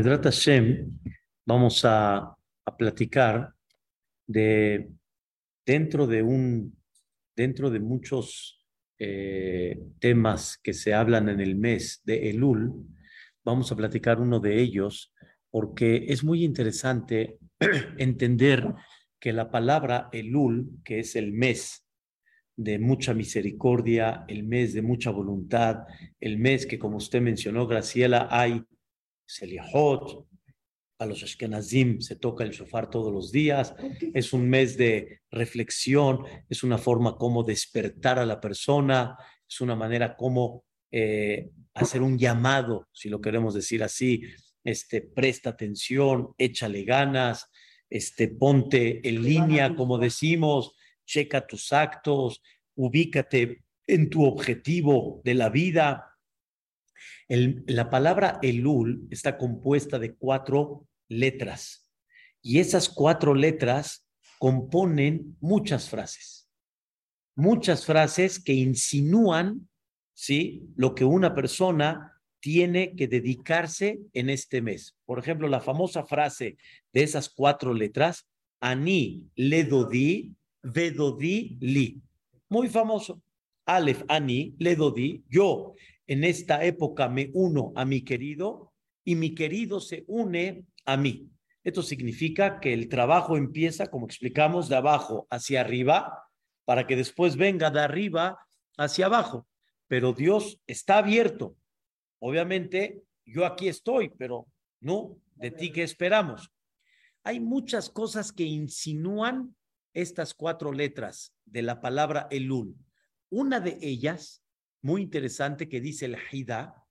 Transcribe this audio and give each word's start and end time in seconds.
Hashem, 0.00 0.98
vamos 1.44 1.84
a, 1.84 2.34
platicar 2.78 3.52
de 4.26 4.88
dentro 5.66 6.06
de 6.06 6.22
un 6.22 6.74
dentro 7.36 7.68
de 7.68 7.78
muchos 7.78 8.64
eh, 8.98 9.78
temas 9.98 10.58
que 10.62 10.72
se 10.72 10.94
hablan 10.94 11.28
en 11.28 11.40
el 11.40 11.56
mes 11.56 12.00
de 12.04 12.30
Elul, 12.30 12.72
vamos 13.44 13.70
a 13.70 13.76
platicar 13.76 14.18
uno 14.18 14.40
de 14.40 14.62
ellos 14.62 15.12
porque 15.50 16.06
es 16.08 16.24
muy 16.24 16.42
interesante 16.42 17.38
entender 17.98 18.72
que 19.20 19.34
la 19.34 19.50
palabra 19.50 20.08
Elul, 20.12 20.70
que 20.84 21.00
es 21.00 21.16
el 21.16 21.32
mes 21.32 21.86
de 22.56 22.78
mucha 22.78 23.12
misericordia, 23.12 24.24
el 24.28 24.44
mes 24.44 24.72
de 24.72 24.80
mucha 24.80 25.10
voluntad, 25.10 25.84
el 26.18 26.38
mes 26.38 26.64
que 26.64 26.78
como 26.78 26.96
usted 26.96 27.20
mencionó, 27.20 27.66
Graciela, 27.66 28.28
hay 28.30 28.64
Selihot, 29.32 30.26
a 30.98 31.06
los 31.06 31.22
Ashkenazim 31.22 32.00
se 32.00 32.16
toca 32.16 32.44
el 32.44 32.50
shofar 32.50 32.90
todos 32.90 33.12
los 33.12 33.32
días, 33.32 33.74
es 34.12 34.32
un 34.34 34.48
mes 34.48 34.76
de 34.76 35.20
reflexión, 35.30 36.24
es 36.50 36.62
una 36.62 36.76
forma 36.76 37.16
como 37.16 37.42
despertar 37.42 38.18
a 38.18 38.26
la 38.26 38.40
persona, 38.40 39.16
es 39.48 39.60
una 39.62 39.74
manera 39.74 40.16
como 40.16 40.64
eh, 40.90 41.50
hacer 41.72 42.02
un 42.02 42.18
llamado, 42.18 42.88
si 42.92 43.08
lo 43.08 43.22
queremos 43.22 43.54
decir 43.54 43.82
así, 43.82 44.22
este, 44.64 45.00
presta 45.00 45.50
atención, 45.50 46.34
échale 46.36 46.84
ganas, 46.84 47.46
este, 47.88 48.28
ponte 48.28 49.06
en 49.08 49.22
línea, 49.22 49.74
como 49.74 49.96
decimos, 49.96 50.74
checa 51.06 51.46
tus 51.46 51.72
actos, 51.72 52.42
ubícate 52.76 53.64
en 53.86 54.10
tu 54.10 54.24
objetivo 54.24 55.22
de 55.24 55.34
la 55.34 55.48
vida, 55.48 56.11
la 57.32 57.88
palabra 57.88 58.38
Elul 58.42 59.06
está 59.10 59.38
compuesta 59.38 59.98
de 59.98 60.14
cuatro 60.14 60.86
letras 61.08 61.90
y 62.42 62.58
esas 62.58 62.88
cuatro 62.88 63.34
letras 63.34 64.06
componen 64.38 65.36
muchas 65.40 65.88
frases. 65.88 66.50
Muchas 67.34 67.86
frases 67.86 68.42
que 68.42 68.52
insinúan 68.52 69.68
¿sí? 70.12 70.64
lo 70.76 70.94
que 70.94 71.04
una 71.04 71.34
persona 71.34 72.20
tiene 72.40 72.94
que 72.96 73.08
dedicarse 73.08 74.00
en 74.12 74.28
este 74.28 74.60
mes. 74.60 74.96
Por 75.06 75.18
ejemplo, 75.18 75.48
la 75.48 75.60
famosa 75.60 76.04
frase 76.04 76.58
de 76.92 77.02
esas 77.02 77.30
cuatro 77.30 77.72
letras, 77.72 78.28
Ani 78.60 79.24
ledodi, 79.36 80.34
vedodi 80.62 81.56
li. 81.60 82.02
Muy 82.48 82.68
famoso. 82.68 83.22
Alef, 83.64 84.02
Ani, 84.08 84.54
ledodi, 84.58 85.22
yo 85.28 85.74
en 86.06 86.24
esta 86.24 86.64
época 86.64 87.08
me 87.08 87.30
uno 87.34 87.72
a 87.76 87.84
mi 87.84 88.02
querido 88.02 88.72
y 89.04 89.14
mi 89.14 89.34
querido 89.34 89.80
se 89.80 90.04
une 90.06 90.66
a 90.84 90.96
mí. 90.96 91.28
Esto 91.64 91.82
significa 91.82 92.58
que 92.60 92.72
el 92.72 92.88
trabajo 92.88 93.36
empieza, 93.36 93.86
como 93.86 94.06
explicamos, 94.06 94.68
de 94.68 94.76
abajo 94.76 95.26
hacia 95.30 95.60
arriba, 95.60 96.28
para 96.64 96.86
que 96.86 96.96
después 96.96 97.36
venga 97.36 97.70
de 97.70 97.80
arriba 97.80 98.38
hacia 98.76 99.06
abajo. 99.06 99.46
Pero 99.86 100.12
Dios 100.12 100.60
está 100.66 100.98
abierto. 100.98 101.56
Obviamente, 102.18 103.02
yo 103.24 103.46
aquí 103.46 103.68
estoy, 103.68 104.10
pero 104.10 104.46
no, 104.80 105.18
de 105.36 105.50
ti 105.50 105.70
que 105.70 105.82
esperamos. 105.82 106.50
Hay 107.24 107.38
muchas 107.38 107.90
cosas 107.90 108.32
que 108.32 108.44
insinúan 108.44 109.54
estas 109.94 110.34
cuatro 110.34 110.72
letras 110.72 111.32
de 111.44 111.62
la 111.62 111.80
palabra 111.80 112.26
Elul. 112.30 112.74
Una 113.30 113.60
de 113.60 113.78
ellas 113.80 114.41
muy 114.82 115.02
interesante 115.02 115.68
que 115.68 115.80
dice 115.80 116.06
el 116.06 116.16
Hida, 116.30 116.84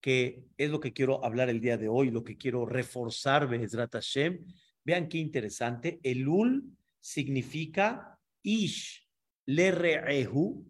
que 0.00 0.44
es 0.56 0.70
lo 0.70 0.80
que 0.80 0.92
quiero 0.92 1.24
hablar 1.24 1.48
el 1.48 1.60
día 1.60 1.76
de 1.76 1.88
hoy, 1.88 2.10
lo 2.10 2.24
que 2.24 2.36
quiero 2.36 2.66
reforzar, 2.66 3.48
Bezrat 3.48 3.92
Hashem. 3.92 4.44
Vean 4.84 5.08
qué 5.08 5.18
interesante. 5.18 6.00
Elul 6.02 6.64
significa 7.00 8.18
Ish 8.42 9.06
Lere'ehu, 9.46 10.66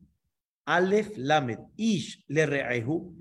Aleph 0.66 1.16
Lamed, 1.16 1.58
Ish 1.76 2.24
Lere'ehu. 2.28 3.14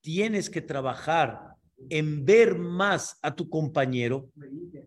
Tienes 0.00 0.48
que 0.48 0.62
trabajar 0.62 1.56
en 1.90 2.24
ver 2.24 2.56
más 2.56 3.18
a 3.22 3.34
tu 3.34 3.48
compañero, 3.48 4.30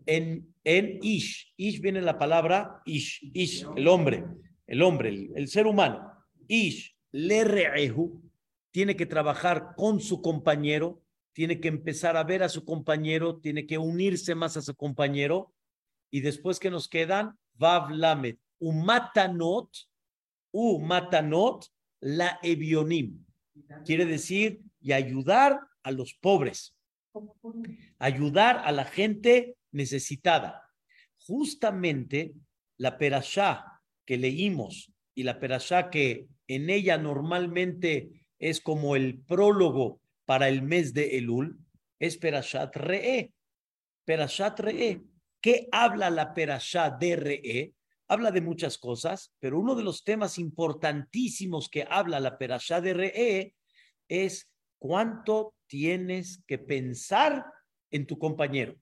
en, 0.06 0.54
en 0.64 0.98
Ish. 1.02 1.52
Ish 1.56 1.80
viene 1.80 2.00
la 2.00 2.18
palabra 2.18 2.80
Ish, 2.86 3.30
Ish, 3.34 3.66
el 3.76 3.88
hombre, 3.88 4.24
el 4.66 4.82
hombre, 4.82 5.30
el 5.34 5.48
ser 5.48 5.66
humano. 5.66 6.10
Ish 6.48 6.95
Lere'ehu, 7.16 8.22
tiene 8.70 8.94
que 8.94 9.06
trabajar 9.06 9.72
con 9.74 10.00
su 10.00 10.20
compañero, 10.20 11.02
tiene 11.32 11.60
que 11.60 11.68
empezar 11.68 12.16
a 12.16 12.24
ver 12.24 12.42
a 12.42 12.50
su 12.50 12.64
compañero, 12.66 13.38
tiene 13.38 13.66
que 13.66 13.78
unirse 13.78 14.34
más 14.34 14.58
a 14.58 14.62
su 14.62 14.74
compañero. 14.74 15.54
Y 16.10 16.20
después 16.20 16.58
que 16.58 16.70
nos 16.70 16.88
quedan, 16.88 17.38
Vav 17.54 17.90
Lamet, 17.90 18.38
Umatanot, 18.58 19.70
Umatanot, 20.52 21.66
la 22.00 22.38
Evionim. 22.42 23.24
Quiere 23.86 24.04
decir, 24.04 24.60
y 24.80 24.92
ayudar 24.92 25.60
a 25.82 25.90
los 25.92 26.12
pobres, 26.14 26.76
ayudar 27.98 28.58
a 28.58 28.72
la 28.72 28.84
gente 28.84 29.56
necesitada. 29.72 30.70
Justamente 31.26 32.34
la 32.76 32.98
perashá 32.98 33.80
que 34.04 34.18
leímos 34.18 34.92
y 35.14 35.22
la 35.22 35.40
perashá 35.40 35.88
que 35.88 36.28
en 36.48 36.70
ella 36.70 36.98
normalmente 36.98 38.26
es 38.38 38.60
como 38.60 38.96
el 38.96 39.22
prólogo 39.22 40.00
para 40.24 40.48
el 40.48 40.62
mes 40.62 40.92
de 40.92 41.16
Elul, 41.18 41.58
es 41.98 42.18
Perashat 42.18 42.76
Re'e. 42.76 43.32
Perashat 44.04 44.60
Re'e. 44.60 45.02
¿Qué 45.40 45.68
habla 45.72 46.10
la 46.10 46.34
Perashat 46.34 46.98
de 47.00 47.16
Re'e? 47.16 47.74
Habla 48.08 48.30
de 48.30 48.40
muchas 48.40 48.78
cosas, 48.78 49.32
pero 49.40 49.58
uno 49.58 49.74
de 49.74 49.82
los 49.82 50.04
temas 50.04 50.38
importantísimos 50.38 51.68
que 51.68 51.86
habla 51.88 52.20
la 52.20 52.38
Perashat 52.38 52.82
de 52.84 52.94
Re'e 52.94 53.54
es 54.08 54.48
cuánto 54.78 55.54
tienes 55.66 56.42
que 56.46 56.58
pensar 56.58 57.46
en 57.90 58.06
tu 58.06 58.18
compañero. 58.18 58.76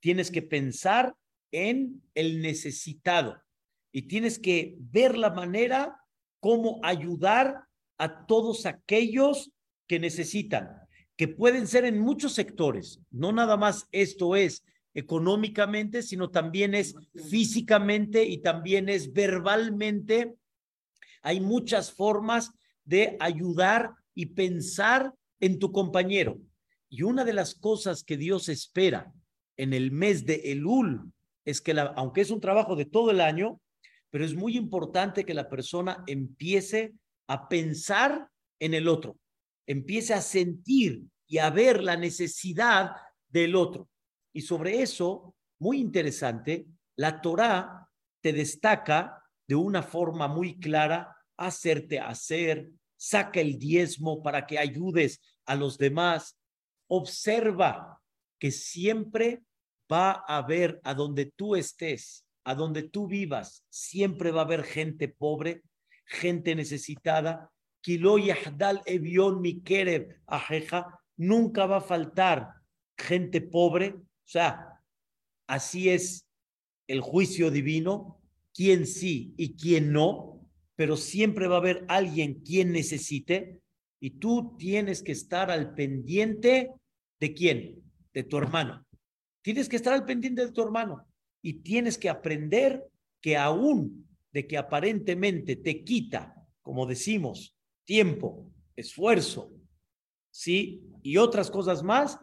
Tienes 0.00 0.30
que 0.30 0.42
pensar 0.42 1.16
en 1.50 2.02
el 2.14 2.42
necesitado 2.42 3.42
y 3.90 4.02
tienes 4.02 4.38
que 4.38 4.76
ver 4.78 5.16
la 5.16 5.30
manera 5.30 6.03
cómo 6.44 6.78
ayudar 6.82 7.64
a 7.96 8.26
todos 8.26 8.66
aquellos 8.66 9.50
que 9.86 9.98
necesitan, 9.98 10.68
que 11.16 11.26
pueden 11.26 11.66
ser 11.66 11.86
en 11.86 11.98
muchos 11.98 12.34
sectores. 12.34 13.00
No 13.10 13.32
nada 13.32 13.56
más 13.56 13.88
esto 13.92 14.36
es 14.36 14.62
económicamente, 14.92 16.02
sino 16.02 16.28
también 16.28 16.74
es 16.74 16.96
físicamente 17.30 18.24
y 18.26 18.42
también 18.42 18.90
es 18.90 19.14
verbalmente. 19.14 20.34
Hay 21.22 21.40
muchas 21.40 21.90
formas 21.90 22.50
de 22.84 23.16
ayudar 23.20 23.94
y 24.14 24.26
pensar 24.26 25.14
en 25.40 25.58
tu 25.58 25.72
compañero. 25.72 26.36
Y 26.90 27.04
una 27.04 27.24
de 27.24 27.32
las 27.32 27.54
cosas 27.54 28.04
que 28.04 28.18
Dios 28.18 28.50
espera 28.50 29.14
en 29.56 29.72
el 29.72 29.92
mes 29.92 30.26
de 30.26 30.42
Elul 30.52 31.10
es 31.46 31.62
que, 31.62 31.72
la, 31.72 31.84
aunque 31.96 32.20
es 32.20 32.30
un 32.30 32.42
trabajo 32.42 32.76
de 32.76 32.84
todo 32.84 33.10
el 33.12 33.22
año, 33.22 33.62
pero 34.14 34.24
es 34.24 34.36
muy 34.36 34.56
importante 34.56 35.24
que 35.24 35.34
la 35.34 35.48
persona 35.48 36.04
empiece 36.06 36.94
a 37.26 37.48
pensar 37.48 38.30
en 38.60 38.72
el 38.72 38.86
otro, 38.86 39.18
empiece 39.66 40.14
a 40.14 40.20
sentir 40.20 41.02
y 41.26 41.38
a 41.38 41.50
ver 41.50 41.82
la 41.82 41.96
necesidad 41.96 42.92
del 43.26 43.56
otro. 43.56 43.88
Y 44.32 44.42
sobre 44.42 44.82
eso, 44.82 45.34
muy 45.58 45.80
interesante, 45.80 46.64
la 46.94 47.20
Torá 47.20 47.90
te 48.20 48.32
destaca 48.32 49.20
de 49.48 49.56
una 49.56 49.82
forma 49.82 50.28
muy 50.28 50.60
clara, 50.60 51.16
hacerte 51.36 51.98
hacer, 51.98 52.70
saca 52.96 53.40
el 53.40 53.58
diezmo 53.58 54.22
para 54.22 54.46
que 54.46 54.60
ayudes 54.60 55.20
a 55.44 55.56
los 55.56 55.76
demás, 55.76 56.38
observa 56.86 58.00
que 58.38 58.52
siempre 58.52 59.42
va 59.92 60.24
a 60.28 60.36
haber 60.36 60.80
a 60.84 60.94
donde 60.94 61.32
tú 61.34 61.56
estés 61.56 62.23
a 62.44 62.54
donde 62.54 62.82
tú 62.82 63.08
vivas, 63.08 63.64
siempre 63.70 64.30
va 64.30 64.42
a 64.42 64.44
haber 64.44 64.64
gente 64.64 65.08
pobre, 65.08 65.62
gente 66.04 66.54
necesitada. 66.54 67.50
Kilo 67.80 68.18
yahdal 68.18 68.82
evion 68.86 69.40
mikerev 69.40 70.20
ajeja, 70.26 71.00
nunca 71.16 71.66
va 71.66 71.78
a 71.78 71.80
faltar 71.80 72.52
gente 72.96 73.40
pobre. 73.40 73.94
O 73.96 74.26
sea, 74.26 74.80
así 75.46 75.88
es 75.88 76.28
el 76.86 77.00
juicio 77.00 77.50
divino, 77.50 78.20
quién 78.52 78.86
sí 78.86 79.34
y 79.38 79.56
quién 79.56 79.92
no, 79.92 80.46
pero 80.76 80.96
siempre 80.96 81.46
va 81.46 81.56
a 81.56 81.58
haber 81.58 81.84
alguien 81.88 82.42
quien 82.42 82.72
necesite 82.72 83.60
y 84.00 84.10
tú 84.10 84.54
tienes 84.58 85.02
que 85.02 85.12
estar 85.12 85.50
al 85.50 85.74
pendiente 85.74 86.70
de 87.20 87.32
quién, 87.32 87.82
de 88.12 88.22
tu 88.22 88.36
hermano. 88.36 88.84
Tienes 89.40 89.68
que 89.68 89.76
estar 89.76 89.94
al 89.94 90.04
pendiente 90.04 90.44
de 90.44 90.52
tu 90.52 90.62
hermano 90.62 91.06
y 91.44 91.60
tienes 91.60 91.98
que 91.98 92.08
aprender 92.08 92.88
que 93.20 93.36
aún 93.36 94.08
de 94.32 94.46
que 94.46 94.56
aparentemente 94.56 95.56
te 95.56 95.84
quita, 95.84 96.34
como 96.62 96.86
decimos, 96.86 97.54
tiempo, 97.84 98.50
esfuerzo, 98.74 99.52
¿sí? 100.30 100.82
Y 101.02 101.18
otras 101.18 101.50
cosas 101.50 101.82
más, 101.82 102.18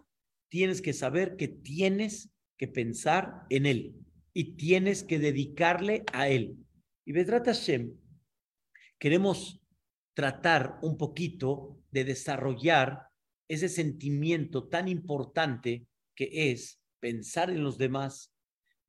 tienes 0.50 0.82
que 0.82 0.92
saber 0.92 1.36
que 1.38 1.48
tienes 1.48 2.32
que 2.58 2.68
pensar 2.68 3.44
en 3.50 3.68
Él 3.68 3.96
y 4.34 4.56
tienes 4.56 5.04
que 5.04 5.20
dedicarle 5.20 6.04
a 6.14 6.28
Él. 6.28 6.58
Y 7.06 7.12
Vedrat 7.12 7.46
Hashem, 7.46 7.94
queremos 8.98 9.62
tratar 10.16 10.80
un 10.82 10.98
poquito 10.98 11.80
de 11.92 12.06
desarrollar 12.06 13.08
ese 13.48 13.70
sentimiento 13.70 14.68
tan 14.68 14.88
importante 14.88 15.86
que 16.16 16.52
es 16.52 16.82
pensar 17.00 17.52
en 17.52 17.64
los 17.64 17.78
demás, 17.78 18.31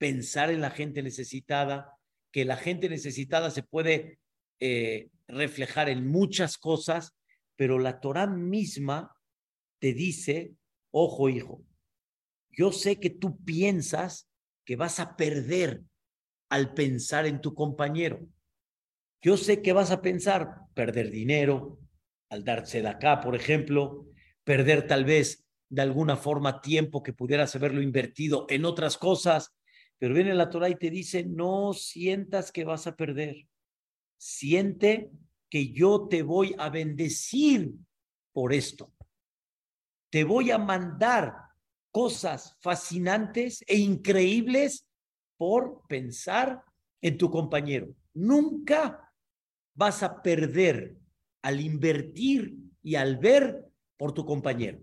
pensar 0.03 0.51
en 0.51 0.61
la 0.61 0.71
gente 0.71 1.01
necesitada, 1.01 1.97
que 2.33 2.45
la 2.45 2.57
gente 2.57 2.89
necesitada 2.89 3.53
se 3.53 3.63
puede 3.63 4.19
eh, 4.59 5.11
reflejar 5.29 5.89
en 5.89 6.09
muchas 6.09 6.59
cosas, 6.59 7.15
pero 7.55 7.79
la 7.79 8.01
Torah 8.01 8.27
misma 8.27 9.15
te 9.79 9.95
dice, 9.95 10.55
ojo 10.91 11.29
hijo, 11.29 11.63
yo 12.51 12.73
sé 12.73 12.99
que 12.99 13.11
tú 13.11 13.39
piensas 13.45 14.29
que 14.65 14.75
vas 14.75 14.99
a 14.99 15.15
perder 15.15 15.83
al 16.49 16.75
pensar 16.75 17.25
en 17.25 17.41
tu 17.41 17.55
compañero. 17.55 18.27
Yo 19.21 19.37
sé 19.37 19.63
que 19.63 19.73
vas 19.73 19.93
a 19.93 20.03
pensar 20.03 20.63
perder 20.75 21.13
dinero, 21.13 21.79
al 22.29 22.43
darse 22.43 22.83
de 22.83 22.89
acá, 22.89 23.21
por 23.21 23.37
ejemplo, 23.37 24.09
perder 24.43 24.89
tal 24.89 25.05
vez 25.05 25.47
de 25.69 25.83
alguna 25.83 26.17
forma 26.17 26.61
tiempo 26.61 27.05
que 27.05 27.13
pudieras 27.13 27.55
haberlo 27.55 27.83
invertido 27.83 28.47
en 28.49 28.65
otras 28.65 28.99
cosas, 28.99 29.55
pero 29.99 30.15
viene 30.15 30.35
la 30.35 30.51
Torah 30.51 30.69
y 30.69 30.77
te 30.77 30.91
dice, 30.91 31.25
no 31.25 31.73
sientas 31.73 32.51
que 32.51 32.65
vas 32.65 32.87
a 32.87 32.97
perder, 32.97 33.47
siente 34.19 35.11
que 35.49 35.73
yo 35.73 36.09
te 36.09 36.23
voy 36.23 36.55
a 36.59 36.71
bendecir 36.71 37.73
por 38.33 38.53
esto. 38.53 38.93
Te 40.11 40.25
voy 40.25 40.51
a 40.51 40.59
mandar 40.59 41.35
cosas 41.91 42.57
fascinantes 42.61 43.63
e 43.67 43.77
increíbles 43.77 44.87
por 45.37 45.87
pensar 45.89 46.63
en 47.01 47.19
tu 47.19 47.31
compañero. 47.31 47.95
Nunca 48.15 49.13
vas 49.75 50.03
a 50.03 50.23
perder 50.23 50.97
al 51.43 51.61
invertir 51.61 52.57
y 52.83 52.95
al 52.95 53.19
ver 53.19 53.65
por 53.97 54.13
tu 54.13 54.25
compañero. 54.25 54.81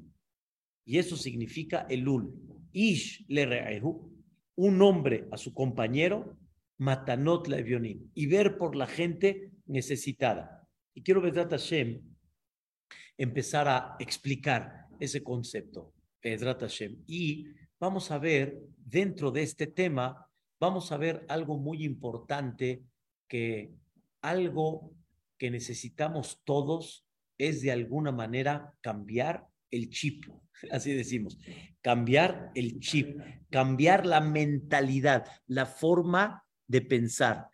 Y 0.85 0.97
eso 0.97 1.15
significa 1.15 1.85
elul. 1.89 2.33
Ish 2.71 3.25
le 3.27 3.45
un 4.61 4.81
hombre 4.81 5.25
a 5.31 5.37
su 5.37 5.53
compañero, 5.53 6.37
matanot 6.79 7.47
la 7.47 7.59
y 8.13 8.27
ver 8.27 8.57
por 8.57 8.75
la 8.75 8.87
gente 8.87 9.53
necesitada. 9.65 10.67
Y 10.93 11.01
quiero 11.01 11.21
ver 11.21 11.33
Hashem 11.33 12.01
empezar 13.17 13.69
a 13.69 13.95
explicar 13.99 14.87
ese 14.99 15.23
concepto. 15.23 15.93
Y 17.07 17.47
vamos 17.79 18.11
a 18.11 18.17
ver 18.17 18.59
dentro 18.77 19.31
de 19.31 19.43
este 19.43 19.67
tema, 19.67 20.27
vamos 20.59 20.91
a 20.91 20.97
ver 20.97 21.25
algo 21.29 21.57
muy 21.57 21.85
importante 21.85 22.83
que 23.29 23.73
algo 24.21 24.91
que 25.37 25.51
necesitamos 25.51 26.41
todos 26.43 27.05
es 27.37 27.61
de 27.61 27.71
alguna 27.71 28.11
manera 28.11 28.73
cambiar 28.81 29.47
el 29.71 29.89
chip, 29.89 30.25
así 30.71 30.93
decimos, 30.93 31.37
cambiar 31.81 32.51
el 32.55 32.79
chip, 32.79 33.19
cambiar 33.49 34.05
la 34.05 34.21
mentalidad, 34.21 35.25
la 35.47 35.65
forma 35.65 36.45
de 36.67 36.81
pensar. 36.81 37.49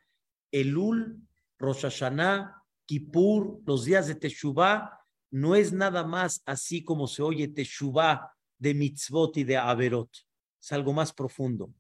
Elul, 0.52 1.22
Rosh 1.58 1.82
Hashanah, 1.82 2.64
Kippur, 2.86 3.62
los 3.66 3.86
días 3.86 4.08
de 4.08 4.16
Teshuvah, 4.16 5.00
no 5.32 5.56
es 5.56 5.74
nada 5.74 6.04
más 6.04 6.42
así 6.46 6.84
como 6.84 7.08
se 7.08 7.22
oye 7.24 7.48
Teshuvah 7.48 8.36
de 8.58 8.74
mitzvot 8.74 9.38
y 9.38 9.44
de 9.44 9.58
averot. 9.58 10.10
Es 10.62 10.72
algo 10.72 10.94
más 10.94 11.14
profundo. 11.14 11.74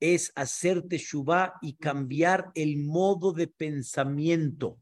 Es 0.00 0.32
hacer 0.36 0.82
teshuvah 0.82 1.54
y 1.60 1.74
cambiar 1.74 2.52
el 2.54 2.76
modo 2.78 3.32
de 3.32 3.48
pensamiento. 3.48 4.78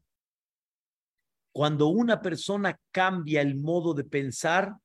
Cuando 1.51 1.87
una 1.87 2.21
persona 2.21 2.79
cambia 2.91 3.41
el 3.41 3.55
modo 3.55 3.95
de 3.95 4.03
pensar, 4.03 4.75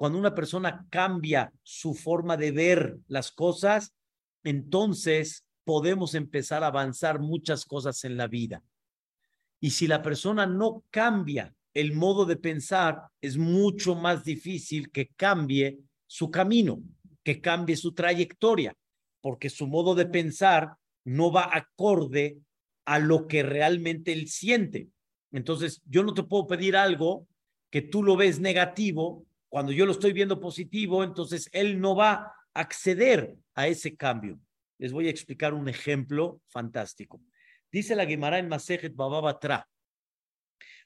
cuando 0.00 0.18
una 0.18 0.34
persona 0.34 0.86
cambia 0.88 1.52
su 1.62 1.92
forma 1.92 2.38
de 2.38 2.52
ver 2.52 2.96
las 3.06 3.30
cosas, 3.30 3.92
entonces 4.42 5.44
podemos 5.62 6.14
empezar 6.14 6.64
a 6.64 6.68
avanzar 6.68 7.20
muchas 7.20 7.66
cosas 7.66 8.02
en 8.04 8.16
la 8.16 8.26
vida. 8.26 8.62
Y 9.60 9.72
si 9.72 9.86
la 9.86 10.00
persona 10.00 10.46
no 10.46 10.84
cambia 10.88 11.54
el 11.74 11.92
modo 11.92 12.24
de 12.24 12.36
pensar, 12.36 13.08
es 13.20 13.36
mucho 13.36 13.94
más 13.94 14.24
difícil 14.24 14.90
que 14.90 15.08
cambie 15.08 15.80
su 16.06 16.30
camino, 16.30 16.80
que 17.22 17.42
cambie 17.42 17.76
su 17.76 17.92
trayectoria, 17.92 18.74
porque 19.20 19.50
su 19.50 19.66
modo 19.66 19.94
de 19.94 20.06
pensar 20.06 20.76
no 21.04 21.30
va 21.30 21.50
acorde 21.54 22.38
a 22.86 22.98
lo 22.98 23.26
que 23.26 23.42
realmente 23.42 24.14
él 24.14 24.28
siente. 24.28 24.88
Entonces, 25.30 25.82
yo 25.84 26.02
no 26.04 26.14
te 26.14 26.22
puedo 26.22 26.46
pedir 26.46 26.74
algo 26.74 27.26
que 27.68 27.82
tú 27.82 28.02
lo 28.02 28.16
ves 28.16 28.40
negativo, 28.40 29.26
cuando 29.50 29.72
yo 29.72 29.84
lo 29.84 29.92
estoy 29.92 30.12
viendo 30.12 30.40
positivo, 30.40 31.02
entonces 31.02 31.50
él 31.52 31.80
no 31.80 31.96
va 31.96 32.12
a 32.12 32.34
acceder 32.54 33.36
a 33.54 33.66
ese 33.66 33.96
cambio. 33.96 34.40
Les 34.78 34.92
voy 34.92 35.08
a 35.08 35.10
explicar 35.10 35.54
un 35.54 35.68
ejemplo 35.68 36.40
fantástico. 36.46 37.20
Dice 37.70 37.96
la 37.96 38.06
Gemara 38.06 38.38
en 38.38 38.48
Masejet 38.48 38.94
Bababatra, 38.94 39.68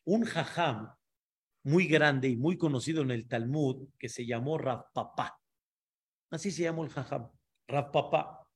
un 0.05 0.25
jajam 0.25 0.95
muy 1.63 1.87
grande 1.87 2.29
y 2.29 2.37
muy 2.37 2.57
conocido 2.57 3.03
en 3.03 3.11
el 3.11 3.29
Talmud 3.29 3.89
que 3.99 4.09
se 4.09 4.27
llamó 4.27 4.57
Rav 4.57 4.87
Papá. 4.93 5.39
Así 6.31 6.51
se 6.51 6.63
llamó 6.63 6.85
el 6.85 6.91
jajam, 6.91 7.31
Rav 7.69 7.91
Papá. 7.91 8.47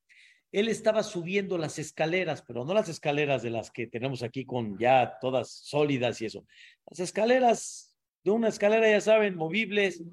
Él 0.50 0.68
estaba 0.68 1.02
subiendo 1.02 1.58
las 1.58 1.78
escaleras, 1.78 2.42
pero 2.42 2.64
no 2.64 2.72
las 2.72 2.88
escaleras 2.88 3.42
de 3.42 3.50
las 3.50 3.70
que 3.70 3.86
tenemos 3.86 4.22
aquí 4.22 4.46
con 4.46 4.78
ya 4.78 5.18
todas 5.20 5.50
sólidas 5.50 6.20
y 6.22 6.26
eso. 6.26 6.46
Las 6.86 7.00
escaleras 7.00 7.87
de 8.28 8.34
una 8.34 8.48
escalera, 8.48 8.90
ya 8.90 9.00
saben, 9.00 9.36
movibles, 9.36 10.04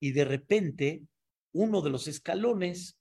y 0.00 0.10
de 0.10 0.24
repente 0.24 1.04
uno 1.52 1.80
de 1.80 1.90
los 1.90 2.08
escalones 2.08 2.98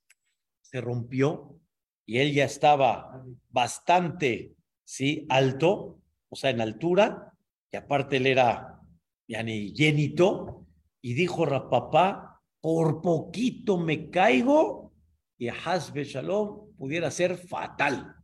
se 0.62 0.82
rompió 0.82 1.60
y 2.06 2.20
él 2.20 2.32
ya 2.34 2.46
estaba 2.46 3.26
bastante, 3.50 4.54
¿sí? 4.84 5.26
Alto, 5.30 6.00
o 6.30 6.36
sea, 6.36 6.52
en 6.52 6.62
altura, 6.62 7.34
y 7.72 7.78
aparte 7.78 8.18
él 8.18 8.28
era 8.28 8.80
yani, 9.28 9.74
llenito, 9.74 10.68
y 11.02 11.16
dijo 11.16 11.46
Rapapá, 11.46 12.40
por 12.60 13.02
poquito 13.02 13.80
me 13.80 14.12
caigo 14.12 14.94
y 15.40 15.48
Hasbe 15.48 16.04
Shalom 16.04 16.76
pudiera 16.78 17.10
ser 17.10 17.36
fatal. 17.36 18.16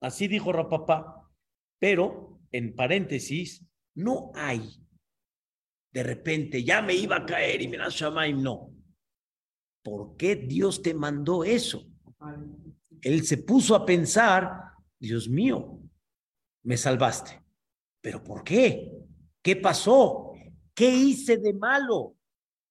Así 0.00 0.26
dijo 0.26 0.52
Rapapá. 0.52 1.30
Pero, 1.78 2.40
en 2.50 2.74
paréntesis, 2.74 3.64
no 3.94 4.32
hay 4.34 4.81
de 5.92 6.02
repente, 6.02 6.64
ya 6.64 6.80
me 6.80 6.94
iba 6.94 7.16
a 7.16 7.26
caer 7.26 7.60
y 7.60 7.68
mira, 7.68 7.88
Shamaim, 7.90 8.42
no. 8.42 8.72
¿Por 9.82 10.16
qué 10.16 10.36
Dios 10.36 10.80
te 10.80 10.94
mandó 10.94 11.44
eso? 11.44 11.86
Él 13.02 13.24
se 13.26 13.38
puso 13.38 13.74
a 13.74 13.84
pensar, 13.84 14.48
Dios 14.98 15.28
mío, 15.28 15.80
me 16.62 16.76
salvaste. 16.76 17.42
¿Pero 18.00 18.22
por 18.24 18.42
qué? 18.42 18.90
¿Qué 19.42 19.56
pasó? 19.56 20.32
¿Qué 20.74 20.88
hice 20.88 21.36
de 21.36 21.52
malo? 21.52 22.16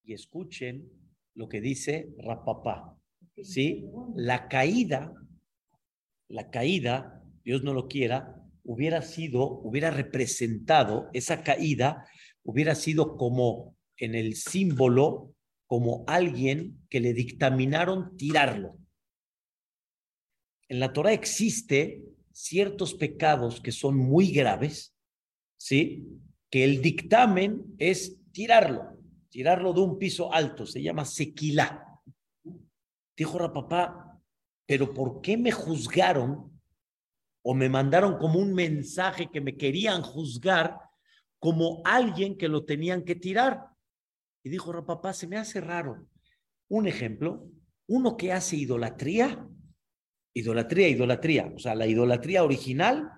Y 0.04 0.14
escuchen 0.14 0.90
lo 1.36 1.48
que 1.48 1.62
dice 1.62 2.10
Rapapá. 2.18 2.98
¿Sí? 3.44 3.86
La 4.16 4.48
caída, 4.48 5.14
la 6.28 6.50
caída, 6.50 7.24
Dios 7.44 7.64
no 7.64 7.74
lo 7.74 7.88
quiera, 7.88 8.36
hubiera 8.64 9.02
sido, 9.02 9.44
hubiera 9.62 9.92
representado, 9.92 11.10
esa 11.14 11.44
caída 11.44 12.06
hubiera 12.44 12.76
sido 12.76 13.18
como 13.18 13.76
en 13.98 14.16
el 14.16 14.36
símbolo, 14.36 15.34
como 15.68 16.04
alguien 16.08 16.86
que 16.90 17.00
le 17.00 17.14
dictaminaron 17.14 18.18
tirarlo. 18.18 18.78
En 20.68 20.80
la 20.80 20.94
Torah 20.94 21.14
existe 21.14 22.04
ciertos 22.32 22.94
pecados 22.94 23.62
que 23.62 23.72
son 23.72 23.98
muy 23.98 24.32
graves, 24.32 24.96
¿sí? 25.58 26.08
que 26.50 26.64
el 26.64 26.82
dictamen 26.82 27.76
es 27.78 28.18
tirarlo, 28.32 28.98
tirarlo 29.30 29.74
de 29.74 29.82
un 29.82 29.98
piso 29.98 30.34
alto, 30.34 30.66
se 30.66 30.82
llama 30.82 31.06
sequilá. 31.06 32.02
Dijo 33.16 33.54
papá, 33.54 34.22
pero 34.66 34.94
¿por 34.94 35.22
qué 35.22 35.38
me 35.38 35.52
juzgaron 35.52 36.52
o 37.44 37.54
me 37.54 37.70
mandaron 37.70 38.18
como 38.18 38.40
un 38.40 38.54
mensaje 38.54 39.30
que 39.30 39.42
me 39.42 39.58
querían 39.58 40.02
juzgar 40.02 40.78
como 41.42 41.82
alguien 41.84 42.38
que 42.38 42.48
lo 42.48 42.64
tenían 42.64 43.04
que 43.04 43.16
tirar? 43.16 43.66
Y 44.44 44.50
dijo 44.50 44.86
papá, 44.86 45.12
se 45.12 45.28
me 45.28 45.38
hace 45.38 45.60
raro. 45.60 46.08
Un 46.70 46.88
ejemplo, 46.88 47.50
uno 47.88 48.16
que 48.16 48.32
hace 48.32 48.56
idolatría, 48.56 49.46
idolatría, 50.34 50.88
idolatría, 50.88 51.52
o 51.54 51.60
sea, 51.60 51.76
la 51.76 51.88
idolatría 51.88 52.46
original, 52.46 53.12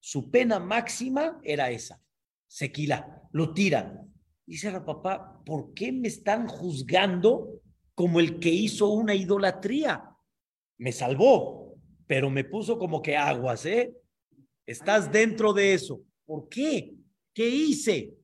su 0.00 0.30
pena 0.30 0.58
máxima 0.58 1.38
era 1.44 1.70
esa, 1.70 2.02
sequila, 2.48 3.22
lo 3.32 3.54
tiran. 3.54 4.12
Dice 4.44 4.72
la 4.72 4.84
papá, 4.84 5.40
¿por 5.44 5.74
qué 5.74 5.92
me 5.92 6.08
están 6.08 6.48
juzgando 6.48 7.60
como 7.96 8.20
el 8.20 8.38
que 8.38 8.50
hizo 8.50 8.90
una 8.90 9.14
idolatría. 9.14 10.04
Me 10.78 10.92
salvó, 10.92 11.78
pero 12.06 12.28
me 12.28 12.44
puso 12.44 12.78
como 12.78 13.00
que 13.00 13.16
aguas, 13.16 13.64
¿eh? 13.64 13.90
Estás 14.66 15.10
dentro 15.10 15.54
de 15.54 15.72
eso. 15.72 16.02
¿Por 16.26 16.46
qué? 16.48 16.94
¿Qué 17.36 17.50
hice? 17.50 18.16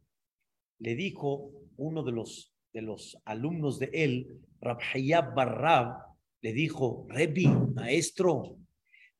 Le 0.79 0.95
dijo 0.95 1.53
uno 1.77 2.03
de 2.03 2.13
los, 2.13 2.51
de 2.73 2.81
los 2.81 3.19
alumnos 3.27 3.79
de 3.79 3.91
él, 3.93 4.41
Rabhayab 4.59 5.35
Barrab, 5.35 6.17
le 6.41 6.55
dijo, 6.55 7.07
Rebi, 7.11 7.47
maestro, 7.47 8.57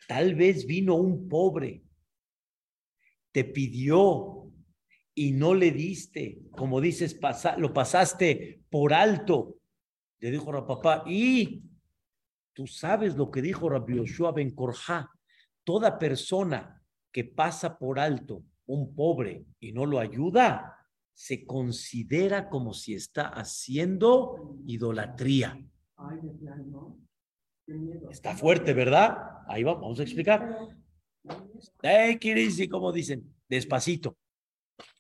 tal 0.09 0.35
vez 0.35 0.65
vino 0.65 0.95
un 0.95 1.29
pobre, 1.29 1.83
te 3.33 3.45
pidió 3.45 4.51
y 5.15 5.33
no 5.33 5.53
le 5.53 5.73
diste, 5.73 6.39
como 6.53 6.81
dices, 6.81 7.21
lo 7.59 7.75
pasaste 7.75 8.63
por 8.71 8.95
alto. 8.95 9.59
Le 10.21 10.31
dijo 10.31 10.57
a 10.57 10.67
papá, 10.67 11.05
y 11.07 11.65
tú 12.55 12.67
sabes 12.67 13.15
lo 13.15 13.31
que 13.31 13.43
dijo 13.43 13.69
Rabbi 13.69 13.97
Yoshua 13.97 14.33
Ben 14.33 14.55
Korja, 14.55 15.11
toda 15.65 15.99
persona 15.99 16.83
que 17.13 17.25
pasa 17.25 17.79
por 17.79 17.99
alto 17.99 18.43
un 18.73 18.95
pobre 18.95 19.45
y 19.61 19.73
no 19.73 19.87
lo 19.87 19.99
ayuda, 19.99 20.79
se 21.15 21.45
considera 21.45 22.49
como 22.49 22.73
si 22.73 22.95
está 22.95 23.29
haciendo 23.29 24.57
idolatría. 24.67 25.63
Está 28.11 28.35
fuerte, 28.35 28.73
¿verdad? 28.73 29.17
Ahí 29.47 29.63
vamos, 29.63 29.83
vamos 29.83 30.01
a 30.01 30.03
explicar. 30.03 30.69
Hey, 31.83 32.19
y 32.23 32.69
como 32.69 32.93
dicen, 32.93 33.35
despacito. 33.49 34.17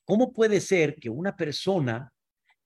¿Cómo 0.04 0.32
puede 0.32 0.60
ser 0.60 0.96
que 0.96 1.08
una 1.08 1.36
persona 1.36 2.12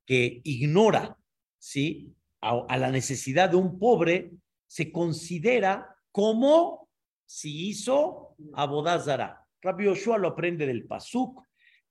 que 0.05 0.41
ignora, 0.45 1.17
¿sí? 1.59 2.13
A, 2.41 2.77
la 2.77 2.91
necesidad 2.91 3.51
de 3.51 3.57
un 3.57 3.79
pobre, 3.79 4.33
se 4.69 4.93
considera 4.93 5.97
como 6.13 6.89
si 7.25 7.69
hizo 7.69 8.37
abodazara. 8.55 9.46
Rabbi 9.67 9.85
Yoshua 9.85 10.17
lo 10.17 10.29
aprende 10.29 10.65
del 10.65 10.87
Pasuk, 10.87 11.43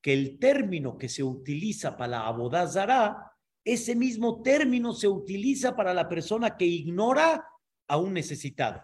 que 0.01 0.13
el 0.13 0.39
término 0.39 0.97
que 0.97 1.09
se 1.09 1.23
utiliza 1.23 1.97
para 1.97 2.11
la 2.11 2.27
abodazara, 2.27 3.33
ese 3.65 3.95
mismo 3.95 4.41
término 4.41 4.93
se 4.93 5.09
utiliza 5.09 5.75
para 5.75 5.93
la 5.93 6.07
persona 6.07 6.55
que 6.55 6.65
ignora 6.65 7.45
a 7.87 7.97
un 7.97 8.13
necesitado. 8.13 8.81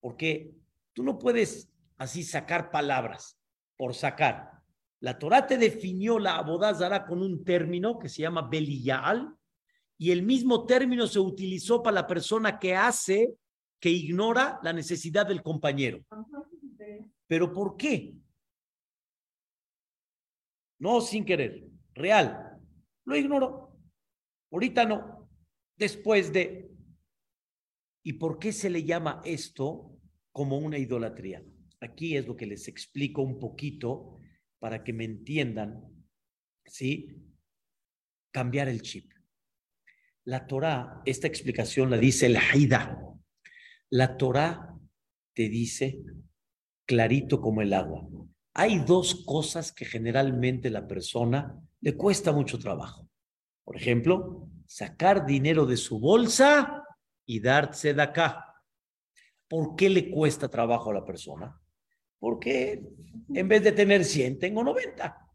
Porque 0.00 0.52
tú 0.92 1.02
no 1.02 1.18
puedes 1.18 1.72
así 1.98 2.22
sacar 2.22 2.70
palabras 2.70 3.36
por 3.76 3.94
sacar. 3.94 4.50
La 5.00 5.18
Torah 5.18 5.46
te 5.46 5.58
definió 5.58 6.18
la 6.18 6.36
abodazara 6.36 7.06
con 7.06 7.22
un 7.22 7.42
término 7.42 7.98
que 7.98 8.08
se 8.08 8.22
llama 8.22 8.48
beliyal 8.48 9.34
y 9.98 10.12
el 10.12 10.22
mismo 10.22 10.66
término 10.66 11.06
se 11.06 11.18
utilizó 11.18 11.82
para 11.82 11.96
la 11.96 12.06
persona 12.06 12.58
que 12.58 12.76
hace, 12.76 13.34
que 13.80 13.90
ignora 13.90 14.60
la 14.62 14.72
necesidad 14.72 15.26
del 15.26 15.42
compañero. 15.42 16.04
¿Pero 17.26 17.52
por 17.52 17.76
qué? 17.76 18.19
No 20.80 21.00
sin 21.00 21.24
querer, 21.24 21.68
real. 21.94 22.58
Lo 23.04 23.16
ignoro. 23.16 23.78
Ahorita 24.50 24.84
no. 24.84 25.30
Después 25.76 26.32
de... 26.32 26.70
¿Y 28.02 28.14
por 28.14 28.38
qué 28.38 28.52
se 28.52 28.70
le 28.70 28.82
llama 28.82 29.20
esto 29.24 29.96
como 30.32 30.58
una 30.58 30.78
idolatría? 30.78 31.44
Aquí 31.80 32.16
es 32.16 32.26
lo 32.26 32.36
que 32.36 32.46
les 32.46 32.66
explico 32.66 33.22
un 33.22 33.38
poquito 33.38 34.18
para 34.58 34.82
que 34.82 34.92
me 34.92 35.04
entiendan, 35.04 35.82
¿sí? 36.64 37.14
Cambiar 38.32 38.68
el 38.68 38.82
chip. 38.82 39.12
La 40.24 40.46
Torah, 40.46 41.02
esta 41.04 41.26
explicación 41.26 41.90
la 41.90 41.98
dice 41.98 42.26
el 42.26 42.36
Haida. 42.36 42.98
La 43.90 44.16
Torah 44.16 44.78
te 45.34 45.48
dice 45.48 46.02
clarito 46.86 47.40
como 47.40 47.62
el 47.62 47.72
agua. 47.72 48.08
Hay 48.60 48.80
dos 48.80 49.24
cosas 49.24 49.72
que 49.72 49.86
generalmente 49.86 50.68
la 50.68 50.86
persona 50.86 51.58
le 51.80 51.96
cuesta 51.96 52.30
mucho 52.30 52.58
trabajo. 52.58 53.08
Por 53.64 53.74
ejemplo, 53.74 54.50
sacar 54.66 55.24
dinero 55.24 55.64
de 55.64 55.78
su 55.78 55.98
bolsa 55.98 56.84
y 57.24 57.40
darse 57.40 57.94
de 57.94 58.02
acá. 58.02 58.62
¿Por 59.48 59.76
qué 59.76 59.88
le 59.88 60.10
cuesta 60.10 60.50
trabajo 60.50 60.90
a 60.90 60.92
la 60.92 61.06
persona? 61.06 61.58
Porque 62.18 62.82
en 63.32 63.48
vez 63.48 63.64
de 63.64 63.72
tener 63.72 64.04
100, 64.04 64.38
tengo 64.38 64.62
90. 64.62 65.26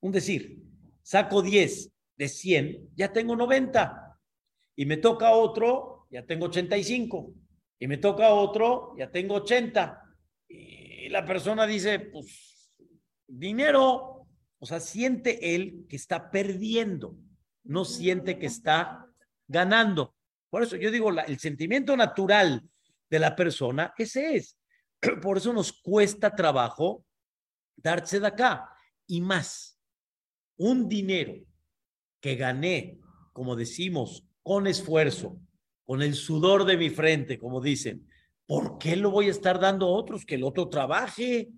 Un 0.00 0.10
decir, 0.10 0.62
saco 1.02 1.42
10 1.42 1.92
de 2.16 2.26
100, 2.26 2.88
ya 2.96 3.12
tengo 3.12 3.36
90. 3.36 4.18
Y 4.76 4.86
me 4.86 4.96
toca 4.96 5.32
otro, 5.32 6.06
ya 6.10 6.24
tengo 6.24 6.46
85. 6.46 7.34
Y 7.78 7.86
me 7.86 7.98
toca 7.98 8.32
otro, 8.32 8.94
ya 8.96 9.10
tengo 9.10 9.34
80. 9.34 10.02
Y 10.48 11.10
la 11.10 11.26
persona 11.26 11.66
dice, 11.66 11.98
pues, 11.98 12.51
dinero. 13.38 14.26
O 14.58 14.66
sea, 14.66 14.80
siente 14.80 15.54
él 15.54 15.86
que 15.88 15.96
está 15.96 16.30
perdiendo, 16.30 17.16
no 17.64 17.84
siente 17.84 18.38
que 18.38 18.46
está 18.46 19.06
ganando. 19.48 20.14
Por 20.50 20.62
eso 20.62 20.76
yo 20.76 20.90
digo, 20.90 21.10
el 21.10 21.38
sentimiento 21.38 21.96
natural 21.96 22.62
de 23.10 23.18
la 23.18 23.34
persona, 23.34 23.92
ese 23.96 24.36
es. 24.36 24.58
Por 25.22 25.38
eso 25.38 25.52
nos 25.52 25.72
cuesta 25.72 26.34
trabajo 26.34 27.04
darse 27.76 28.20
de 28.20 28.26
acá. 28.28 28.68
Y 29.06 29.20
más, 29.20 29.78
un 30.56 30.88
dinero 30.88 31.34
que 32.20 32.36
gané, 32.36 33.00
como 33.32 33.56
decimos, 33.56 34.24
con 34.42 34.66
esfuerzo, 34.66 35.40
con 35.84 36.02
el 36.02 36.14
sudor 36.14 36.64
de 36.64 36.76
mi 36.76 36.90
frente, 36.90 37.38
como 37.38 37.60
dicen, 37.60 38.08
¿por 38.46 38.78
qué 38.78 38.96
lo 38.96 39.10
voy 39.10 39.26
a 39.26 39.32
estar 39.32 39.58
dando 39.58 39.86
a 39.86 39.90
otros? 39.90 40.24
Que 40.24 40.36
el 40.36 40.44
otro 40.44 40.68
trabaje, 40.68 41.50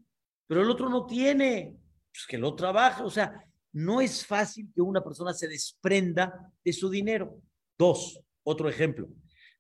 pero 0.47 0.63
el 0.63 0.71
otro 0.71 0.89
no 0.89 1.07
tiene, 1.07 1.75
pues 2.13 2.27
que 2.27 2.39
lo 2.39 2.55
trabaje. 2.55 3.03
O 3.03 3.11
sea, 3.11 3.45
no 3.73 4.01
es 4.01 4.25
fácil 4.25 4.71
que 4.75 4.81
una 4.81 5.03
persona 5.03 5.33
se 5.33 5.49
desprenda 5.49 6.53
de 6.65 6.73
su 6.73 6.89
dinero. 6.89 7.41
Dos, 7.77 8.21
otro 8.43 8.69
ejemplo. 8.69 9.09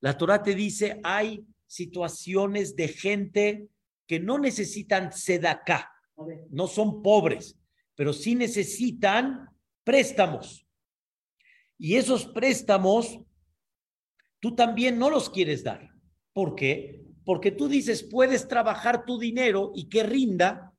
La 0.00 0.16
Torah 0.16 0.42
te 0.42 0.54
dice, 0.54 1.00
hay 1.02 1.44
situaciones 1.66 2.76
de 2.76 2.88
gente 2.88 3.68
que 4.06 4.20
no 4.20 4.38
necesitan 4.38 5.12
sedacá, 5.12 5.90
no 6.50 6.66
son 6.66 7.02
pobres, 7.02 7.58
pero 7.94 8.12
sí 8.12 8.34
necesitan 8.34 9.48
préstamos. 9.82 10.66
Y 11.78 11.96
esos 11.96 12.26
préstamos, 12.26 13.18
tú 14.40 14.54
también 14.54 14.98
no 14.98 15.10
los 15.10 15.30
quieres 15.30 15.64
dar. 15.64 15.90
¿Por 16.32 16.54
qué? 16.54 17.02
Porque 17.24 17.50
tú 17.50 17.68
dices, 17.68 18.02
puedes 18.02 18.46
trabajar 18.46 19.04
tu 19.04 19.18
dinero 19.18 19.72
y 19.74 19.88
que 19.88 20.02
rinda 20.02 20.73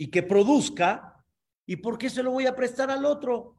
y 0.00 0.06
que 0.06 0.22
produzca, 0.22 1.22
¿y 1.66 1.76
por 1.76 1.98
qué 1.98 2.08
se 2.08 2.22
lo 2.22 2.30
voy 2.30 2.46
a 2.46 2.56
prestar 2.56 2.90
al 2.90 3.04
otro? 3.04 3.56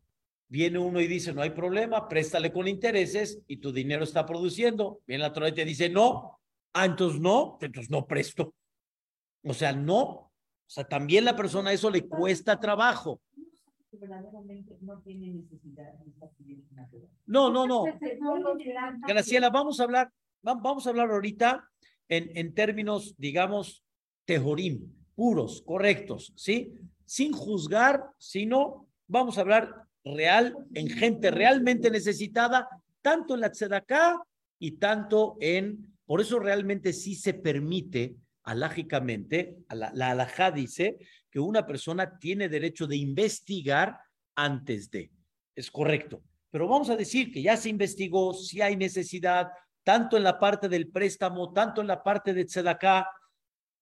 Viene 0.48 0.80
uno 0.80 1.00
y 1.00 1.06
dice, 1.06 1.34
no 1.34 1.44
hay 1.44 1.52
problema, 1.52 2.08
préstale 2.08 2.52
con 2.52 2.68
intereses 2.68 3.40
y 3.46 3.58
tu 3.58 3.72
dinero 3.72 4.04
está 4.04 4.26
produciendo. 4.26 5.02
Viene 5.06 5.22
la 5.22 5.28
otra 5.28 5.50
y 5.50 5.54
te 5.54 5.64
dice, 5.64 5.88
no, 5.88 6.40
ah, 6.74 6.86
entonces 6.86 7.22
no, 7.22 7.60
entonces 7.62 7.92
no 7.92 8.08
presto. 8.08 8.56
O 9.44 9.54
sea, 9.54 9.72
no, 9.72 10.02
o 10.02 10.32
sea, 10.66 10.84
también 10.84 11.26
la 11.26 11.36
persona 11.36 11.74
eso 11.74 11.92
le 11.92 12.08
cuesta 12.08 12.60
trabajo. 12.60 13.22
No, 17.28 17.52
no, 17.52 17.68
no. 17.68 17.86
Graciela, 19.08 19.52
vamos 19.52 19.80
a 19.80 19.84
hablar, 19.84 20.12
vamos 20.42 20.88
a 20.88 20.90
hablar 20.90 21.12
ahorita 21.12 21.70
en, 22.10 22.36
en 22.36 22.56
términos, 22.56 23.14
digamos, 23.20 23.84
tejorim, 24.26 25.01
puros, 25.16 25.62
correctos, 25.66 26.34
¿sí? 26.36 26.74
Sin 27.06 27.34
juzgar, 27.34 28.04
sino 28.18 28.88
vamos 29.08 29.38
a 29.38 29.42
hablar 29.42 29.84
real, 30.04 30.56
en 30.74 30.90
gente 30.90 31.32
realmente 31.32 31.92
necesitada, 31.92 32.68
tanto 33.02 33.36
en 33.36 33.42
la 33.42 33.52
tzedaká 33.52 34.22
y 34.60 34.74
tanto 34.74 35.38
en, 35.40 35.96
por 36.06 36.22
eso 36.22 36.40
realmente 36.40 36.94
sí 36.94 37.16
se 37.16 37.34
permite 37.34 38.16
alágicamente, 38.44 39.58
la, 39.70 39.92
la 39.94 40.12
alajá 40.12 40.52
dice 40.52 40.98
que 41.30 41.40
una 41.40 41.66
persona 41.66 42.18
tiene 42.20 42.50
derecho 42.50 42.88
de 42.88 42.98
investigar 42.98 44.00
antes 44.36 44.90
de. 44.90 45.12
Es 45.56 45.70
correcto. 45.70 46.24
Pero 46.50 46.68
vamos 46.68 46.90
a 46.90 46.98
decir 46.98 47.32
que 47.32 47.42
ya 47.42 47.56
se 47.56 47.70
investigó 47.70 48.34
si 48.34 48.62
hay 48.62 48.76
necesidad, 48.76 49.48
tanto 49.84 50.18
en 50.18 50.24
la 50.24 50.38
parte 50.38 50.68
del 50.68 50.90
préstamo, 50.90 51.54
tanto 51.54 51.82
en 51.82 51.88
la 51.88 52.04
parte 52.04 52.34
de 52.34 52.46
tzedaká. 52.46 53.08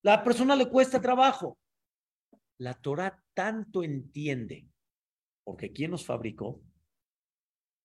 La 0.01 0.23
persona 0.23 0.55
le 0.55 0.69
cuesta 0.69 1.01
trabajo. 1.01 1.57
La 2.57 2.73
Torah 2.73 3.23
tanto 3.33 3.83
entiende, 3.83 4.67
porque 5.43 5.71
¿quién 5.71 5.91
nos 5.91 6.05
fabricó? 6.05 6.61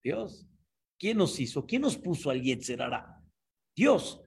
Dios. 0.03 0.47
¿Quién 0.99 1.19
nos 1.19 1.39
hizo? 1.41 1.67
¿Quién 1.67 1.83
nos 1.83 1.97
puso 1.97 2.31
al 2.31 2.43
Yetzerara? 2.43 3.21
Dios. 3.77 4.21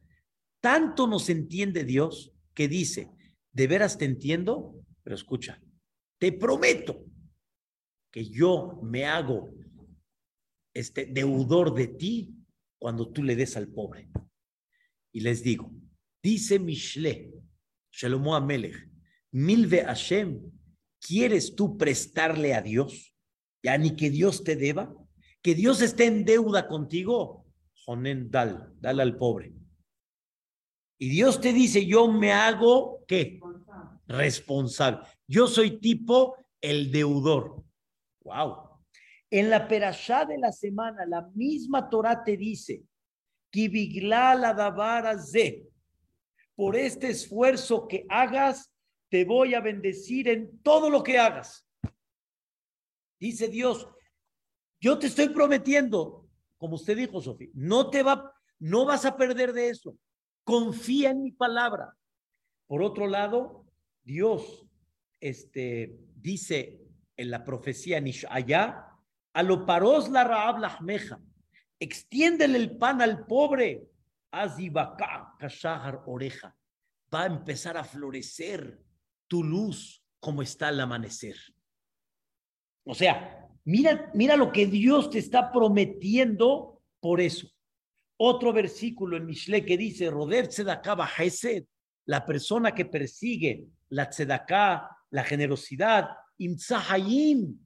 Tanto 0.62 1.08
nos 1.08 1.30
entiende 1.30 1.84
Dios 1.84 2.34
que 2.54 2.68
dice, 2.68 3.12
de 3.52 3.68
veras 3.68 3.98
te 3.98 4.06
entiendo, 4.06 4.84
pero 5.04 5.16
escucha, 5.16 5.62
te 6.20 6.32
prometo 6.32 7.06
que 8.12 8.26
yo 8.26 8.80
me 8.84 9.06
hago 9.06 9.50
este 10.74 11.06
deudor 11.06 11.74
de 11.74 11.88
ti 11.88 12.36
cuando 12.80 13.12
tú 13.12 13.24
le 13.24 13.36
des 13.36 13.56
al 13.58 13.68
pobre. 13.68 14.10
Y 15.12 15.22
les 15.22 15.44
digo, 15.44 15.72
dice 16.22 16.60
Mishle, 16.60 17.34
Shalomo 17.98 18.36
Amelech, 18.36 18.76
Milve 19.32 19.84
Hashem, 19.84 20.40
¿quieres 21.00 21.56
tú 21.56 21.78
prestarle 21.80 22.54
a 22.54 22.62
Dios? 22.62 23.16
Ya 23.64 23.76
ni 23.80 23.96
que 23.96 24.12
Dios 24.12 24.44
te 24.44 24.56
deba, 24.56 24.94
que 25.42 25.56
Dios 25.56 25.82
esté 25.82 26.06
en 26.06 26.24
deuda 26.24 26.68
contigo. 26.68 27.48
Jonen, 27.86 28.30
dal, 28.30 28.72
dale 28.80 29.02
al 29.02 29.18
pobre. 29.18 29.52
Y 31.00 31.10
Dios 31.10 31.42
te 31.42 31.52
dice, 31.54 31.88
yo 31.88 32.12
me 32.12 32.34
hago, 32.34 33.04
¿qué? 33.08 33.40
Responsable. 34.06 35.00
Yo 35.28 35.48
soy 35.48 35.80
tipo 35.80 36.36
el 36.62 36.92
deudor. 36.92 37.64
Wow. 38.24 38.80
En 39.32 39.50
la 39.50 39.68
perashá 39.68 40.24
de 40.24 40.38
la 40.38 40.52
semana, 40.52 41.04
la 41.08 41.28
misma 41.34 41.90
Torah 41.90 42.24
te 42.24 42.38
dice, 42.38 42.84
por 46.58 46.76
este 46.76 47.10
esfuerzo 47.10 47.88
que 47.88 48.06
hagas, 48.10 48.74
te 49.10 49.24
voy 49.24 49.54
a 49.54 49.62
bendecir 49.62 50.28
en 50.28 50.60
todo 50.64 50.90
lo 50.90 51.04
que 51.04 51.18
hagas. 51.18 51.66
Dice 53.20 53.48
Dios, 53.48 53.88
yo 54.82 54.98
te 55.00 55.08
estoy 55.08 55.30
prometiendo, 55.30 56.28
como 56.58 56.76
usted 56.76 56.98
dijo, 56.98 57.22
Sofía, 57.22 57.50
no 57.54 57.90
te 57.92 58.02
va, 58.02 58.34
no 58.60 58.86
vas 58.86 59.06
a 59.06 59.16
perder 59.16 59.54
de 59.54 59.70
eso. 59.70 59.98
Confía 60.44 61.12
en 61.12 61.22
mi 61.22 61.32
palabra. 61.32 61.96
Por 62.66 62.82
otro 62.82 63.08
lado, 63.08 63.66
Dios 64.04 64.68
este, 65.22 65.98
dice 66.16 66.82
en 67.16 67.30
la 67.32 67.46
profecía 67.46 68.04
allá, 68.30 68.88
a 69.34 69.44
lo 69.44 69.66
paros 69.66 70.10
la 70.10 70.24
Raab 70.24 70.82
meja 70.82 71.22
extiéndele 71.80 72.58
el 72.58 72.78
pan 72.78 73.02
al 73.02 73.26
pobre, 73.26 73.88
Azibaka 74.32 75.34
Kashahar 75.40 76.04
Oreja, 76.06 76.56
va 77.14 77.24
a 77.24 77.28
empezar 77.28 77.78
a 77.78 77.84
florecer 77.84 78.80
tu 79.28 79.44
luz 79.44 80.04
como 80.20 80.42
está 80.42 80.70
el 80.70 80.80
amanecer. 80.80 81.38
O 82.84 82.96
sea, 82.96 83.50
mira, 83.66 84.12
mira 84.14 84.36
lo 84.36 84.52
que 84.52 84.66
Dios 84.66 85.10
te 85.10 85.20
está 85.20 85.52
prometiendo 85.52 86.82
por 87.00 87.22
eso. 87.22 87.48
Otro 88.18 88.52
versículo 88.52 89.18
en 89.18 89.26
Mishle 89.26 89.64
que 89.66 89.78
dice, 89.78 90.10
Roder 90.10 90.48
Tzedakah 90.48 91.10
Hesed, 91.18 91.66
la 92.06 92.26
persona 92.26 92.74
que 92.74 92.86
persigue 92.86 93.66
la 93.90 94.10
Tzedakah, 94.10 94.90
la 95.12 95.24
generosidad, 95.24 96.10
Imzahayim, 96.38 97.58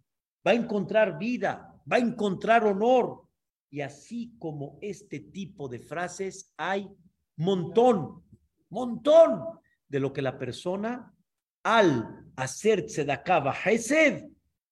va 0.45 0.51
a 0.51 0.55
encontrar 0.55 1.17
vida, 1.17 1.73
va 1.89 1.97
a 1.97 1.99
encontrar 1.99 2.65
honor. 2.65 3.27
Y 3.71 3.79
así 3.81 4.35
como 4.37 4.77
este 4.81 5.21
tipo 5.21 5.69
de 5.69 5.79
frases, 5.79 6.53
hay 6.57 6.89
montón, 7.37 8.21
montón 8.69 9.59
de 9.87 9.99
lo 10.01 10.11
que 10.11 10.21
la 10.21 10.37
persona 10.37 11.15
al 11.63 12.31
hacer 12.35 12.85
tzedakah 12.85 13.53
hesed 13.65 14.25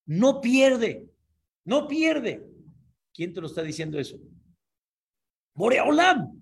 no 0.05 0.41
pierde, 0.41 1.09
no 1.63 1.87
pierde. 1.87 2.45
¿Quién 3.13 3.33
te 3.33 3.39
lo 3.39 3.47
está 3.47 3.63
diciendo 3.63 3.97
eso? 3.97 4.19
Boreolam. 5.55 6.41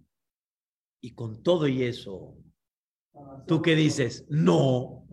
Y 1.00 1.14
con 1.14 1.44
todo 1.44 1.68
y 1.68 1.84
eso, 1.84 2.36
¿tú 3.46 3.62
qué 3.62 3.76
dices? 3.76 4.26
No. 4.30 5.06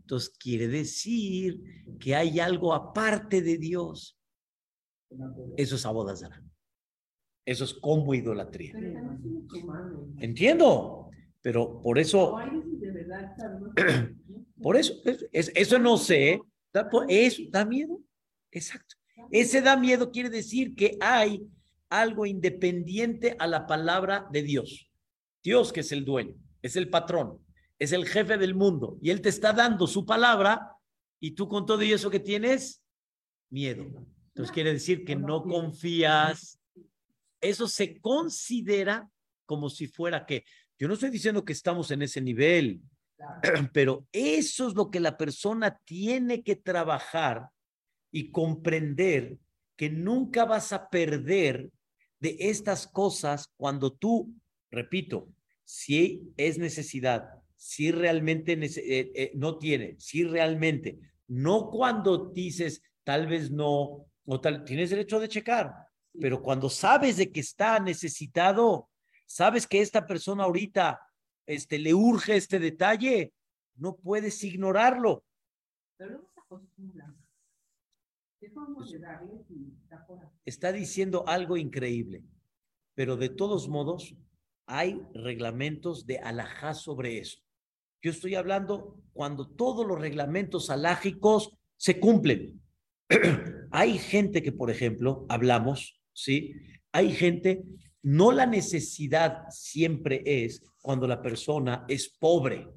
Entonces 0.00 0.36
quiere 0.38 0.68
decir 0.68 1.96
que 1.98 2.14
hay 2.14 2.38
algo 2.38 2.74
aparte 2.74 3.40
de 3.40 3.56
Dios. 3.56 4.18
Eso 5.56 5.76
es 5.76 5.86
abodazara. 5.86 6.42
Eso 7.44 7.64
es 7.64 7.74
como 7.74 8.14
idolatría. 8.14 8.74
Entiendo, 10.18 11.10
pero 11.40 11.82
por 11.82 11.98
eso, 11.98 12.36
por 14.62 14.76
eso, 14.76 14.94
eso 15.32 15.78
no 15.78 15.96
sé, 15.96 16.40
eso 17.08 17.42
da 17.50 17.64
miedo. 17.64 18.00
Exacto. 18.50 18.96
Ese 19.30 19.60
da 19.60 19.76
miedo 19.76 20.10
quiere 20.10 20.30
decir 20.30 20.74
que 20.74 20.96
hay 21.00 21.42
algo 21.88 22.26
independiente 22.26 23.36
a 23.38 23.46
la 23.46 23.66
palabra 23.66 24.26
de 24.30 24.42
Dios. 24.42 24.90
Dios 25.42 25.72
que 25.72 25.80
es 25.80 25.92
el 25.92 26.04
dueño, 26.04 26.34
es 26.62 26.76
el 26.76 26.88
patrón, 26.88 27.38
es 27.78 27.92
el 27.92 28.06
jefe 28.06 28.38
del 28.38 28.54
mundo 28.54 28.98
y 29.02 29.10
él 29.10 29.20
te 29.20 29.28
está 29.28 29.52
dando 29.52 29.86
su 29.86 30.06
palabra 30.06 30.76
y 31.20 31.32
tú 31.32 31.48
con 31.48 31.66
todo 31.66 31.82
eso 31.82 32.10
que 32.10 32.20
tienes, 32.20 32.82
miedo. 33.50 33.84
Entonces 34.28 34.52
quiere 34.52 34.72
decir 34.72 35.04
que 35.04 35.16
no 35.16 35.42
confías. 35.42 36.58
Eso 37.42 37.68
se 37.68 38.00
considera 38.00 39.10
como 39.44 39.68
si 39.68 39.86
fuera 39.86 40.24
que, 40.24 40.44
yo 40.78 40.88
no 40.88 40.94
estoy 40.94 41.10
diciendo 41.10 41.44
que 41.44 41.52
estamos 41.52 41.90
en 41.90 42.00
ese 42.00 42.22
nivel, 42.22 42.80
pero 43.74 44.06
eso 44.12 44.68
es 44.68 44.74
lo 44.74 44.90
que 44.90 45.00
la 45.00 45.18
persona 45.18 45.78
tiene 45.84 46.42
que 46.42 46.56
trabajar 46.56 47.48
y 48.10 48.30
comprender 48.30 49.36
que 49.76 49.90
nunca 49.90 50.44
vas 50.44 50.72
a 50.72 50.88
perder 50.88 51.70
de 52.20 52.36
estas 52.38 52.86
cosas 52.86 53.48
cuando 53.56 53.92
tú, 53.92 54.34
repito, 54.70 55.28
si 55.64 56.32
es 56.36 56.58
necesidad, 56.58 57.28
si 57.56 57.90
realmente 57.90 58.52
eh, 58.52 59.12
eh, 59.14 59.32
no 59.34 59.58
tiene, 59.58 59.96
si 59.98 60.24
realmente, 60.24 60.98
no 61.26 61.70
cuando 61.70 62.30
dices 62.30 62.82
tal 63.04 63.26
vez 63.26 63.50
no, 63.50 64.06
o 64.24 64.40
tal, 64.40 64.64
tienes 64.64 64.90
derecho 64.90 65.18
de 65.18 65.28
checar, 65.28 65.72
pero 66.20 66.42
cuando 66.42 66.68
sabes 66.68 67.16
de 67.16 67.30
que 67.30 67.40
está 67.40 67.80
necesitado, 67.80 68.88
sabes 69.26 69.66
que 69.66 69.80
esta 69.80 70.06
persona 70.06 70.44
ahorita 70.44 71.00
este, 71.46 71.78
le 71.78 71.94
urge 71.94 72.36
este 72.36 72.58
detalle, 72.58 73.32
no 73.76 73.96
puedes 73.96 74.42
ignorarlo. 74.44 75.24
Está 80.44 80.72
diciendo 80.72 81.24
algo 81.26 81.56
increíble, 81.56 82.24
pero 82.94 83.16
de 83.16 83.28
todos 83.28 83.68
modos 83.68 84.14
hay 84.66 85.00
reglamentos 85.14 86.06
de 86.06 86.18
alajá 86.18 86.74
sobre 86.74 87.18
eso. 87.18 87.38
Yo 88.02 88.10
estoy 88.10 88.34
hablando 88.34 89.00
cuando 89.12 89.48
todos 89.48 89.86
los 89.86 90.00
reglamentos 90.00 90.70
alágicos 90.70 91.56
se 91.76 92.00
cumplen. 92.00 92.60
Hay 93.70 93.98
gente 93.98 94.42
que, 94.42 94.50
por 94.50 94.70
ejemplo, 94.70 95.24
hablamos, 95.28 96.01
¿sí? 96.12 96.54
Hay 96.92 97.12
gente, 97.12 97.62
no 98.02 98.32
la 98.32 98.46
necesidad 98.46 99.44
siempre 99.50 100.22
es 100.24 100.62
cuando 100.80 101.06
la 101.06 101.22
persona 101.22 101.84
es 101.88 102.08
pobre. 102.08 102.68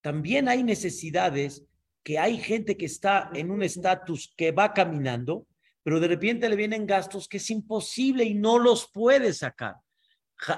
También 0.00 0.48
hay 0.48 0.62
necesidades 0.62 1.64
que 2.02 2.18
hay 2.18 2.38
gente 2.38 2.76
que 2.76 2.86
está 2.86 3.30
en 3.34 3.50
un 3.50 3.62
estatus 3.62 4.32
que 4.36 4.52
va 4.52 4.72
caminando, 4.72 5.46
pero 5.82 6.00
de 6.00 6.08
repente 6.08 6.48
le 6.48 6.56
vienen 6.56 6.86
gastos 6.86 7.28
que 7.28 7.38
es 7.38 7.50
imposible 7.50 8.24
y 8.24 8.34
no 8.34 8.58
los 8.58 8.90
puede 8.92 9.32
sacar. 9.32 9.76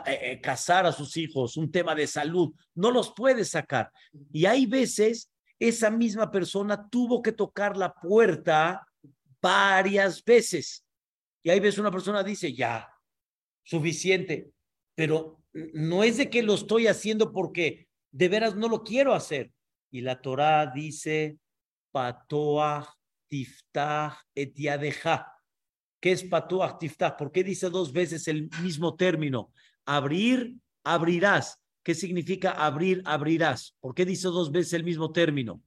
Eh, 0.06 0.18
eh, 0.22 0.40
casar 0.40 0.86
a 0.86 0.92
sus 0.92 1.16
hijos, 1.16 1.56
un 1.56 1.70
tema 1.70 1.94
de 1.94 2.06
salud, 2.06 2.54
no 2.74 2.92
los 2.92 3.12
puede 3.14 3.44
sacar. 3.44 3.90
Y 4.32 4.46
hay 4.46 4.66
veces 4.66 5.32
esa 5.58 5.90
misma 5.90 6.30
persona 6.30 6.88
tuvo 6.88 7.20
que 7.20 7.32
tocar 7.32 7.76
la 7.76 7.92
puerta 7.92 8.86
varias 9.40 10.24
veces. 10.24 10.84
Y 11.42 11.50
hay 11.50 11.60
veces 11.60 11.78
una 11.78 11.90
persona 11.90 12.22
dice, 12.22 12.52
ya, 12.52 12.88
suficiente, 13.64 14.52
pero 14.94 15.42
no 15.52 16.02
es 16.02 16.16
de 16.18 16.30
que 16.30 16.42
lo 16.42 16.54
estoy 16.54 16.86
haciendo 16.86 17.32
porque 17.32 17.88
de 18.10 18.28
veras 18.28 18.56
no 18.56 18.68
lo 18.68 18.82
quiero 18.82 19.14
hacer. 19.14 19.52
Y 19.90 20.00
la 20.00 20.20
Torah 20.20 20.66
dice, 20.66 21.38
patoah 21.90 22.88
tiftah 23.28 24.18
et 24.34 24.54
yadeja. 24.54 25.26
¿Qué 26.00 26.12
es 26.12 26.24
patoah 26.24 26.78
tiftah? 26.78 27.16
¿Por 27.16 27.32
qué 27.32 27.44
dice 27.44 27.70
dos 27.70 27.92
veces 27.92 28.28
el 28.28 28.48
mismo 28.62 28.96
término? 28.96 29.52
Abrir, 29.84 30.56
abrirás. 30.84 31.58
¿Qué 31.82 31.94
significa 31.94 32.52
abrir, 32.52 33.02
abrirás? 33.04 33.76
¿Por 33.80 33.94
qué 33.94 34.04
dice 34.04 34.28
dos 34.28 34.52
veces 34.52 34.74
el 34.74 34.84
mismo 34.84 35.12
término? 35.12 35.62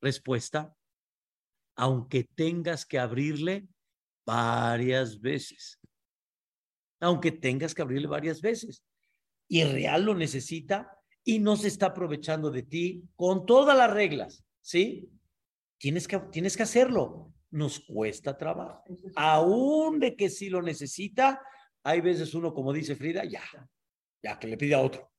Respuesta, 0.00 0.74
aunque 1.76 2.24
tengas 2.24 2.86
que 2.86 2.98
abrirle 2.98 3.66
varias 4.30 5.20
veces. 5.20 5.80
Aunque 7.00 7.32
tengas 7.32 7.74
que 7.74 7.82
abrirle 7.82 8.06
varias 8.06 8.40
veces. 8.40 8.84
Y 9.48 9.64
real 9.64 10.04
lo 10.04 10.14
necesita 10.14 10.96
y 11.24 11.40
no 11.40 11.56
se 11.56 11.68
está 11.68 11.86
aprovechando 11.86 12.50
de 12.50 12.62
ti 12.62 13.02
con 13.16 13.44
todas 13.44 13.76
las 13.76 13.92
reglas, 13.92 14.44
¿sí? 14.60 15.10
Tienes 15.78 16.06
que, 16.06 16.18
tienes 16.30 16.56
que 16.56 16.62
hacerlo. 16.62 17.32
Nos 17.50 17.80
cuesta 17.80 18.38
trabajo. 18.38 18.84
Aún 19.16 19.98
de 19.98 20.14
que 20.14 20.30
si 20.30 20.48
lo 20.48 20.62
necesita, 20.62 21.42
hay 21.82 22.00
veces 22.00 22.32
uno, 22.34 22.54
como 22.54 22.72
dice 22.72 22.94
Frida, 22.94 23.24
ya, 23.24 23.42
ya 24.22 24.38
que 24.38 24.46
le 24.46 24.56
pide 24.56 24.74
a 24.74 24.80
otro. 24.80 25.10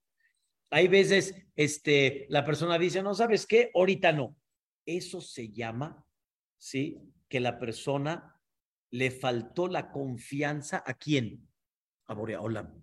Hay 0.70 0.88
veces, 0.88 1.36
este, 1.58 2.28
la 2.30 2.46
persona 2.46 2.80
dice, 2.80 3.04
no 3.04 3.14
sabes 3.14 3.46
qué, 3.46 3.72
ahorita 3.76 4.14
no. 4.14 4.38
Eso 4.86 5.20
se 5.20 5.50
llama, 5.50 6.06
¿sí? 6.58 6.98
Que 7.28 7.42
la 7.42 7.60
persona 7.60 8.41
le 8.92 9.10
faltó 9.10 9.68
la 9.68 9.92
confianza 9.92 10.84
a 10.86 10.94
quién? 10.94 11.48
A 12.08 12.14
Boreolam. 12.14 12.82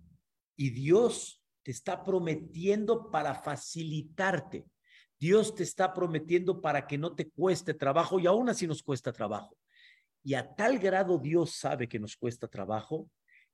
Y 0.55 0.71
Dios 0.71 1.43
te 1.63 1.71
está 1.71 2.03
prometiendo 2.03 3.11
para 3.11 3.35
facilitarte. 3.35 4.65
Dios 5.19 5.53
te 5.53 5.63
está 5.63 5.93
prometiendo 5.93 6.61
para 6.61 6.87
que 6.87 6.97
no 6.97 7.15
te 7.15 7.29
cueste 7.29 7.73
trabajo 7.73 8.19
y 8.19 8.27
aún 8.27 8.49
así 8.49 8.65
nos 8.65 8.81
cuesta 8.81 9.11
trabajo. 9.11 9.57
Y 10.23 10.33
a 10.33 10.55
tal 10.55 10.79
grado 10.79 11.17
Dios 11.17 11.51
sabe 11.51 11.87
que 11.87 11.99
nos 11.99 12.17
cuesta 12.17 12.47
trabajo 12.47 13.09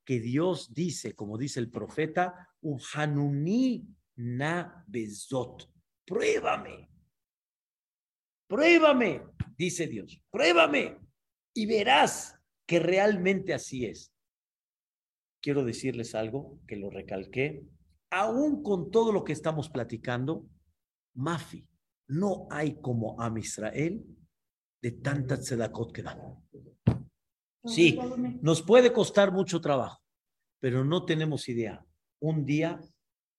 que 0.06 0.20
Dios 0.20 0.74
dice, 0.74 1.14
como 1.14 1.38
dice 1.38 1.60
el 1.60 1.70
profeta, 1.70 2.50
Uhanuni 2.62 3.88
na 4.16 4.84
bezot. 4.88 5.68
Pruébame. 6.06 6.88
Pruébame, 8.48 9.24
dice 9.58 9.88
Dios. 9.88 10.22
Pruébame 10.30 11.00
y 11.54 11.66
verás 11.66 12.35
que 12.66 12.80
realmente 12.80 13.54
así 13.54 13.86
es. 13.86 14.12
Quiero 15.42 15.64
decirles 15.64 16.16
algo 16.16 16.60
que 16.68 16.76
lo 16.76 16.90
recalqué. 16.90 17.64
Aún 18.10 18.64
con 18.64 18.92
todo 18.92 19.12
lo 19.12 19.24
que 19.24 19.34
estamos 19.34 19.70
platicando, 19.70 20.48
Mafi, 21.16 21.68
no 22.08 22.48
hay 22.50 22.80
como 22.82 23.22
a 23.22 23.32
Israel 23.38 24.04
de 24.82 24.92
tanta 24.92 25.40
tzedakot 25.40 25.92
que 25.92 26.04
dan. 26.04 26.20
Sí, 27.64 27.98
nos 28.42 28.62
puede 28.62 28.94
costar 28.94 29.32
mucho 29.32 29.60
trabajo, 29.60 30.02
pero 30.60 30.86
no 30.86 31.06
tenemos 31.06 31.50
idea. 31.50 31.84
Un 32.22 32.46
día 32.46 32.80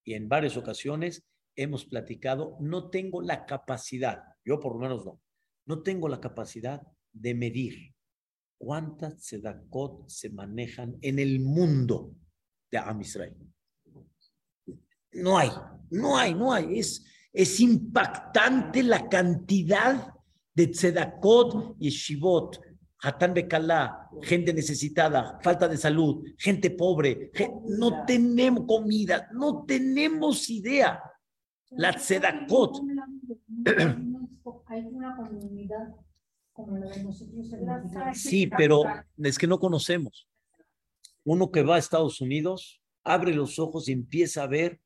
y 0.03 0.13
en 0.13 0.27
varias 0.27 0.57
ocasiones 0.57 1.25
hemos 1.55 1.85
platicado, 1.85 2.57
no 2.59 2.89
tengo 2.89 3.21
la 3.21 3.45
capacidad, 3.45 4.23
yo 4.45 4.59
por 4.59 4.73
lo 4.73 4.79
menos 4.79 5.05
no, 5.05 5.21
no 5.65 5.81
tengo 5.81 6.07
la 6.07 6.19
capacidad 6.19 6.81
de 7.13 7.33
medir 7.33 7.95
cuántas 8.57 9.17
tzedakot 9.17 10.09
se 10.09 10.29
manejan 10.29 10.97
en 11.01 11.19
el 11.19 11.39
mundo 11.39 12.13
de 12.71 12.77
Am 12.77 13.01
Israel. 13.01 13.35
No 15.13 15.37
hay, 15.37 15.49
no 15.89 16.17
hay, 16.17 16.33
no 16.33 16.51
hay. 16.53 16.79
Es, 16.79 17.05
es 17.31 17.59
impactante 17.59 18.83
la 18.83 19.07
cantidad 19.07 20.13
de 20.53 20.67
tzedakot 20.67 21.75
y 21.79 21.89
shivot, 21.89 22.59
hatán 22.99 23.33
bekalá, 23.33 24.09
gente 24.23 24.53
necesitada, 24.53 25.39
falta 25.41 25.67
de 25.67 25.77
salud, 25.77 26.25
gente 26.37 26.71
pobre. 26.71 27.31
no 27.69 28.05
tenemos 28.05 28.65
comida, 28.65 29.29
no 29.33 29.65
tenemos 29.65 30.49
idea. 30.49 31.01
La 31.71 31.93
tzedakot. 31.93 32.81
Hay 34.65 34.85
una 34.85 35.15
comunidad 35.15 35.95
como 36.57 36.75
la 36.77 36.89
de 36.89 37.03
nosotros. 37.03 37.47
Sí, 38.13 38.47
pero 38.47 38.83
es 39.17 39.37
que 39.37 39.47
no 39.47 39.59
conocemos. 39.59 40.27
Uno 41.23 41.51
que 41.51 41.61
va 41.61 41.75
a 41.75 41.79
Estados 41.79 42.19
Unidos 42.19 42.81
abre 43.03 43.33
los 43.33 43.59
ojos 43.59 43.87
y 43.87 43.91
empieza 43.93 44.43
a 44.43 44.47
ver 44.47 44.81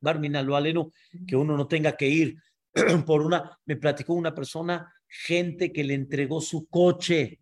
Barmina 0.00 0.42
lo 0.42 0.54
aleno, 0.54 0.92
que 1.26 1.34
uno 1.34 1.56
no 1.56 1.66
tenga 1.66 1.96
que 1.96 2.08
ir 2.08 2.36
por 3.04 3.20
una, 3.20 3.58
me 3.66 3.76
platicó 3.76 4.14
una 4.14 4.32
persona, 4.32 4.92
gente 5.08 5.72
que 5.72 5.82
le 5.82 5.94
entregó 5.94 6.40
su 6.40 6.68
coche, 6.68 7.40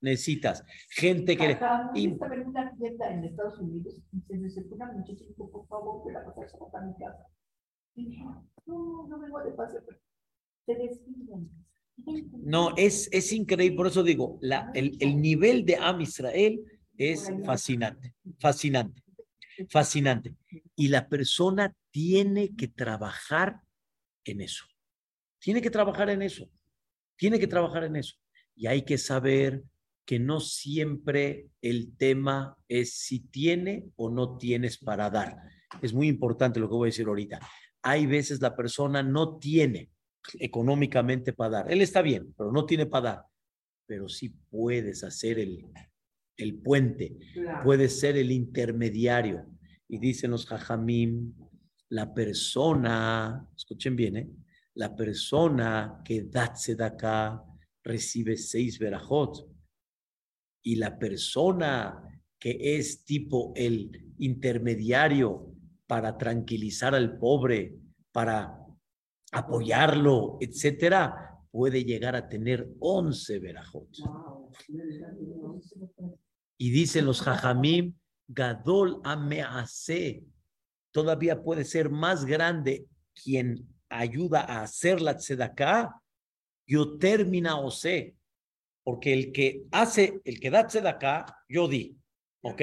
necesitas, 0.00 0.64
gente 0.88 1.36
que... 1.36 1.54
Acá, 1.54 1.90
y... 1.92 2.12
estaba 2.12 2.36
en 2.36 2.46
una 2.46 2.72
tienda 2.76 3.12
en 3.12 3.24
Estados 3.24 3.58
Unidos 3.58 4.00
y 4.12 4.20
se 4.20 4.38
me 4.38 4.46
acercó 4.46 4.76
una 4.76 4.92
muchacha 4.92 5.24
y 5.24 5.28
dijo, 5.28 5.50
por 5.50 5.66
favor, 5.66 6.06
que 6.06 6.12
la 6.12 6.24
pasas 6.24 6.54
a 6.54 6.80
mi 6.82 6.94
casa. 6.94 7.26
Y 7.96 8.10
dije, 8.10 8.24
no, 8.66 9.08
no 9.08 9.18
vengo 9.18 9.42
de 9.42 9.50
paseo, 9.50 9.82
pero 9.84 9.98
te 10.66 10.74
despiden. 10.76 11.50
No, 12.42 12.74
es, 12.76 13.08
es 13.10 13.32
increíble, 13.32 13.76
por 13.76 13.86
eso 13.86 14.02
digo, 14.02 14.38
el, 14.74 14.96
el 15.00 15.20
nivel 15.20 15.64
de 15.64 15.76
Am 15.76 16.00
Israel 16.00 16.60
es 16.96 17.30
fascinante, 17.44 18.14
fascinante 18.38 19.02
fascinante. 19.68 20.34
Y 20.74 20.88
la 20.88 21.08
persona 21.08 21.74
tiene 21.90 22.54
que 22.54 22.68
trabajar 22.68 23.60
en 24.24 24.40
eso. 24.40 24.64
Tiene 25.38 25.62
que 25.62 25.70
trabajar 25.70 26.10
en 26.10 26.22
eso. 26.22 26.48
Tiene 27.16 27.38
que 27.38 27.46
trabajar 27.46 27.84
en 27.84 27.96
eso. 27.96 28.16
Y 28.54 28.66
hay 28.66 28.82
que 28.82 28.98
saber 28.98 29.64
que 30.04 30.18
no 30.18 30.40
siempre 30.40 31.48
el 31.62 31.96
tema 31.96 32.56
es 32.68 32.94
si 32.94 33.20
tiene 33.20 33.86
o 33.96 34.10
no 34.10 34.36
tienes 34.36 34.78
para 34.78 35.10
dar. 35.10 35.36
Es 35.82 35.92
muy 35.92 36.08
importante 36.08 36.60
lo 36.60 36.68
que 36.68 36.74
voy 36.74 36.88
a 36.88 36.92
decir 36.92 37.06
ahorita. 37.06 37.40
Hay 37.82 38.06
veces 38.06 38.40
la 38.40 38.54
persona 38.54 39.02
no 39.02 39.38
tiene 39.38 39.90
económicamente 40.34 41.32
para 41.32 41.50
dar. 41.50 41.72
Él 41.72 41.82
está 41.82 42.02
bien, 42.02 42.34
pero 42.36 42.52
no 42.52 42.66
tiene 42.66 42.86
para 42.86 43.10
dar. 43.10 43.24
Pero 43.86 44.08
sí 44.08 44.30
puedes 44.50 45.04
hacer 45.04 45.38
el, 45.38 45.64
el 46.36 46.54
puente, 46.56 47.16
puede 47.62 47.88
ser 47.88 48.16
el 48.16 48.32
intermediario. 48.32 49.46
Y 49.88 49.98
dicen 49.98 50.32
los 50.32 50.46
jajamim, 50.46 51.32
la 51.88 52.12
persona, 52.12 53.48
escuchen 53.56 53.94
bien, 53.94 54.16
¿eh? 54.16 54.30
la 54.74 54.94
persona 54.94 56.02
que 56.04 56.22
da 56.22 56.52
acá 56.84 57.42
recibe 57.82 58.36
seis 58.36 58.78
verajot. 58.78 59.48
Y 60.62 60.76
la 60.76 60.98
persona 60.98 62.02
que 62.38 62.76
es 62.76 63.04
tipo 63.04 63.52
el 63.54 64.14
intermediario 64.18 65.54
para 65.86 66.18
tranquilizar 66.18 66.94
al 66.94 67.18
pobre, 67.18 67.78
para 68.12 68.65
apoyarlo, 69.32 70.38
etcétera, 70.40 71.36
puede 71.50 71.84
llegar 71.84 72.14
a 72.16 72.28
tener 72.28 72.68
once 72.80 73.38
verajot. 73.38 73.88
Y 76.58 76.70
dicen 76.70 77.06
los 77.06 77.20
jajamim, 77.20 77.94
Gadol 78.28 79.00
Amease, 79.04 80.24
todavía 80.90 81.42
puede 81.42 81.64
ser 81.64 81.90
más 81.90 82.24
grande 82.24 82.86
quien 83.14 83.66
ayuda 83.88 84.40
a 84.40 84.62
hacer 84.62 85.00
la 85.00 85.16
tzedaká, 85.16 86.00
yo 86.66 86.98
termina 86.98 87.58
o 87.58 87.70
sé, 87.70 88.16
porque 88.82 89.12
el 89.12 89.32
que 89.32 89.64
hace, 89.70 90.20
el 90.24 90.40
que 90.40 90.50
da 90.50 90.66
tzedaká, 90.66 91.24
yo 91.48 91.68
di, 91.68 91.96
¿ok? 92.42 92.62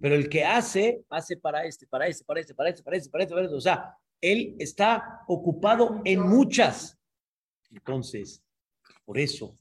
Pero 0.00 0.14
el 0.14 0.28
que 0.28 0.44
hace, 0.44 1.04
hace 1.10 1.36
para 1.36 1.64
este, 1.64 1.86
para 1.86 2.06
este, 2.06 2.24
para 2.24 2.40
este, 2.40 2.54
para 2.54 2.70
este, 2.70 2.82
para 2.82 2.96
este, 2.96 3.10
para 3.10 3.22
este, 3.24 3.34
para 3.34 3.44
este, 3.44 3.56
o 3.56 3.60
sea, 3.60 3.96
él 4.22 4.56
está 4.58 5.20
ocupado 5.28 6.00
en 6.04 6.20
muchas. 6.20 6.98
Entonces, 7.70 8.42
por 9.04 9.18
eso, 9.18 9.58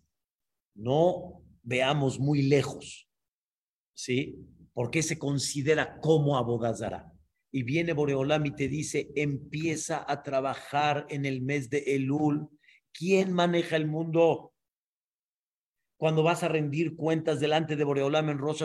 no 0.74 1.44
veamos 1.64 2.20
muy 2.20 2.44
lejos. 2.44 3.10
¿sí? 4.02 4.48
Porque 4.74 5.04
se 5.04 5.20
considera 5.20 6.00
como 6.00 6.38
abodazara. 6.38 7.12
Y 7.52 7.64
viene 7.64 7.94
Boreolam 7.94 8.46
y 8.46 8.56
te 8.56 8.68
dice, 8.68 9.12
empieza 9.16 10.06
a 10.08 10.24
trabajar 10.24 11.06
en 11.10 11.26
el 11.26 11.42
mes 11.42 11.70
de 11.70 11.80
Elul. 11.96 12.48
¿Quién 12.94 13.34
maneja 13.34 13.76
el 13.76 13.88
mundo? 13.88 14.54
Cuando 15.98 16.24
vas 16.24 16.44
a 16.44 16.48
rendir 16.48 16.96
cuentas 16.96 17.40
delante 17.40 17.76
de 17.76 17.84
Boreolam 17.84 18.30
en 18.30 18.38
Rosh 18.38 18.64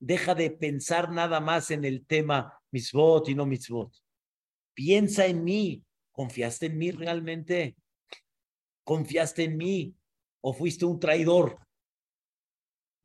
deja 0.00 0.34
de 0.34 0.50
pensar 0.50 1.10
nada 1.10 1.40
más 1.40 1.70
en 1.70 1.84
el 1.84 2.04
tema 2.04 2.52
mitzvot 2.70 3.28
y 3.28 3.34
no 3.34 3.46
mitzvot. 3.46 3.92
Piensa 4.78 5.26
en 5.26 5.42
mí. 5.42 5.82
¿Confiaste 6.12 6.66
en 6.66 6.78
mí 6.78 6.92
realmente? 6.92 7.76
¿Confiaste 8.84 9.42
en 9.42 9.56
mí? 9.56 9.94
¿O 10.40 10.52
fuiste 10.52 10.84
un 10.84 11.00
traidor? 11.00 11.58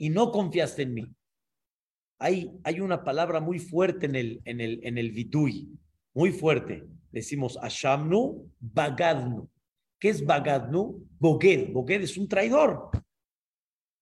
y 0.04 0.10
no 0.10 0.34
confiaste 0.34 0.82
en 0.82 0.94
mí. 0.94 1.16
Hay, 2.20 2.52
hay 2.66 2.82
una 2.82 3.06
palabra 3.06 3.40
muy 3.40 3.58
fuerte 3.58 4.06
en 4.06 4.16
el, 4.16 4.42
en 4.44 4.60
el, 4.60 4.80
en 4.84 4.98
el 4.98 5.12
vidui, 5.12 5.70
muy 6.14 6.32
fuerte. 6.32 6.84
Decimos 7.10 7.58
Ashamnu, 7.62 8.52
Bagadnu. 8.60 9.50
¿Qué 9.98 10.10
es 10.10 10.26
Bagadnu? 10.26 11.08
Boged. 11.18 11.72
Boged 11.72 12.02
es 12.02 12.18
un 12.18 12.28
traidor. 12.28 12.90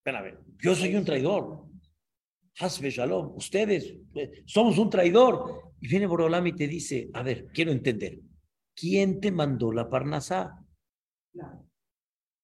Ven 0.04 0.16
a 0.16 0.22
ver, 0.22 0.40
yo 0.58 0.74
soy 0.74 0.96
un 0.96 1.04
traidor. 1.04 1.66
Hasbe 2.58 2.90
Shalom, 2.90 3.36
ustedes 3.36 3.94
eh, 4.16 4.42
somos 4.44 4.78
un 4.78 4.90
traidor. 4.90 5.71
Y 5.82 5.88
viene 5.88 6.06
Borolam 6.06 6.46
y 6.46 6.52
te 6.52 6.68
dice, 6.68 7.10
a 7.12 7.24
ver, 7.24 7.48
quiero 7.52 7.72
entender, 7.72 8.20
¿quién 8.72 9.20
te 9.20 9.32
mandó 9.32 9.72
la 9.72 9.90
parnasá? 9.90 10.64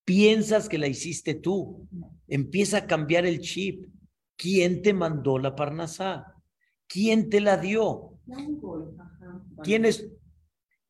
Piensas 0.05 0.69
que 0.69 0.77
la 0.77 0.89
hiciste 0.89 1.35
tú. 1.35 1.87
Empieza 2.27 2.79
a 2.79 2.87
cambiar 2.89 3.27
el 3.27 3.39
chip. 3.41 3.87
¿Quién 4.37 4.83
te 4.83 4.93
mandó 4.93 5.39
la 5.39 5.55
parnasá? 5.55 6.35
¿Quién 6.89 7.31
te 7.31 7.41
la 7.41 7.57
dio? 7.59 8.19
¿Quién 9.63 9.85
es, 9.85 10.11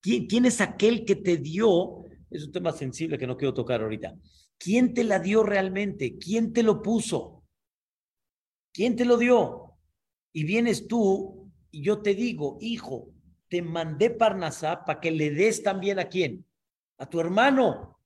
quién, 0.00 0.46
es 0.46 0.62
aquel 0.62 1.04
que 1.04 1.16
te 1.16 1.36
dio? 1.36 2.06
Es 2.30 2.46
un 2.46 2.52
tema 2.52 2.72
sensible 2.72 3.18
que 3.18 3.26
no 3.26 3.36
quiero 3.36 3.52
tocar 3.52 3.82
ahorita. 3.82 4.16
¿Quién 4.56 4.94
te 4.94 5.04
la 5.04 5.18
dio 5.18 5.42
realmente? 5.42 6.16
¿Quién 6.16 6.54
te 6.54 6.62
lo 6.62 6.80
puso? 6.80 7.44
¿Quién 8.72 8.96
te 8.96 9.04
lo 9.04 9.18
dio? 9.18 9.74
Y 10.32 10.44
vienes 10.44 10.86
tú 10.86 11.47
y 11.70 11.82
yo 11.82 12.00
te 12.00 12.14
digo, 12.14 12.58
hijo, 12.60 13.10
te 13.48 13.62
mandé 13.62 14.10
Parnasá 14.10 14.84
para 14.84 15.00
que 15.00 15.10
le 15.10 15.30
des 15.30 15.62
también 15.62 15.98
a 15.98 16.08
quién? 16.08 16.44
A 16.98 17.06
tu 17.06 17.20
hermano 17.20 17.98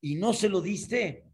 y 0.00 0.16
no 0.16 0.32
se 0.32 0.48
lo 0.48 0.60
diste, 0.60 1.24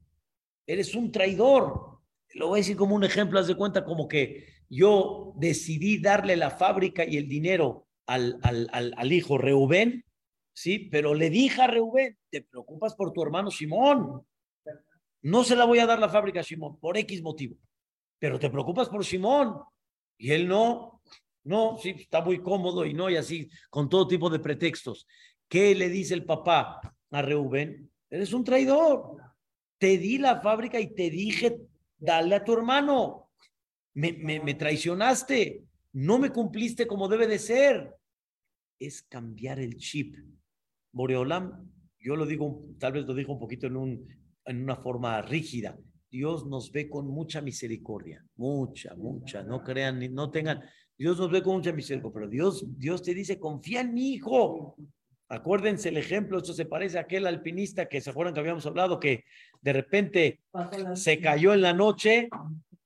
eres 0.67 0.95
un 0.95 1.11
traidor. 1.11 2.01
Lo 2.35 2.49
voy 2.49 2.59
a 2.59 2.61
decir 2.63 2.77
como 2.77 2.95
un 2.95 3.05
ejemplo, 3.05 3.41
haz 3.41 3.47
de 3.47 3.57
cuenta 3.57 3.85
como 3.85 4.07
que 4.07 4.47
yo 4.69 5.33
decidí 5.37 5.99
darle 5.99 6.37
la 6.37 6.51
fábrica 6.51 7.05
y 7.05 7.17
el 7.17 7.27
dinero 7.27 7.89
al, 8.07 8.39
al, 8.43 8.69
al, 8.73 9.13
hijo 9.13 9.39
Reubén, 9.39 10.05
¿sí? 10.53 10.79
Pero 10.91 11.15
le 11.15 11.31
dije 11.31 11.63
a 11.63 11.67
Reubén, 11.67 12.19
te 12.31 12.43
preocupas 12.43 12.95
por 12.95 13.13
tu 13.13 13.23
hermano 13.23 13.51
Simón. 13.51 14.27
No 15.23 15.45
se 15.45 15.57
la 15.57 15.65
voy 15.65 15.79
a 15.79 15.87
dar 15.87 15.99
la 15.99 16.09
fábrica 16.09 16.41
a 16.41 16.45
Simón, 16.45 16.79
por 16.79 16.97
X 16.99 17.23
motivo. 17.23 17.57
Pero 18.19 18.39
te 18.39 18.51
preocupas 18.51 18.89
por 18.89 19.05
Simón. 19.05 19.63
Y 20.19 20.33
él 20.33 20.49
no, 20.49 20.98
no, 21.49 21.79
sí, 21.79 21.95
está 21.99 22.21
muy 22.21 22.43
cómodo 22.43 22.85
y 22.85 22.93
no, 22.93 23.09
y 23.09 23.17
así, 23.17 23.49
con 23.71 23.89
todo 23.89 24.07
tipo 24.07 24.29
de 24.29 24.39
pretextos. 24.39 25.07
¿Qué 25.49 25.75
le 25.75 25.89
dice 25.89 26.13
el 26.13 26.27
papá 26.27 26.79
a 27.11 27.23
Reubén? 27.23 27.91
Eres 28.11 28.35
un 28.35 28.45
traidor. 28.45 29.17
Te 29.79 29.97
di 29.97 30.19
la 30.19 30.41
fábrica 30.41 30.79
y 30.79 30.95
te 30.95 31.09
dije, 31.09 31.59
dale 31.97 32.35
a 32.35 32.45
tu 32.45 32.53
hermano. 32.53 33.31
Me, 33.95 34.13
me, 34.13 34.41
me 34.41 34.55
traicionaste. 34.55 35.65
No 35.93 36.19
me 36.19 36.31
cumpliste 36.31 36.87
como 36.87 37.09
debe 37.09 37.27
de 37.27 37.39
ser. 37.39 37.97
Es 38.79 39.03
cambiar 39.03 39.59
el 39.59 39.77
chip. 39.79 40.17
Boreolam, 40.93 41.73
yo 41.99 42.15
lo 42.15 42.27
digo, 42.27 42.63
tal 42.79 42.93
vez 42.93 43.07
lo 43.07 43.15
digo 43.15 43.33
un 43.33 43.39
poquito 43.39 43.67
en, 43.67 43.77
un, 43.77 44.07
en 44.45 44.63
una 44.63 44.77
forma 44.77 45.23
rígida. 45.23 45.79
Dios 46.11 46.47
nos 46.47 46.73
ve 46.73 46.89
con 46.89 47.07
mucha 47.07 47.41
misericordia, 47.41 48.25
mucha, 48.37 48.95
mucha. 48.95 49.43
No 49.43 49.63
crean, 49.63 50.13
no 50.15 50.31
tengan. 50.31 50.63
Dios 50.99 51.19
nos 51.19 51.31
ve 51.31 51.43
con 51.43 51.55
mucha 51.55 51.73
misericordia, 51.73 52.15
pero 52.15 52.29
Dios, 52.29 52.65
Dios 52.77 53.03
te 53.03 53.15
dice, 53.15 53.39
confía 53.39 53.83
en 53.83 53.95
mi 53.95 54.15
hijo. 54.15 54.77
Acuérdense 55.29 55.91
el 55.91 55.97
ejemplo, 55.97 56.39
esto 56.39 56.53
se 56.53 56.65
parece 56.65 56.99
a 56.99 57.03
aquel 57.03 57.27
alpinista 57.27 57.89
que 57.89 58.01
se 58.01 58.11
acuerdan 58.11 58.35
que 58.35 58.41
habíamos 58.41 58.67
hablado, 58.67 58.99
que 58.99 59.25
de 59.61 59.73
repente 59.73 60.41
se 60.95 61.21
cayó 61.21 61.55
en 61.55 61.61
la 61.61 61.73
noche 61.73 62.29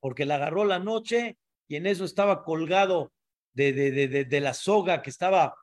porque 0.00 0.26
le 0.26 0.34
agarró 0.34 0.64
la 0.64 0.78
noche 0.78 1.38
y 1.68 1.76
en 1.76 1.86
eso 1.86 2.04
estaba 2.04 2.44
colgado 2.44 3.12
de, 3.54 3.72
de, 3.72 3.90
de, 3.92 4.08
de, 4.08 4.24
de 4.24 4.40
la 4.40 4.54
soga 4.54 5.02
que 5.02 5.10
estaba 5.10 5.54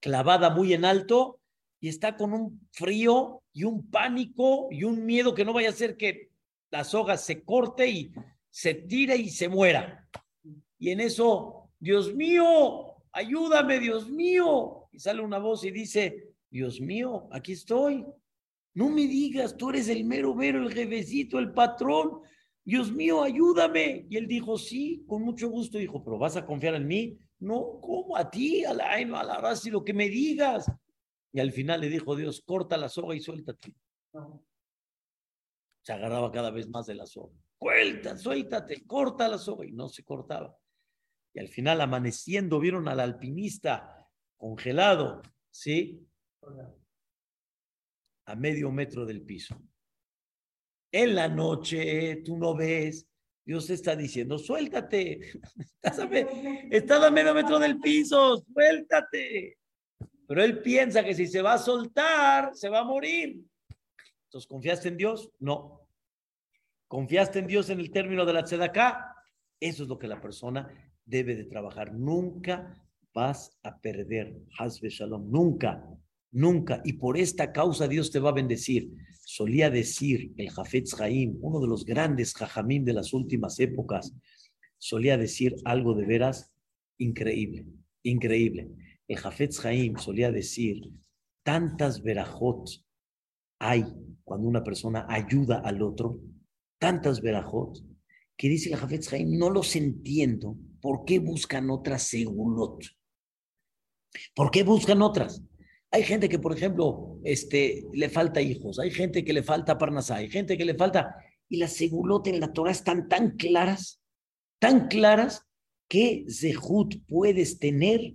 clavada 0.00 0.50
muy 0.50 0.72
en 0.72 0.84
alto 0.84 1.40
y 1.80 1.88
está 1.88 2.16
con 2.16 2.32
un 2.32 2.68
frío 2.72 3.42
y 3.52 3.64
un 3.64 3.90
pánico 3.90 4.68
y 4.70 4.84
un 4.84 5.04
miedo 5.04 5.34
que 5.34 5.44
no 5.44 5.52
vaya 5.52 5.70
a 5.70 5.72
ser 5.72 5.96
que 5.96 6.30
la 6.70 6.84
soga 6.84 7.16
se 7.16 7.42
corte 7.42 7.88
y 7.88 8.12
se 8.48 8.74
tire 8.74 9.16
y 9.16 9.30
se 9.30 9.48
muera. 9.48 10.08
Y 10.78 10.90
en 10.90 11.00
eso, 11.00 11.55
Dios 11.78 12.14
mío, 12.14 12.96
ayúdame, 13.12 13.78
Dios 13.78 14.08
mío. 14.08 14.88
Y 14.92 14.98
sale 14.98 15.20
una 15.20 15.38
voz 15.38 15.64
y 15.64 15.70
dice, 15.70 16.34
Dios 16.50 16.80
mío, 16.80 17.28
aquí 17.30 17.52
estoy. 17.52 18.04
No 18.74 18.90
me 18.90 19.06
digas, 19.06 19.56
tú 19.56 19.70
eres 19.70 19.88
el 19.88 20.04
mero 20.04 20.34
mero, 20.34 20.62
el 20.62 20.72
jefecito, 20.72 21.38
el 21.38 21.52
patrón. 21.52 22.20
Dios 22.64 22.92
mío, 22.92 23.22
ayúdame. 23.22 24.06
Y 24.10 24.16
él 24.16 24.26
dijo, 24.26 24.58
sí, 24.58 25.04
con 25.06 25.22
mucho 25.22 25.48
gusto. 25.48 25.78
Dijo, 25.78 26.02
pero 26.02 26.18
¿vas 26.18 26.36
a 26.36 26.44
confiar 26.44 26.74
en 26.74 26.86
mí? 26.86 27.18
No, 27.38 27.80
¿cómo 27.80 28.16
a 28.16 28.30
ti? 28.30 28.64
A 28.64 28.74
la, 28.74 28.92
a 28.92 29.04
la 29.04 29.54
lo 29.70 29.84
que 29.84 29.92
me 29.92 30.08
digas. 30.08 30.70
Y 31.32 31.40
al 31.40 31.52
final 31.52 31.80
le 31.80 31.88
dijo 31.88 32.16
Dios, 32.16 32.42
corta 32.44 32.76
la 32.76 32.88
soga 32.88 33.14
y 33.14 33.20
suéltate. 33.20 33.74
Se 35.82 35.92
agarraba 35.92 36.32
cada 36.32 36.50
vez 36.50 36.68
más 36.68 36.86
de 36.86 36.94
la 36.94 37.06
soga. 37.06 37.34
Suelta, 37.60 38.16
suéltate, 38.16 38.86
corta 38.86 39.28
la 39.28 39.38
soga. 39.38 39.66
Y 39.66 39.72
no 39.72 39.88
se 39.88 40.02
cortaba. 40.02 40.56
Y 41.36 41.38
al 41.38 41.48
final, 41.48 41.82
amaneciendo, 41.82 42.58
vieron 42.58 42.88
al 42.88 42.98
alpinista 42.98 44.08
congelado, 44.38 45.20
¿sí? 45.50 46.02
A 48.24 48.34
medio 48.34 48.72
metro 48.72 49.04
del 49.04 49.20
piso. 49.20 49.62
En 50.90 51.14
la 51.14 51.28
noche, 51.28 52.22
tú 52.24 52.38
no 52.38 52.56
ves, 52.56 53.06
Dios 53.44 53.66
te 53.66 53.74
está 53.74 53.94
diciendo, 53.94 54.38
suéltate, 54.38 55.20
estás 55.82 55.98
a, 55.98 56.08
estás 56.70 57.04
a 57.04 57.10
medio 57.10 57.34
metro 57.34 57.58
del 57.58 57.80
piso, 57.80 58.38
suéltate. 58.38 59.58
Pero 60.26 60.42
él 60.42 60.62
piensa 60.62 61.04
que 61.04 61.14
si 61.14 61.26
se 61.26 61.42
va 61.42 61.52
a 61.52 61.58
soltar, 61.58 62.54
se 62.54 62.70
va 62.70 62.78
a 62.78 62.84
morir. 62.84 63.44
Entonces, 64.24 64.48
¿confiaste 64.48 64.88
en 64.88 64.96
Dios? 64.96 65.30
No. 65.38 65.86
¿Confiaste 66.88 67.40
en 67.40 67.46
Dios 67.46 67.68
en 67.68 67.80
el 67.80 67.90
término 67.90 68.24
de 68.24 68.32
la 68.32 68.42
tzedaká? 68.42 69.14
Eso 69.60 69.82
es 69.82 69.88
lo 69.90 69.98
que 69.98 70.08
la 70.08 70.20
persona 70.20 70.95
debe 71.06 71.36
de 71.36 71.44
trabajar. 71.44 71.94
Nunca 71.94 72.82
vas 73.14 73.56
a 73.62 73.80
perder. 73.80 74.36
Shalom. 74.50 75.30
Nunca, 75.30 75.88
nunca. 76.32 76.82
Y 76.84 76.94
por 76.94 77.16
esta 77.16 77.52
causa 77.52 77.88
Dios 77.88 78.10
te 78.10 78.18
va 78.18 78.30
a 78.30 78.34
bendecir. 78.34 78.92
Solía 79.24 79.70
decir 79.70 80.32
el 80.36 80.50
Jafetz 80.50 81.00
Haim, 81.00 81.38
uno 81.40 81.60
de 81.60 81.68
los 81.68 81.84
grandes 81.84 82.34
Jajamim 82.34 82.84
de 82.84 82.92
las 82.92 83.12
últimas 83.12 83.58
épocas, 83.58 84.14
solía 84.78 85.16
decir 85.16 85.56
algo 85.64 85.94
de 85.94 86.06
veras 86.06 86.52
increíble, 86.98 87.66
increíble. 88.02 88.68
El 89.08 89.16
Jafetz 89.16 89.64
Haim 89.64 89.96
solía 89.96 90.30
decir, 90.30 90.82
tantas 91.42 92.02
verajot 92.02 92.68
hay 93.58 93.84
cuando 94.24 94.48
una 94.48 94.62
persona 94.62 95.06
ayuda 95.08 95.60
al 95.60 95.82
otro, 95.82 96.20
tantas 96.78 97.20
verajot, 97.20 97.78
que 98.36 98.48
dice 98.48 98.70
el 98.70 98.76
Jafetz 98.76 99.12
Haim, 99.12 99.38
no 99.38 99.50
los 99.50 99.74
entiendo, 99.76 100.56
¿por 100.86 101.04
qué 101.04 101.18
buscan 101.18 101.68
otras 101.68 102.04
segulot? 102.04 102.80
¿Por 104.36 104.52
qué 104.52 104.62
buscan 104.62 105.02
otras? 105.02 105.42
Hay 105.90 106.04
gente 106.04 106.28
que, 106.28 106.38
por 106.38 106.56
ejemplo, 106.56 107.18
este, 107.24 107.82
le 107.92 108.08
falta 108.08 108.40
hijos, 108.40 108.78
hay 108.78 108.92
gente 108.92 109.24
que 109.24 109.32
le 109.32 109.42
falta 109.42 109.78
parnasá, 109.78 110.14
hay 110.16 110.30
gente 110.30 110.56
que 110.56 110.64
le 110.64 110.76
falta... 110.76 111.16
Y 111.48 111.56
las 111.56 111.72
segulot 111.72 112.28
en 112.28 112.38
la 112.38 112.52
Torah 112.52 112.70
están 112.70 113.08
tan 113.08 113.32
claras, 113.32 114.00
tan 114.60 114.86
claras, 114.86 115.42
que 115.88 116.24
Zehut 116.28 117.04
puedes 117.08 117.58
tener 117.58 118.14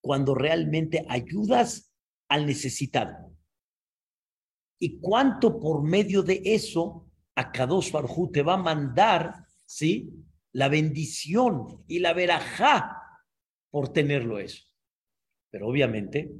cuando 0.00 0.34
realmente 0.34 1.06
ayudas 1.08 1.92
al 2.28 2.44
necesitado. 2.44 3.36
Y 4.80 4.98
cuánto 4.98 5.60
por 5.60 5.84
medio 5.84 6.24
de 6.24 6.42
eso 6.44 7.08
a 7.36 7.52
Kadosh 7.52 7.92
Barjú 7.92 8.32
te 8.32 8.42
va 8.42 8.54
a 8.54 8.64
mandar, 8.64 9.32
¿sí? 9.64 10.10
La 10.52 10.68
bendición 10.68 11.84
y 11.86 12.00
la 12.00 12.12
verajá 12.12 12.96
por 13.70 13.92
tenerlo 13.92 14.38
eso. 14.38 14.64
Pero 15.50 15.68
obviamente, 15.68 16.32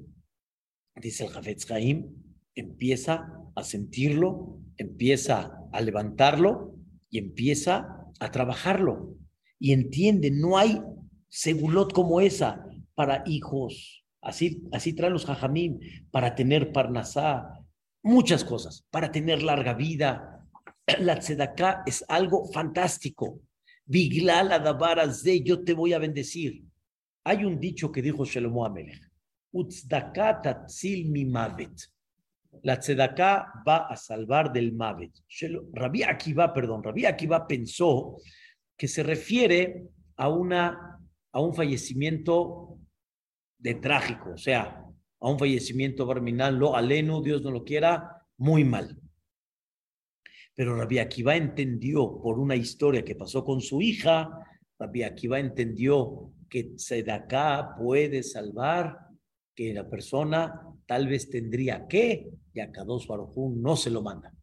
dice 0.96 1.24
el 1.24 1.30
Jafetz 1.30 1.70
Haim, 1.70 2.14
empieza 2.54 3.28
a 3.54 3.64
sentirlo, 3.64 4.58
empieza 4.76 5.58
a 5.72 5.80
levantarlo 5.80 6.74
y 7.08 7.18
empieza 7.18 8.06
a 8.18 8.30
trabajarlo. 8.30 9.16
Y 9.58 9.72
entiende, 9.72 10.30
no 10.30 10.58
hay 10.58 10.80
segulot 11.28 11.92
como 11.92 12.20
esa 12.20 12.64
para 12.94 13.22
hijos, 13.26 14.04
así, 14.20 14.62
así 14.72 14.92
traen 14.92 15.12
los 15.12 15.24
jajamín, 15.24 15.80
para 16.10 16.34
tener 16.34 16.72
parnasá, 16.72 17.60
muchas 18.02 18.44
cosas, 18.44 18.86
para 18.90 19.10
tener 19.10 19.42
larga 19.42 19.74
vida. 19.74 20.46
La 21.00 21.18
tzedaká 21.18 21.82
es 21.86 22.04
algo 22.08 22.50
fantástico. 22.52 23.40
Viglal 23.90 24.52
adavaras 24.52 25.24
de 25.24 25.42
yo 25.42 25.64
te 25.64 25.74
voy 25.74 25.92
a 25.92 25.98
bendecir. 25.98 26.62
Hay 27.24 27.44
un 27.44 27.58
dicho 27.58 27.90
que 27.90 28.00
dijo 28.00 28.24
Shelomo 28.24 28.64
Amelech, 28.64 29.02
tatzil 30.42 31.10
mi 31.10 31.24
mavet. 31.24 31.90
La 32.62 32.78
tzedaká 32.78 33.64
va 33.66 33.88
a 33.88 33.96
salvar 33.96 34.52
del 34.52 34.72
mavet. 34.72 35.10
Rabí 35.72 36.04
Akiva, 36.04 36.54
perdón, 36.54 36.84
Rabí 36.84 37.04
Akiva 37.04 37.48
pensó 37.48 38.16
que 38.76 38.86
se 38.86 39.02
refiere 39.02 39.88
a, 40.16 40.28
una, 40.28 41.00
a 41.32 41.40
un 41.40 41.52
fallecimiento 41.52 42.78
de 43.58 43.74
trágico, 43.74 44.34
o 44.34 44.38
sea, 44.38 44.84
a 45.20 45.28
un 45.28 45.36
fallecimiento 45.36 46.06
barminal, 46.06 46.56
lo 46.56 46.76
aleno, 46.76 47.20
Dios 47.22 47.42
no 47.42 47.50
lo 47.50 47.64
quiera, 47.64 48.24
muy 48.36 48.62
mal. 48.62 48.96
Pero 50.60 50.76
Rabbi 50.76 50.98
Akiva 50.98 51.36
entendió 51.36 52.20
por 52.20 52.38
una 52.38 52.54
historia 52.54 53.02
que 53.02 53.14
pasó 53.14 53.42
con 53.42 53.62
su 53.62 53.80
hija, 53.80 54.46
Rabbi 54.78 55.04
Akiva 55.04 55.38
entendió 55.40 56.34
que 56.50 56.74
Sedaká 56.76 57.76
puede 57.78 58.22
salvar, 58.22 58.98
que 59.54 59.72
la 59.72 59.88
persona 59.88 60.60
tal 60.84 61.08
vez 61.08 61.30
tendría 61.30 61.86
que, 61.88 62.28
y 62.52 62.60
a 62.60 62.70
Kadosh 62.70 63.06
no 63.56 63.74
se 63.74 63.88
lo 63.88 64.02
manda. 64.02 64.34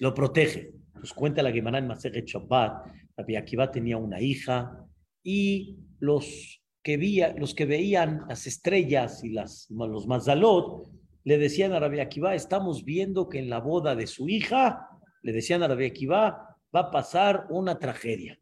Lo 0.00 0.12
protege. 0.12 0.74
Pues 0.92 1.14
cuenta 1.14 1.42
la 1.42 1.50
Gemara 1.50 1.78
en 1.78 1.86
Maseret 1.86 2.26
Shabbat, 2.26 2.86
Rabbi 3.16 3.36
Akiva 3.36 3.70
tenía 3.70 3.96
una 3.96 4.20
hija 4.20 4.86
y 5.22 5.78
los 5.98 6.62
que 6.82 7.34
los 7.38 7.54
que 7.54 7.64
veían 7.64 8.26
las 8.28 8.46
estrellas 8.46 9.24
y 9.24 9.30
las, 9.30 9.66
los 9.70 10.06
mazalot, 10.06 10.90
le 11.24 11.38
decían 11.38 11.72
a 11.72 11.80
Rabbi 11.80 12.00
Akiva, 12.00 12.34
estamos 12.34 12.84
viendo 12.84 13.30
que 13.30 13.38
en 13.38 13.48
la 13.48 13.60
boda 13.60 13.96
de 13.96 14.06
su 14.06 14.28
hija, 14.28 14.90
le 15.26 15.32
decían 15.32 15.64
a 15.64 15.66
Rabbi 15.66 15.86
Akiva, 15.86 16.56
va 16.72 16.80
a 16.80 16.90
pasar 16.92 17.48
una 17.50 17.80
tragedia. 17.80 18.38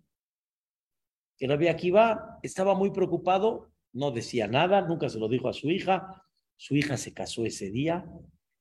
Que 1.39 1.47
Rabbi 1.47 1.69
Akiva 1.69 2.39
estaba 2.43 2.75
muy 2.75 2.91
preocupado, 2.91 3.73
no 3.95 4.11
decía 4.11 4.49
nada, 4.49 4.83
nunca 4.83 5.09
se 5.09 5.19
lo 5.19 5.27
dijo 5.27 5.49
a 5.49 5.55
su 5.55 5.71
hija. 5.71 6.23
Su 6.57 6.77
hija 6.77 6.99
se 6.99 7.15
casó 7.15 7.47
ese 7.47 7.71
día 7.71 8.05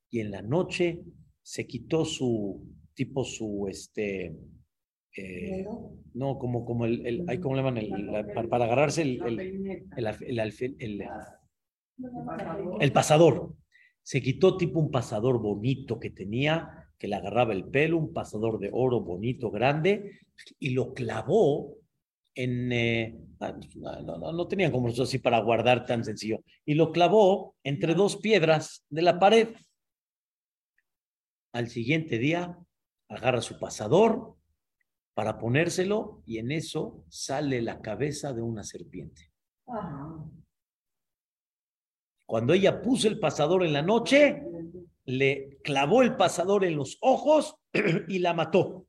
y 0.09 0.21
en 0.21 0.31
la 0.31 0.41
noche 0.41 1.03
se 1.41 1.67
quitó 1.67 2.05
su 2.05 2.65
tipo 2.93 3.25
su 3.25 3.67
este 3.69 4.38
eh, 5.17 5.65
no, 6.13 6.39
como, 6.39 6.63
como 6.63 6.86
el, 6.86 7.05
el 7.05 7.25
hay 7.27 7.39
como 7.41 7.55
le 7.55 7.62
llaman, 7.62 7.77
el, 7.77 8.33
para, 8.33 8.47
para, 8.47 8.65
agarrarse 8.65 9.01
el, 9.01 9.21
el, 9.21 9.39
el, 9.97 11.03
el, 12.79 12.91
pasador. 12.93 13.53
Se 14.01 14.21
quitó 14.21 14.55
tipo 14.55 14.79
un 14.79 14.91
pasador 14.91 15.41
bonito 15.41 15.99
que 15.99 16.09
tenía, 16.09 16.83
que 16.97 17.08
le 17.08 17.15
agarraba 17.15 17.53
el 17.53 17.65
pelo, 17.65 17.97
un 17.97 18.13
pasador 18.13 18.60
de 18.60 18.69
oro 18.71 19.01
bonito, 19.01 19.51
grande, 19.51 20.19
y 20.60 20.69
lo 20.71 20.93
clavó 20.93 21.75
en... 22.36 22.71
Eh, 22.71 23.19
no, 23.79 24.01
no, 24.17 24.32
no, 24.32 24.47
tenían 24.47 24.71
como 24.71 24.88
eso 24.88 25.03
así 25.03 25.19
para 25.19 25.39
guardar 25.41 25.86
tan 25.86 26.06
sencillo. 26.06 26.43
Y 26.65 26.75
lo 26.75 26.91
clavó 26.91 27.56
entre 27.63 27.93
dos 27.93 28.17
piedras 28.17 28.86
de 28.89 29.01
la 29.01 29.19
pared. 29.19 29.49
Al 31.51 31.67
siguiente 31.67 32.17
día, 32.17 32.58
agarra 33.10 33.41
su 33.41 33.60
pasador, 33.60 34.38
para 35.13 35.38
ponérselo 35.38 36.21
y 36.25 36.39
en 36.39 36.51
eso 36.51 37.06
sale 37.10 37.62
la 37.62 37.82
cabeza 37.82 38.34
de 38.34 38.41
una 38.41 38.63
serpiente. 38.63 39.32
Cuando 42.25 42.53
ella 42.53 42.82
puso 42.82 43.08
el 43.08 43.19
pasador 43.19 43.63
en 43.63 43.73
la 43.73 43.82
noche, 43.82 44.43
le 45.06 45.60
clavó 45.63 46.02
el 46.02 46.16
pasador 46.16 46.66
en 46.66 46.76
los 46.76 46.98
ojos 47.02 47.56
y 48.08 48.20
la 48.20 48.34
mató. 48.34 48.88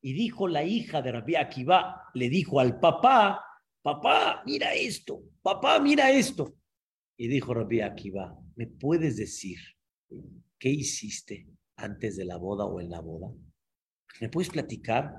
Y 0.00 0.12
dijo 0.12 0.46
la 0.46 0.64
hija 0.64 1.02
de 1.02 1.12
Rabbi 1.12 1.34
Akiva, 1.34 2.02
le 2.14 2.28
dijo 2.28 2.60
al 2.60 2.78
papá, 2.78 3.42
papá, 3.82 4.42
mira 4.46 4.74
esto, 4.74 5.22
papá, 5.42 5.80
mira 5.80 6.10
esto. 6.10 6.54
Y 7.16 7.28
dijo 7.28 7.54
Rabbi 7.54 7.80
Akiva, 7.80 8.38
¿me 8.54 8.66
puedes 8.66 9.16
decir 9.16 9.58
qué 10.58 10.68
hiciste 10.68 11.48
antes 11.76 12.16
de 12.16 12.24
la 12.24 12.36
boda 12.36 12.64
o 12.66 12.80
en 12.80 12.90
la 12.90 13.00
boda? 13.00 13.32
¿me 14.20 14.28
puedes 14.28 14.50
platicar? 14.50 15.14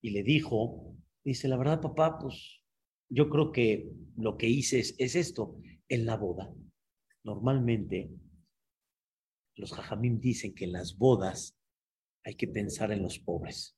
Y 0.00 0.10
le 0.10 0.22
dijo, 0.22 0.96
dice, 1.24 1.48
la 1.48 1.56
verdad, 1.56 1.80
papá, 1.80 2.18
pues 2.18 2.60
yo 3.08 3.28
creo 3.28 3.52
que 3.52 3.88
lo 4.16 4.36
que 4.36 4.48
hice 4.48 4.80
es, 4.80 5.14
esto. 5.14 5.56
En 5.88 6.06
la 6.06 6.16
boda, 6.16 6.50
normalmente 7.22 8.10
los 9.56 9.72
jajamim 9.72 10.18
dicen 10.20 10.54
que 10.54 10.64
en 10.64 10.72
las 10.72 10.96
bodas 10.96 11.56
hay 12.24 12.34
que 12.34 12.48
pensar 12.48 12.92
en 12.92 13.02
los 13.02 13.18
pobres. 13.18 13.76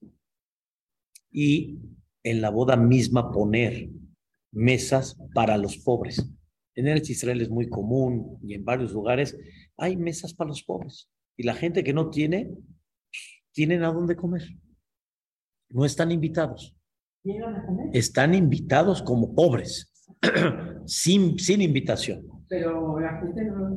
Y 1.31 1.79
en 2.23 2.41
la 2.41 2.51
boda 2.51 2.77
misma 2.77 3.31
poner 3.33 3.91
mesas 4.53 5.17
para 5.35 5.57
los 5.59 5.79
pobres. 5.79 6.31
En 6.77 6.89
el 6.89 6.99
Israel 6.99 7.41
es 7.41 7.51
muy 7.51 7.69
común 7.69 8.39
y 8.43 8.55
en 8.55 8.65
varios 8.65 8.93
lugares 8.93 9.37
hay 9.77 9.97
mesas 9.97 10.35
para 10.35 10.49
los 10.49 10.63
pobres. 10.63 11.11
Y 11.37 11.43
la 11.43 11.55
gente 11.55 11.83
que 11.85 11.93
no 11.93 12.11
tiene, 12.11 12.51
tienen 13.53 13.83
a 13.85 13.93
dónde 13.93 14.17
comer. 14.17 14.43
No 15.71 15.85
están 15.85 16.13
invitados. 16.13 16.77
Están 17.93 18.35
invitados 18.35 19.03
como 19.03 19.35
pobres, 19.35 19.93
sin, 20.87 21.39
sin 21.39 21.63
invitación. 21.63 22.34
Pero 22.55 23.01
la 23.01 23.19
gente 23.19 23.45
no 23.45 23.75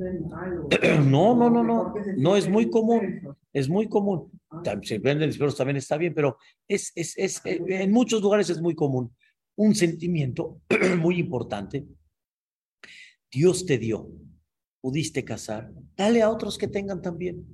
No, 1.06 1.36
no, 1.36 1.50
no, 1.50 1.64
no. 1.64 1.96
No 2.16 2.36
es 2.36 2.48
muy 2.48 2.70
común. 2.70 3.36
Es 3.52 3.68
muy 3.68 3.90
común. 3.90 4.30
Ah. 4.52 4.62
Se 4.84 5.00
venden 5.00 5.32
pero 5.38 5.52
también 5.52 5.78
está 5.78 5.98
bien, 5.98 6.14
pero 6.14 6.38
es, 6.68 6.92
es, 6.96 7.18
es, 7.18 7.44
eh, 7.46 7.60
en 7.68 7.92
muchos 7.92 8.22
lugares 8.22 8.52
es 8.52 8.62
muy 8.62 8.76
común. 8.76 9.16
Un 9.56 9.74
sentimiento 9.74 10.62
muy 11.00 11.18
importante. 11.18 11.88
Dios 13.32 13.66
te 13.66 13.80
dio, 13.80 14.12
pudiste 14.80 15.26
casar, 15.26 15.72
dale 15.96 16.22
a 16.22 16.30
otros 16.30 16.56
que 16.58 16.68
tengan 16.68 17.02
también. 17.02 17.46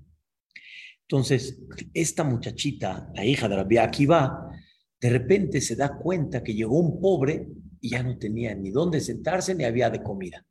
Entonces, 1.07 1.57
esta 1.93 2.25
muchachita, 2.25 3.09
la 3.15 3.25
hija 3.25 3.47
de 3.47 3.55
Rabbi 3.55 3.77
Akiva, 3.77 4.51
de 4.99 5.09
repente 5.09 5.62
se 5.62 5.77
da 5.77 5.97
cuenta 5.97 6.43
que 6.43 6.53
llegó 6.53 6.79
un 6.79 6.99
pobre 6.99 7.47
y 7.79 7.91
ya 7.91 8.03
no 8.03 8.17
tenía 8.17 8.53
ni 8.55 8.71
dónde 8.71 8.99
sentarse 8.99 9.55
ni 9.55 9.63
había 9.63 9.89
de 9.89 10.03
comida. 10.03 10.45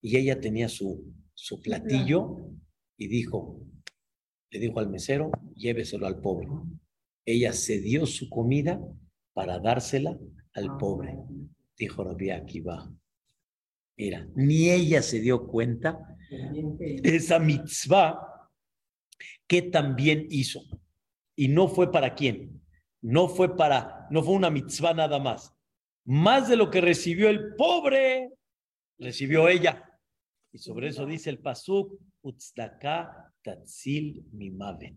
Y 0.00 0.16
ella 0.16 0.40
tenía 0.40 0.68
su, 0.68 1.12
su 1.34 1.60
platillo 1.60 2.50
y 2.96 3.08
dijo, 3.08 3.60
le 4.50 4.58
dijo 4.58 4.80
al 4.80 4.90
mesero, 4.90 5.30
lléveselo 5.54 6.06
al 6.06 6.20
pobre. 6.20 6.48
Ella 7.24 7.52
cedió 7.52 8.06
su 8.06 8.28
comida 8.28 8.80
para 9.32 9.58
dársela 9.58 10.18
al 10.54 10.76
pobre. 10.76 11.16
Dijo 11.76 12.04
Rabbi 12.04 12.30
Akiva. 12.30 12.92
Mira, 13.96 14.26
ni 14.34 14.70
ella 14.70 15.02
se 15.02 15.20
dio 15.20 15.46
cuenta. 15.46 16.16
Esa 17.02 17.38
mitzvah 17.38 18.18
que 19.46 19.62
también 19.62 20.26
hizo. 20.30 20.62
Y 21.36 21.48
no 21.48 21.68
fue 21.68 21.90
para 21.90 22.14
quién. 22.14 22.62
No 23.02 23.28
fue 23.28 23.56
para, 23.56 24.06
no 24.10 24.22
fue 24.22 24.34
una 24.34 24.50
mitzvah 24.50 24.94
nada 24.94 25.18
más. 25.18 25.54
Más 26.04 26.48
de 26.48 26.56
lo 26.56 26.70
que 26.70 26.80
recibió 26.80 27.28
el 27.28 27.54
pobre, 27.54 28.32
recibió 28.98 29.48
ella. 29.48 29.89
Y 30.52 30.58
sobre 30.58 30.88
eso 30.88 31.06
dice 31.06 31.30
el 31.30 31.38
pasuk, 31.38 31.98
utzdaka 32.22 33.32
tatzil 33.42 34.24
mimavet. 34.32 34.94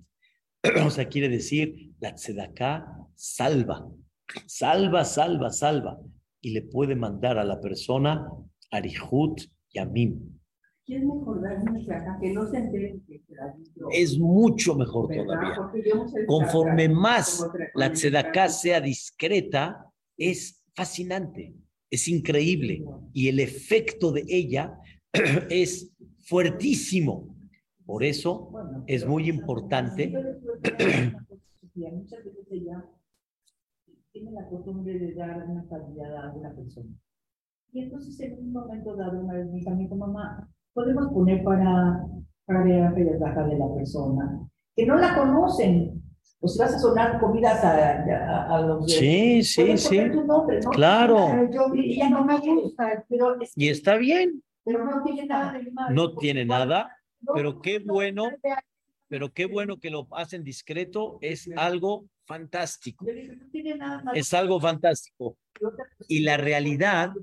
O 0.86 0.90
sea, 0.90 1.10
quiere 1.10 1.30
decir, 1.30 1.92
la 2.00 2.16
tzedakah 2.16 2.86
salva, 3.16 3.88
salva, 4.46 5.04
salva, 5.04 5.50
salva. 5.50 6.00
Y 6.42 6.52
le 6.52 6.62
puede 6.62 6.96
mandar 6.96 7.38
a 7.38 7.44
la 7.44 7.60
persona 7.60 8.28
arihut 8.72 9.42
yamim, 9.74 10.34
es 10.88 11.02
mejor 11.02 11.42
dar 11.42 12.20
que 12.20 12.34
no 12.34 12.46
se 12.52 13.02
Es 13.92 14.20
mucho 14.20 14.76
mejor 14.76 15.08
todavía. 15.08 15.72
Conforme 16.28 16.90
más 16.90 17.46
la 17.74 17.92
tzedaká 17.92 18.50
sea 18.50 18.82
discreta, 18.82 19.86
es 20.18 20.62
fascinante, 20.76 21.54
es 21.90 22.08
increíble. 22.10 22.84
Y 23.14 23.30
el 23.30 23.40
efecto 23.40 24.12
de 24.12 24.26
ella 24.28 24.78
es 25.50 25.94
fuertísimo. 26.22 27.36
Por 27.86 28.04
eso 28.04 28.52
es 28.88 29.06
muy 29.06 29.30
importante. 29.30 30.08
Muchas 31.76 32.24
veces 32.24 32.48
ella 32.52 32.86
tiene 34.12 34.32
la 34.32 34.48
costumbre 34.48 34.98
de 34.98 35.14
dar 35.14 35.46
una 35.50 35.68
calidad 35.68 36.16
a 36.18 36.34
una 36.34 36.54
persona. 36.56 36.90
Y 37.74 37.82
entonces 37.82 38.20
en 38.20 38.38
un 38.40 38.54
momento 38.54 38.96
dado, 38.96 39.20
una 39.20 39.34
vez 39.34 39.48
me 39.48 39.60
dijo, 39.76 39.96
mamá, 39.96 40.50
podemos 40.74 41.12
poner 41.12 41.44
para, 41.44 42.06
para 42.46 42.64
ver 42.64 42.80
la 43.20 43.48
de 43.48 43.58
la 43.58 43.74
persona, 43.74 44.48
que 44.76 44.86
no 44.86 44.96
la 44.96 45.18
conocen. 45.18 46.02
O 46.40 46.48
si 46.48 46.60
vas 46.60 46.74
a 46.76 46.80
sonar 46.80 47.20
comidas 47.20 47.64
a, 47.64 48.56
a, 48.56 48.62
los... 48.62 48.92
Sí, 48.92 49.44
sí, 49.44 49.78
sí. 49.78 50.00
Claro. 50.72 51.28
y 51.74 51.94
ella 51.94 52.10
no 52.10 52.26
me 52.26 52.38
gusta, 52.40 53.06
pero... 53.08 53.38
y 53.56 53.70
está 53.70 53.96
bien. 53.96 54.44
Pero 54.64 54.86
no 54.86 55.04
tiene 55.04 55.26
nada 55.26 55.54
de 55.54 55.72
malo. 55.72 55.94
No 55.94 56.16
tiene 56.16 56.46
nada, 56.46 56.98
pero 57.34 57.62
qué 57.62 57.80
bueno, 57.80 58.32
pero 59.08 59.34
qué 59.34 59.46
bueno 59.46 59.80
que 59.80 59.90
lo 59.90 60.08
hacen 60.12 60.44
discreto, 60.44 61.18
es 61.22 61.50
algo 61.56 62.06
fantástico. 62.26 63.06
Es 64.14 64.34
algo 64.34 64.60
fantástico. 64.60 65.38
Y 66.08 66.22
la 66.22 66.38
realidad, 66.38 67.14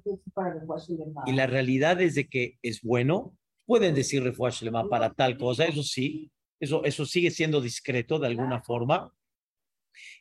y 1.27 1.33
la 1.33 1.47
realidad 1.47 2.01
es 2.01 2.15
de 2.15 2.29
que 2.29 2.59
es 2.63 2.83
bueno, 2.83 3.35
Pueden 3.71 3.95
decir 3.95 4.21
refuerzo 4.25 4.67
para 4.89 5.15
tal 5.15 5.39
cosa, 5.39 5.65
eso 5.65 5.85
sí, 5.85 6.29
eso, 6.59 6.83
eso 6.83 7.07
sigue 7.07 7.31
siendo 7.31 7.61
discreto 7.61 8.19
de 8.19 8.27
alguna 8.27 8.61
forma. 8.61 9.15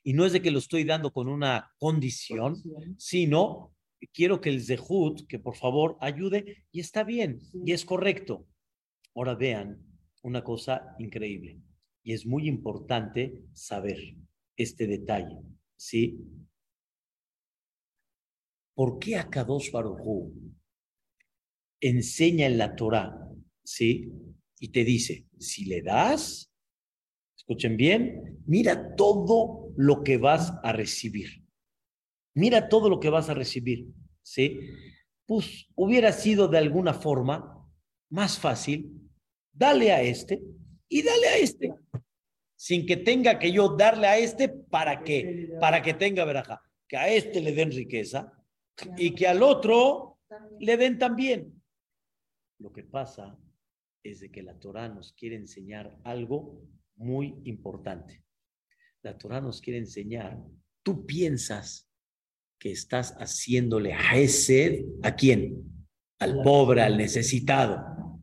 Y 0.03 0.13
no 0.13 0.23
es 0.23 0.33
de 0.33 0.41
que 0.43 0.51
lo 0.51 0.59
estoy 0.59 0.83
dando 0.83 1.11
con 1.11 1.27
una 1.27 1.73
condición, 1.79 2.61
sino 2.99 3.73
quiero 4.07 4.41
que 4.41 4.49
el 4.49 4.63
Zehut, 4.63 5.27
que 5.27 5.39
por 5.39 5.55
favor 5.55 5.97
ayude, 5.99 6.65
y 6.71 6.79
está 6.79 7.03
bien, 7.03 7.39
y 7.65 7.73
es 7.73 7.85
correcto. 7.85 8.47
Ahora 9.15 9.35
vean 9.35 9.83
una 10.21 10.43
cosa 10.43 10.95
increíble, 10.99 11.59
y 12.03 12.13
es 12.13 12.25
muy 12.25 12.47
importante 12.47 13.43
saber 13.53 13.97
este 14.55 14.87
detalle, 14.87 15.37
¿sí? 15.75 16.19
¿Por 18.73 18.99
qué 18.99 19.17
Akadosh 19.17 19.71
Baruj 19.71 20.31
enseña 21.81 22.45
en 22.45 22.57
la 22.57 22.75
Torah 22.75 23.29
¿sí? 23.69 24.11
Y 24.59 24.69
te 24.69 24.83
dice, 24.83 25.25
si 25.37 25.65
le 25.65 25.81
das, 25.81 26.51
escuchen 27.37 27.77
bien, 27.77 28.39
mira 28.45 28.95
todo 28.95 29.71
lo 29.77 30.03
que 30.03 30.17
vas 30.17 30.53
a 30.63 30.71
recibir. 30.71 31.45
Mira 32.39 32.69
todo 32.69 32.89
lo 32.89 33.01
que 33.01 33.09
vas 33.09 33.27
a 33.29 33.33
recibir, 33.33 33.87
¿sí? 34.23 34.61
Pues 35.25 35.67
hubiera 35.75 36.13
sido 36.13 36.47
de 36.47 36.57
alguna 36.57 36.93
forma 36.93 37.69
más 38.09 38.39
fácil, 38.39 39.11
dale 39.51 39.91
a 39.91 40.01
este 40.01 40.41
y 40.87 41.01
dale 41.01 41.27
a 41.27 41.37
este, 41.37 41.75
sin 42.55 42.85
que 42.85 42.95
tenga 42.95 43.37
que 43.37 43.51
yo 43.51 43.75
darle 43.75 44.07
a 44.07 44.17
este 44.17 44.47
para 44.47 45.03
que, 45.03 45.49
para 45.59 45.81
que 45.81 45.93
tenga 45.93 46.23
veraja, 46.23 46.61
que 46.87 46.95
a 46.95 47.09
este 47.09 47.41
le 47.41 47.51
den 47.51 47.71
riqueza 47.71 48.31
y 48.95 49.13
que 49.13 49.27
al 49.27 49.43
otro 49.43 50.19
le 50.61 50.77
den 50.77 50.97
también. 50.97 51.61
Lo 52.59 52.71
que 52.71 52.83
pasa 52.83 53.37
es 54.01 54.21
de 54.21 54.31
que 54.31 54.43
la 54.43 54.57
Torah 54.57 54.87
nos 54.87 55.11
quiere 55.11 55.35
enseñar 55.35 55.99
algo 56.05 56.61
muy 56.95 57.35
importante. 57.43 58.23
La 59.01 59.17
Torah 59.17 59.41
nos 59.41 59.59
quiere 59.59 59.79
enseñar. 59.79 60.41
Tú 60.83 61.05
piensas 61.05 61.88
que 62.59 62.71
estás 62.71 63.15
haciéndole 63.17 63.93
Hesed 63.93 64.85
a 65.01 65.15
quién? 65.15 65.87
Al 66.19 66.41
pobre, 66.41 66.81
al 66.81 66.97
necesitado. 66.97 68.21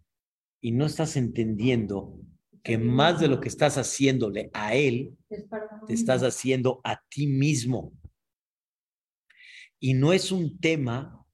Y 0.61 0.73
no 0.73 0.87
estás 0.87 1.17
entendiendo 1.17 2.21
que 2.63 2.79
más 2.79 3.21
de 3.21 3.29
lo 3.29 3.41
que 3.41 3.49
estás 3.49 3.79
haciéndole 3.79 4.51
a 4.53 4.75
él, 4.75 5.17
te 5.87 5.95
estás 5.95 6.23
haciendo 6.23 6.81
a 6.85 7.03
ti 7.09 7.27
mismo. 7.27 7.93
Y 9.81 9.95
no 9.95 10.13
es 10.13 10.33
un 10.33 10.59
tema 10.59 11.25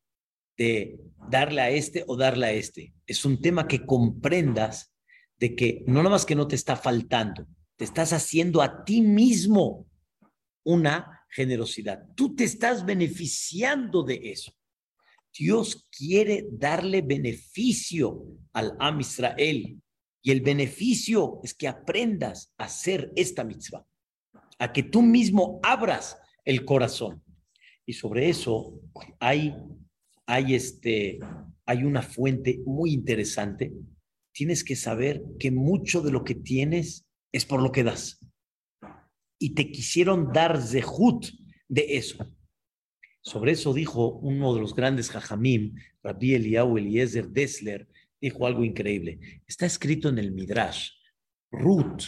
de 0.57 1.01
darle 1.31 1.61
a 1.63 1.71
este 1.71 2.05
o 2.07 2.17
darle 2.17 2.47
a 2.47 2.53
este. 2.53 2.95
Es 3.07 3.25
un 3.25 3.41
tema 3.41 3.67
que 3.67 3.85
comprendas 3.85 4.93
de 5.39 5.57
que 5.57 5.83
no 5.87 5.99
nada 5.99 6.11
más 6.11 6.27
que 6.27 6.35
no 6.35 6.47
te 6.47 6.55
está 6.55 6.77
faltando, 6.77 7.47
te 7.77 7.85
estás 7.85 8.13
haciendo 8.13 8.63
a 8.63 8.85
ti 8.85 9.01
mismo 9.01 9.87
una 10.65 11.22
generosidad. 11.33 12.07
Tú 12.15 12.35
te 12.37 12.45
estás 12.45 12.85
beneficiando 12.85 14.03
de 14.05 14.21
eso. 14.23 14.53
Dios 15.37 15.89
quiere 15.91 16.47
darle 16.51 17.01
beneficio 17.01 18.23
al 18.53 18.77
Am 18.79 19.01
Israel 19.01 19.81
y 20.23 20.31
el 20.31 20.43
beneficio 20.43 21.41
es 21.43 21.55
que 21.55 21.69
aprendas 21.69 22.53
a 22.59 22.65
hacer 22.65 23.13
esta 23.17 23.43
mitzvah, 23.43 23.87
a 24.59 24.73
que 24.73 24.83
tú 24.83 25.03
mismo 25.03 25.59
abras 25.63 26.19
el 26.45 26.65
corazón. 26.65 27.23
Y 27.87 27.95
sobre 27.95 28.29
eso 28.29 28.79
hay, 29.19 29.55
hay, 30.27 30.55
este, 30.55 31.19
hay 31.65 31.85
una 31.85 32.03
fuente 32.03 32.61
muy 32.67 32.93
interesante. 32.93 33.73
Tienes 34.33 34.63
que 34.63 34.77
saber 34.77 35.23
que 35.39 35.51
mucho 35.51 36.03
de 36.03 36.13
lo 36.13 36.25
que 36.25 36.35
tienes 36.35 37.07
es 37.33 37.47
por 37.47 37.63
lo 37.63 37.73
que 37.73 37.85
das. 37.85 38.22
Y 39.43 39.55
te 39.55 39.73
quisieron 39.73 40.33
dar 40.33 40.63
zehut 40.63 41.27
de 41.67 41.97
eso. 41.97 42.25
Sobre 43.21 43.51
eso 43.53 43.75
dijo 43.75 44.21
uno 44.21 44.55
de 44.55 44.61
los 44.61 44.73
grandes 44.73 45.11
jajamim, 45.11 45.75
Rabbi 46.01 46.35
Eliyahu 46.35 46.79
Eliezer 46.79 47.27
Dessler, 47.29 47.89
dijo 48.21 48.47
algo 48.47 48.63
increíble. 48.63 49.43
Está 49.45 49.67
escrito 49.67 50.09
en 50.11 50.19
el 50.19 50.31
Midrash. 50.31 50.91
Ruth, 51.51 52.05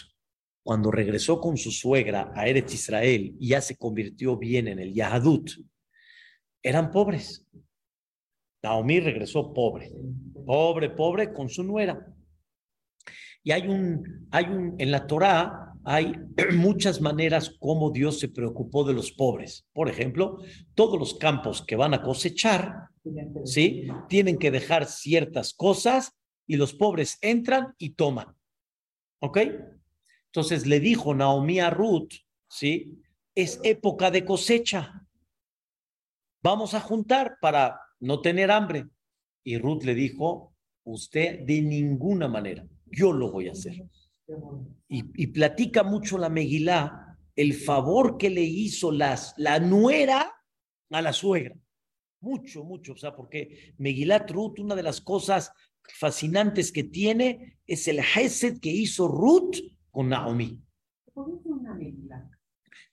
cuando 0.62 0.92
regresó 0.92 1.40
con 1.40 1.56
su 1.56 1.72
suegra 1.72 2.30
a 2.36 2.46
Eretz 2.46 2.72
Israel 2.72 3.34
y 3.40 3.48
ya 3.48 3.60
se 3.60 3.76
convirtió 3.76 4.36
bien 4.36 4.68
en 4.68 4.78
el 4.78 4.94
Yahadut, 4.94 5.50
eran 6.62 6.92
pobres. 6.92 7.44
Naomi 8.62 9.00
regresó 9.00 9.52
pobre, 9.52 9.90
pobre, 10.46 10.88
pobre 10.90 11.32
con 11.32 11.48
su 11.48 11.64
nuera. 11.64 12.06
Y 13.42 13.50
hay 13.50 13.66
un, 13.66 14.28
hay 14.30 14.44
un, 14.44 14.76
en 14.78 14.92
la 14.92 15.04
Torá 15.04 15.73
hay 15.84 16.14
muchas 16.56 17.00
maneras 17.00 17.54
como 17.58 17.90
Dios 17.90 18.18
se 18.18 18.28
preocupó 18.28 18.84
de 18.84 18.94
los 18.94 19.12
pobres. 19.12 19.66
Por 19.72 19.88
ejemplo, 19.88 20.38
todos 20.74 20.98
los 20.98 21.14
campos 21.14 21.62
que 21.62 21.76
van 21.76 21.94
a 21.94 22.02
cosechar, 22.02 22.88
¿sí? 23.44 23.88
Tienen 24.08 24.38
que 24.38 24.50
dejar 24.50 24.86
ciertas 24.86 25.52
cosas 25.54 26.16
y 26.46 26.56
los 26.56 26.74
pobres 26.74 27.18
entran 27.20 27.74
y 27.78 27.90
toman. 27.90 28.36
¿Ok? 29.20 29.38
Entonces 30.26 30.66
le 30.66 30.80
dijo 30.80 31.14
Naomi 31.14 31.60
a 31.60 31.70
Ruth, 31.70 32.12
¿sí? 32.48 33.00
Es 33.34 33.60
época 33.62 34.10
de 34.10 34.24
cosecha. 34.24 35.06
Vamos 36.42 36.74
a 36.74 36.80
juntar 36.80 37.38
para 37.40 37.80
no 38.00 38.20
tener 38.20 38.50
hambre. 38.50 38.86
Y 39.44 39.58
Ruth 39.58 39.84
le 39.84 39.94
dijo, 39.94 40.54
usted 40.84 41.40
de 41.40 41.62
ninguna 41.62 42.28
manera, 42.28 42.66
yo 42.86 43.12
lo 43.12 43.30
voy 43.30 43.48
a 43.48 43.52
hacer. 43.52 43.82
Y, 44.88 45.26
platica 45.28 45.82
mucho 45.82 46.18
la 46.18 46.28
Megilá 46.28 47.18
el 47.36 47.54
favor 47.54 48.16
que 48.16 48.30
le 48.30 48.42
hizo 48.42 48.92
las, 48.92 49.34
la 49.36 49.58
nuera 49.58 50.32
a 50.90 51.02
la 51.02 51.12
suegra. 51.12 51.56
Mucho, 52.20 52.64
mucho. 52.64 52.92
O 52.92 52.96
sea, 52.96 53.14
porque 53.14 53.74
Megilat 53.78 54.30
Ruth, 54.30 54.60
una 54.60 54.74
de 54.74 54.82
las 54.82 55.00
cosas 55.00 55.52
fascinantes 55.82 56.72
que 56.72 56.84
tiene 56.84 57.58
es 57.66 57.88
el 57.88 57.98
Hesed 57.98 58.60
que 58.60 58.70
hizo 58.70 59.08
Ruth 59.08 59.56
con 59.90 60.08
Naomi. 60.08 60.60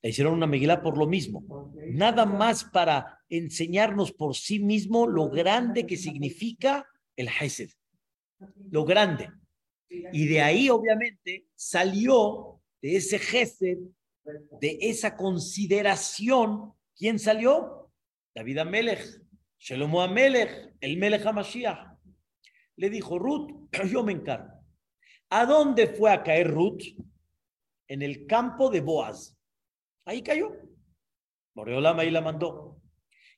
Le 0.01 0.09
hicieron 0.09 0.33
una 0.33 0.47
Megilá 0.47 0.81
por 0.81 0.97
lo 0.97 1.07
mismo. 1.07 1.73
Nada 1.91 2.25
más 2.25 2.63
para 2.63 3.19
enseñarnos 3.29 4.11
por 4.11 4.35
sí 4.35 4.59
mismo 4.59 5.07
lo 5.07 5.29
grande 5.29 5.85
que 5.85 5.97
significa 5.97 6.87
el 7.15 7.29
Hesed. 7.29 7.69
Lo 8.69 8.83
grande. 8.85 9.29
Y 9.91 10.27
de 10.27 10.41
ahí, 10.41 10.69
obviamente, 10.69 11.47
salió 11.53 12.61
de 12.81 12.95
ese 12.95 13.19
jefe, 13.19 13.77
de 14.61 14.77
esa 14.81 15.17
consideración, 15.17 16.73
¿quién 16.95 17.19
salió? 17.19 17.91
David 18.33 18.59
Amelech, 18.59 19.21
Shelomo 19.59 20.01
Amelech, 20.01 20.75
el 20.79 20.97
Melech 20.97 21.25
HaMashiach. 21.25 21.91
Le 22.77 22.89
dijo, 22.89 23.19
Ruth, 23.19 23.69
yo 23.91 24.03
me 24.03 24.13
encargo. 24.13 24.51
¿A 25.29 25.45
dónde 25.45 25.87
fue 25.87 26.11
a 26.11 26.23
caer 26.23 26.49
Ruth? 26.49 26.83
En 27.87 28.01
el 28.01 28.25
campo 28.25 28.69
de 28.69 28.81
Boaz. 28.81 29.37
Ahí 30.05 30.21
cayó. 30.21 30.51
Boreolama 31.53 32.03
ahí 32.03 32.11
la 32.11 32.21
mandó. 32.21 32.81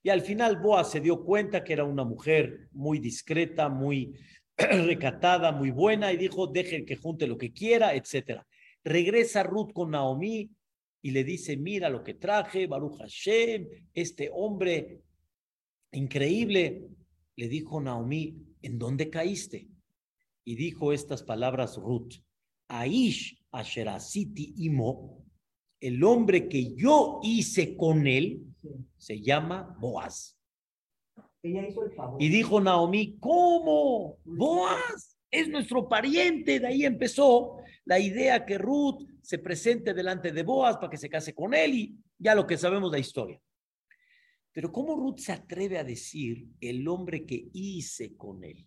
Y 0.03 0.09
al 0.09 0.21
final 0.21 0.57
Boaz 0.57 0.91
se 0.91 0.99
dio 0.99 1.23
cuenta 1.23 1.63
que 1.63 1.73
era 1.73 1.83
una 1.83 2.03
mujer 2.03 2.67
muy 2.71 2.99
discreta, 2.99 3.69
muy 3.69 4.15
recatada, 4.57 5.51
muy 5.51 5.71
buena, 5.71 6.11
y 6.13 6.17
dijo, 6.17 6.47
deje 6.47 6.85
que 6.85 6.95
junte 6.95 7.27
lo 7.27 7.37
que 7.37 7.51
quiera, 7.51 7.95
etcétera. 7.95 8.45
Regresa 8.83 9.43
Ruth 9.43 9.71
con 9.73 9.91
Naomi 9.91 10.49
y 11.01 11.11
le 11.11 11.23
dice, 11.23 11.57
mira 11.57 11.89
lo 11.89 12.03
que 12.03 12.13
traje, 12.13 12.67
Baruch 12.67 12.97
Hashem, 12.99 13.67
este 13.93 14.29
hombre 14.33 15.01
increíble. 15.91 16.87
Le 17.35 17.47
dijo 17.47 17.81
Naomi, 17.81 18.35
¿en 18.61 18.77
dónde 18.77 19.09
caíste? 19.09 19.67
Y 20.45 20.55
dijo 20.55 20.93
estas 20.93 21.23
palabras 21.23 21.77
Ruth, 21.77 22.15
Aish 22.67 23.43
Asherasiti 23.51 24.53
Imo, 24.57 25.25
el 25.79 26.03
hombre 26.03 26.47
que 26.47 26.73
yo 26.75 27.19
hice 27.23 27.75
con 27.75 28.07
él, 28.07 28.41
se 28.97 29.19
llama 29.21 29.75
Boaz. 29.79 30.37
Y 32.19 32.29
dijo 32.29 32.61
Naomi, 32.61 33.17
¿cómo? 33.19 34.17
Boaz 34.23 35.17
es 35.29 35.49
nuestro 35.49 35.89
pariente. 35.89 36.61
De 36.61 36.67
ahí 36.67 36.85
empezó 36.85 37.57
la 37.83 37.99
idea 37.99 38.45
que 38.45 38.57
Ruth 38.57 39.03
se 39.21 39.39
presente 39.39 39.93
delante 39.93 40.31
de 40.31 40.43
Boaz 40.43 40.77
para 40.77 40.89
que 40.89 40.97
se 40.97 41.09
case 41.09 41.35
con 41.35 41.53
él 41.53 41.73
y 41.73 41.97
ya 42.17 42.33
lo 42.33 42.47
que 42.47 42.57
sabemos 42.57 42.91
de 42.91 42.97
la 42.97 43.01
historia. 43.01 43.41
Pero 44.53 44.71
¿cómo 44.71 44.95
Ruth 44.95 45.17
se 45.17 45.33
atreve 45.33 45.77
a 45.77 45.83
decir 45.83 46.47
el 46.61 46.87
hombre 46.87 47.25
que 47.25 47.49
hice 47.51 48.15
con 48.15 48.43
él? 48.45 48.65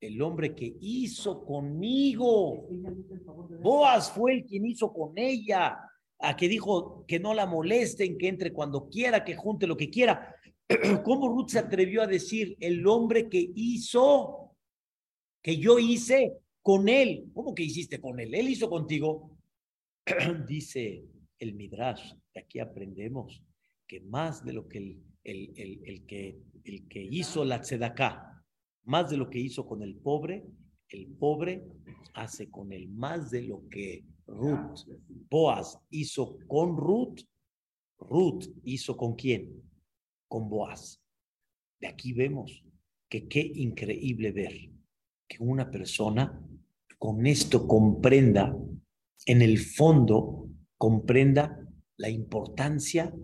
El 0.00 0.22
hombre 0.22 0.54
que 0.54 0.76
hizo 0.80 1.44
conmigo. 1.44 2.68
Boaz 3.60 4.12
fue 4.12 4.34
el 4.34 4.44
quien 4.44 4.66
hizo 4.66 4.92
con 4.92 5.14
ella. 5.16 5.80
A 6.24 6.36
que 6.36 6.46
dijo 6.46 7.04
que 7.08 7.18
no 7.18 7.34
la 7.34 7.46
molesten, 7.46 8.16
que 8.16 8.28
entre 8.28 8.52
cuando 8.52 8.88
quiera, 8.88 9.24
que 9.24 9.34
junte 9.34 9.66
lo 9.66 9.76
que 9.76 9.90
quiera. 9.90 10.36
¿Cómo 11.04 11.28
Ruth 11.28 11.50
se 11.50 11.58
atrevió 11.58 12.02
a 12.02 12.06
decir 12.06 12.56
el 12.60 12.86
hombre 12.86 13.28
que 13.28 13.50
hizo, 13.54 14.54
que 15.42 15.56
yo 15.56 15.78
hice 15.78 16.38
con 16.62 16.88
él? 16.88 17.30
¿Cómo 17.34 17.54
que 17.54 17.62
hiciste 17.64 18.00
con 18.00 18.20
él? 18.20 18.34
Él 18.34 18.48
hizo 18.48 18.68
contigo. 18.68 19.38
Dice 20.46 21.04
el 21.38 21.54
Midrash, 21.54 22.14
de 22.34 22.40
aquí 22.40 22.58
aprendemos 22.58 23.42
que 23.86 24.00
más 24.00 24.44
de 24.44 24.52
lo 24.52 24.68
que 24.68 24.78
el, 24.78 25.02
el, 25.24 25.82
el, 25.84 26.06
que, 26.06 26.40
el 26.64 26.88
que 26.88 27.02
hizo 27.02 27.44
la 27.44 27.60
tzedaká, 27.60 28.42
más 28.84 29.10
de 29.10 29.16
lo 29.16 29.28
que 29.30 29.38
hizo 29.38 29.66
con 29.66 29.82
el 29.82 29.96
pobre, 29.96 30.44
el 30.88 31.06
pobre 31.06 31.64
hace 32.14 32.50
con 32.50 32.72
él 32.72 32.88
más 32.88 33.30
de 33.30 33.42
lo 33.42 33.68
que 33.68 34.04
Ruth, 34.26 34.80
Boaz 35.30 35.78
hizo 35.90 36.38
con 36.46 36.76
Ruth, 36.76 37.20
Ruth 37.98 38.46
hizo 38.64 38.96
con 38.96 39.14
quién? 39.14 39.62
Con 40.32 40.48
Boaz. 40.48 40.98
De 41.78 41.86
aquí 41.86 42.14
vemos 42.14 42.64
que 43.06 43.28
qué 43.28 43.40
increíble 43.40 44.32
ver 44.32 44.70
que 45.28 45.36
una 45.40 45.70
persona 45.70 46.42
con 46.98 47.26
esto 47.26 47.68
comprenda, 47.68 48.56
en 49.26 49.42
el 49.42 49.58
fondo, 49.58 50.48
comprenda 50.78 51.68
la 51.98 52.08
importancia 52.08 53.14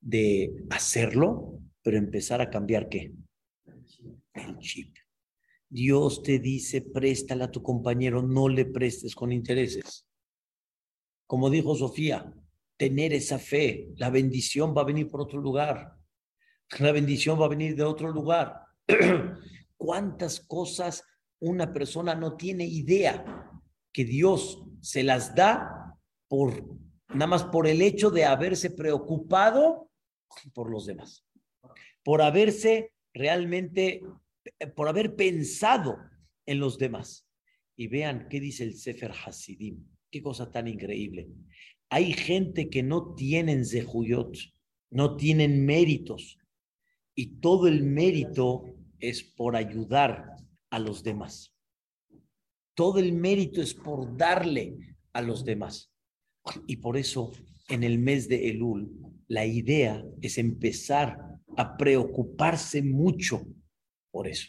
de 0.00 0.54
hacerlo, 0.70 1.58
pero 1.82 1.96
empezar 1.96 2.40
a 2.40 2.48
cambiar 2.48 2.88
qué? 2.88 3.12
El 4.32 4.58
chip. 4.60 4.96
Dios 5.68 6.22
te 6.22 6.38
dice, 6.38 6.80
préstale 6.80 7.42
a 7.42 7.50
tu 7.50 7.60
compañero, 7.60 8.22
no 8.22 8.48
le 8.48 8.66
prestes 8.66 9.16
con 9.16 9.32
intereses. 9.32 10.06
Como 11.26 11.50
dijo 11.50 11.74
Sofía, 11.74 12.32
tener 12.76 13.12
esa 13.14 13.40
fe, 13.40 13.88
la 13.96 14.10
bendición 14.10 14.76
va 14.76 14.82
a 14.82 14.92
venir 14.92 15.08
por 15.08 15.22
otro 15.22 15.40
lugar 15.40 15.99
la 16.78 16.92
bendición 16.92 17.40
va 17.40 17.46
a 17.46 17.50
venir 17.50 17.74
de 17.74 17.82
otro 17.82 18.10
lugar. 18.10 18.62
¿Cuántas 19.76 20.40
cosas 20.40 21.04
una 21.40 21.72
persona 21.72 22.14
no 22.14 22.36
tiene 22.36 22.66
idea 22.66 23.24
que 23.92 24.04
Dios 24.04 24.62
se 24.80 25.02
las 25.02 25.34
da 25.34 25.96
por 26.28 26.64
nada 27.08 27.26
más 27.26 27.44
por 27.44 27.66
el 27.66 27.82
hecho 27.82 28.10
de 28.10 28.24
haberse 28.24 28.70
preocupado 28.70 29.90
por 30.54 30.70
los 30.70 30.86
demás, 30.86 31.24
por 32.04 32.22
haberse 32.22 32.92
realmente, 33.12 34.02
por 34.76 34.88
haber 34.88 35.16
pensado 35.16 35.98
en 36.46 36.60
los 36.60 36.78
demás. 36.78 37.26
Y 37.76 37.88
vean 37.88 38.28
qué 38.28 38.40
dice 38.40 38.64
el 38.64 38.76
Sefer 38.76 39.12
Hasidim, 39.12 39.84
qué 40.10 40.22
cosa 40.22 40.50
tan 40.50 40.68
increíble. 40.68 41.28
Hay 41.88 42.12
gente 42.12 42.68
que 42.68 42.82
no 42.82 43.14
tienen 43.14 43.64
zehuyot, 43.64 44.36
no 44.90 45.16
tienen 45.16 45.64
méritos, 45.64 46.38
y 47.20 47.26
todo 47.38 47.68
el 47.68 47.82
mérito 47.82 48.64
es 48.98 49.22
por 49.22 49.54
ayudar 49.54 50.36
a 50.70 50.78
los 50.78 51.02
demás. 51.02 51.54
Todo 52.74 52.98
el 52.98 53.12
mérito 53.12 53.60
es 53.60 53.74
por 53.74 54.16
darle 54.16 54.96
a 55.12 55.20
los 55.20 55.44
demás. 55.44 55.92
Y 56.66 56.76
por 56.76 56.96
eso 56.96 57.30
en 57.68 57.84
el 57.84 57.98
mes 57.98 58.26
de 58.26 58.48
Elul, 58.48 58.90
la 59.28 59.44
idea 59.44 60.02
es 60.22 60.38
empezar 60.38 61.18
a 61.58 61.76
preocuparse 61.76 62.80
mucho 62.80 63.46
por 64.10 64.26
eso. 64.26 64.48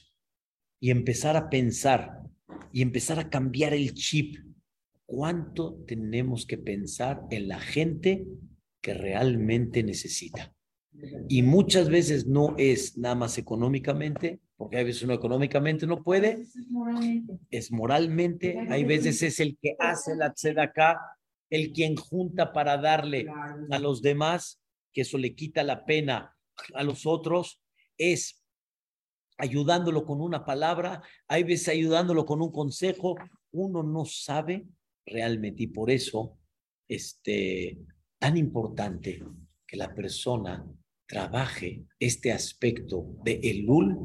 Y 0.80 0.91
empezar 0.91 1.36
a 1.36 1.49
pensar 1.49 2.22
y 2.72 2.84
empezar 2.84 3.19
a 3.19 3.30
cambiar 3.30 3.74
el 3.74 3.93
chip. 3.95 4.38
¿Cuánto 5.05 5.84
tenemos 5.86 6.45
que 6.45 6.57
pensar 6.57 7.22
en 7.32 7.49
la 7.49 7.59
gente 7.59 8.26
que 8.82 8.93
realmente 8.93 9.84
necesita? 9.84 10.55
Y 11.30 11.42
muchas 11.42 11.89
veces 11.89 12.28
no 12.28 12.56
es 12.58 12.98
nada 12.98 13.16
más 13.16 13.38
económicamente, 13.38 14.39
porque 14.58 14.78
a 14.78 14.84
veces 14.84 15.04
uno 15.04 15.14
económicamente 15.14 15.88
no 15.88 16.04
puede, 16.04 16.46
es 17.50 17.72
moralmente, 17.72 18.60
hay 18.70 18.84
veces 18.84 19.24
es 19.24 19.39
el 19.39 19.58
que 19.62 19.76
hace 19.80 20.16
la 20.16 20.34
acá 20.62 21.00
el 21.50 21.74
quien 21.74 21.96
junta 21.96 22.54
para 22.54 22.78
darle 22.78 23.28
a 23.70 23.80
los 23.80 24.02
demás, 24.02 24.62
que 24.94 25.02
eso 25.02 25.18
le 25.18 25.36
quita 25.36 25.64
la 25.64 25.86
pena 25.86 26.36
a 26.74 26.84
los 26.84 27.06
otros, 27.06 27.62
es 27.98 28.42
ayudándolo 29.38 30.06
con 30.06 30.22
una 30.22 30.46
palabra, 30.46 31.02
hay 31.28 31.44
veces 31.44 31.70
ayudándolo 31.70 32.26
con 32.26 32.42
un 32.42 32.52
consejo, 32.52 33.16
uno 33.52 33.84
no 33.84 34.06
sabe 34.06 34.66
realmente 35.06 35.64
y 35.64 35.68
por 35.68 35.89
eso 35.89 36.38
este 36.88 37.80
tan 38.20 38.38
importante 38.38 39.24
que 39.66 39.78
la 39.78 39.94
persona 39.94 40.66
trabaje 41.12 41.84
este 41.99 42.32
aspecto 42.32 43.18
de 43.26 43.34
Elul, 43.43 43.97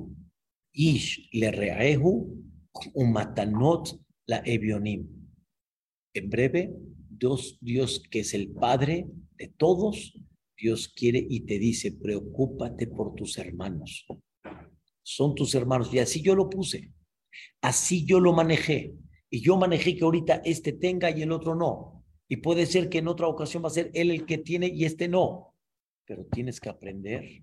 Ish 0.72 1.30
le 1.32 1.52
reaehu, 1.52 2.42
matanot 2.96 3.96
la 4.26 4.42
evionim. 4.44 5.07
En 6.12 6.28
breve, 6.28 6.74
Dios, 7.09 7.59
Dios 7.61 8.02
que 8.11 8.20
es 8.20 8.34
el 8.34 8.48
Padre 8.48 9.07
de 9.38 9.46
todos, 9.46 10.18
Dios 10.59 10.88
quiere 10.88 11.24
y 11.30 11.40
te 11.46 11.61
dice, 11.61 11.92
preocúpate 11.92 12.88
por 12.88 13.14
tus 13.14 13.38
hermanos. 13.38 14.04
Son 15.04 15.36
tus 15.36 15.54
hermanos. 15.54 15.94
Y 15.94 16.00
así 16.00 16.20
yo 16.22 16.34
lo 16.34 16.50
puse. 16.50 16.92
Así 17.61 18.04
yo 18.04 18.18
lo 18.18 18.32
manejé. 18.32 18.94
Y 19.30 19.42
yo 19.42 19.57
manejé 19.57 19.96
que 19.96 20.04
ahorita 20.04 20.42
este 20.44 20.72
tenga 20.72 21.16
y 21.16 21.22
el 21.22 21.30
otro 21.30 21.54
no. 21.54 22.04
Y 22.28 22.38
puede 22.38 22.66
ser 22.66 22.88
que 22.88 22.98
en 22.98 23.07
otra 23.07 23.28
ocasión 23.28 23.62
va 23.62 23.68
a 23.68 23.78
ser 23.78 23.92
él 23.94 24.11
el 24.11 24.26
que 24.26 24.38
tiene 24.38 24.66
y 24.66 24.84
este 24.84 25.07
no 25.07 25.55
pero 26.07 26.24
tienes 26.26 26.61
que 26.61 26.68
aprender 26.68 27.42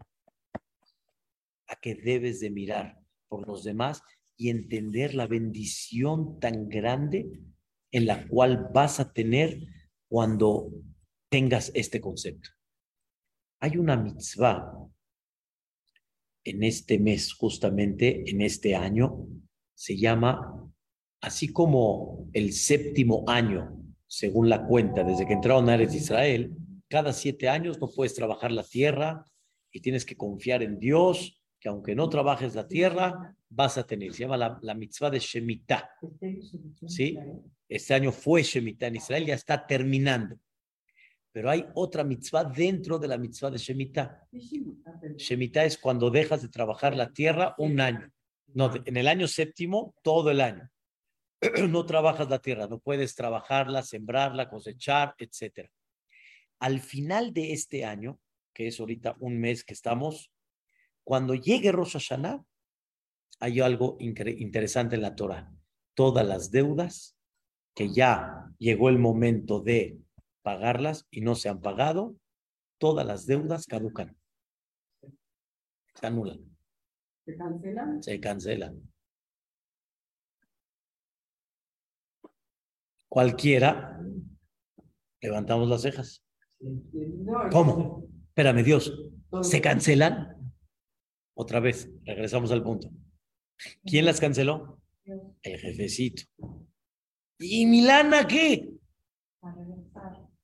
a 1.67 1.75
que 1.75 1.95
debes 1.95 2.39
de 2.39 2.49
mirar 2.49 2.99
por 3.27 3.45
los 3.47 3.63
demás 3.63 4.01
y 4.37 4.49
entender 4.49 5.13
la 5.13 5.27
bendición 5.27 6.39
tan 6.39 6.69
grande 6.69 7.29
en 7.91 8.05
la 8.05 8.27
cual 8.27 8.69
vas 8.73 8.99
a 8.99 9.13
tener 9.13 9.59
cuando 10.07 10.71
tengas 11.29 11.71
este 11.75 11.99
concepto. 11.99 12.49
Hay 13.59 13.77
una 13.77 13.95
mitzvah 13.95 14.71
en 16.43 16.63
este 16.63 16.99
mes, 16.99 17.33
justamente 17.33 18.29
en 18.29 18.41
este 18.41 18.75
año, 18.75 19.27
se 19.73 19.97
llama, 19.97 20.69
así 21.21 21.51
como 21.51 22.29
el 22.33 22.51
séptimo 22.53 23.23
año, 23.27 23.79
según 24.07 24.49
la 24.49 24.65
cuenta, 24.65 25.03
desde 25.03 25.25
que 25.25 25.33
entraron 25.33 25.69
a 25.69 25.81
Israel, 25.81 26.55
cada 26.93 27.11
siete 27.11 27.49
años 27.49 27.81
no 27.81 27.89
puedes 27.89 28.13
trabajar 28.13 28.51
la 28.51 28.63
tierra 28.63 29.25
y 29.71 29.81
tienes 29.81 30.05
que 30.05 30.15
confiar 30.15 30.61
en 30.61 30.77
Dios, 30.77 31.41
que 31.59 31.67
aunque 31.67 31.95
no 31.95 32.07
trabajes 32.07 32.53
la 32.53 32.67
tierra, 32.67 33.35
vas 33.49 33.79
a 33.79 33.87
tener. 33.87 34.13
Se 34.13 34.19
llama 34.19 34.59
la, 34.61 34.75
mitzvah 34.75 35.09
de 35.09 35.17
Shemitah. 35.17 35.89
¿Sí? 36.85 37.17
Este 37.67 37.95
año 37.95 38.11
fue 38.11 38.43
Shemitah 38.43 38.85
en 38.85 38.97
Israel, 38.97 39.25
ya 39.25 39.33
está 39.33 39.65
terminando. 39.65 40.37
Pero 41.31 41.49
hay 41.49 41.65
otra 41.73 42.03
mitzvah 42.03 42.43
dentro 42.43 42.99
de 42.99 43.07
la 43.07 43.17
mitzvah 43.17 43.49
de 43.49 43.57
Shemitah. 43.57 44.27
Shemitah 45.17 45.65
es 45.65 45.79
cuando 45.79 46.11
dejas 46.11 46.43
de 46.43 46.49
trabajar 46.49 46.95
la 46.95 47.11
tierra 47.11 47.55
un 47.57 47.81
año. 47.81 48.07
No, 48.53 48.71
en 48.85 48.97
el 48.97 49.07
año 49.07 49.27
séptimo, 49.27 49.95
todo 50.03 50.29
el 50.29 50.41
año. 50.41 50.69
No 51.71 51.87
trabajas 51.87 52.29
la 52.29 52.37
tierra, 52.37 52.67
no 52.67 52.77
puedes 52.77 53.15
trabajarla, 53.15 53.81
sembrarla, 53.81 54.47
cosechar, 54.47 55.15
etcétera. 55.17 55.71
Al 56.63 56.79
final 56.79 57.33
de 57.33 57.51
este 57.51 57.83
año, 57.83 58.21
que 58.53 58.67
es 58.67 58.79
ahorita 58.79 59.17
un 59.19 59.37
mes 59.37 59.65
que 59.65 59.73
estamos, 59.73 60.31
cuando 61.03 61.35
llegue 61.35 61.73
Rosh 61.73 61.97
Hashanah, 61.97 62.41
hay 63.41 63.59
algo 63.59 63.97
interesante 63.99 64.95
en 64.95 65.01
la 65.01 65.13
Torah. 65.13 65.51
Todas 65.93 66.25
las 66.25 66.51
deudas 66.51 67.17
que 67.75 67.91
ya 67.91 68.49
llegó 68.59 68.87
el 68.87 68.97
momento 68.97 69.59
de 69.59 69.99
pagarlas 70.41 71.05
y 71.11 71.19
no 71.19 71.35
se 71.35 71.49
han 71.49 71.59
pagado, 71.59 72.15
todas 72.77 73.05
las 73.05 73.25
deudas 73.25 73.67
caducan. 73.67 74.15
Se 75.95 76.07
anulan. 76.07 76.39
¿Se 77.25 77.35
cancelan? 77.35 78.03
Se 78.03 78.19
cancelan. 78.21 78.93
Cualquiera, 83.09 83.99
levantamos 85.19 85.67
las 85.67 85.81
cejas. 85.81 86.23
¿Cómo? 87.51 88.07
Espérame, 88.29 88.63
Dios. 88.63 88.93
¿Se 89.41 89.61
cancelan? 89.61 90.53
Otra 91.35 91.59
vez, 91.59 91.89
regresamos 92.03 92.51
al 92.51 92.63
punto. 92.63 92.89
¿Quién 93.85 94.05
las 94.05 94.19
canceló? 94.19 94.79
El 95.41 95.59
jefecito. 95.59 96.23
¿Y 97.39 97.65
Milana 97.65 98.27
qué? 98.27 98.69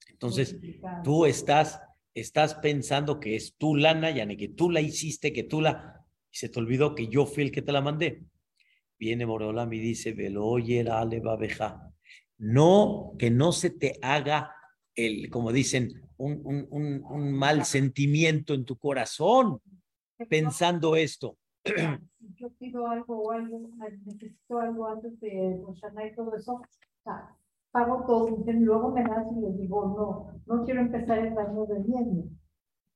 Entonces, 0.10 0.58
tú 1.04 1.26
estás, 1.26 1.82
estás 2.14 2.56
pensando 2.56 3.20
que 3.20 3.36
es 3.36 3.56
tu 3.56 3.76
lana, 3.76 4.12
ya 4.12 4.26
ni 4.26 4.36
que 4.36 4.50
tú 4.50 4.70
la 4.70 4.82
hiciste, 4.82 5.32
que 5.32 5.44
tú 5.44 5.62
la... 5.62 6.06
Y 6.32 6.38
se 6.38 6.50
te 6.50 6.60
olvidó 6.60 6.94
que 6.94 7.08
yo 7.08 7.26
fui 7.26 7.44
el 7.44 7.52
que 7.52 7.62
te 7.62 7.72
la 7.72 7.82
mandé. 7.82 8.24
Viene 9.00 9.26
Moreolam 9.26 9.72
y 9.72 9.80
dice, 9.80 10.16
oye, 10.38 10.86
No, 12.38 13.16
que 13.18 13.32
no 13.32 13.52
se 13.52 13.70
te 13.70 13.98
haga 14.02 14.54
el, 14.96 15.30
como 15.30 15.54
dicen, 15.54 16.09
un, 16.20 16.68
un, 16.70 17.04
un, 17.10 17.34
mal 17.34 17.66
sentimiento 17.66 18.54
en 18.54 18.66
tu 18.66 18.78
corazón 18.78 19.62
pensando 20.30 20.96
esto. 20.96 21.38
Yo 22.36 22.50
pido 22.60 22.88
algo 22.88 23.24
o 23.24 23.32
algo, 23.32 23.70
necesito 23.78 24.60
algo 24.60 24.88
antes 24.88 25.20
de 25.20 25.60
Roshana 25.66 26.06
y 26.06 26.16
todo 26.16 26.36
eso, 26.36 26.54
o 26.54 27.04
sea, 27.04 27.36
pago 27.72 28.06
todo, 28.06 28.28
y 28.28 28.52
luego 28.54 28.92
me 28.92 29.04
das 29.04 29.26
y 29.36 29.42
les 29.42 29.58
digo, 29.58 30.34
no, 30.46 30.56
no 30.56 30.66
quiero 30.66 30.82
empezar 30.82 31.20
el 31.20 31.38
año 31.38 31.66
de 31.66 31.80
O 31.80 32.30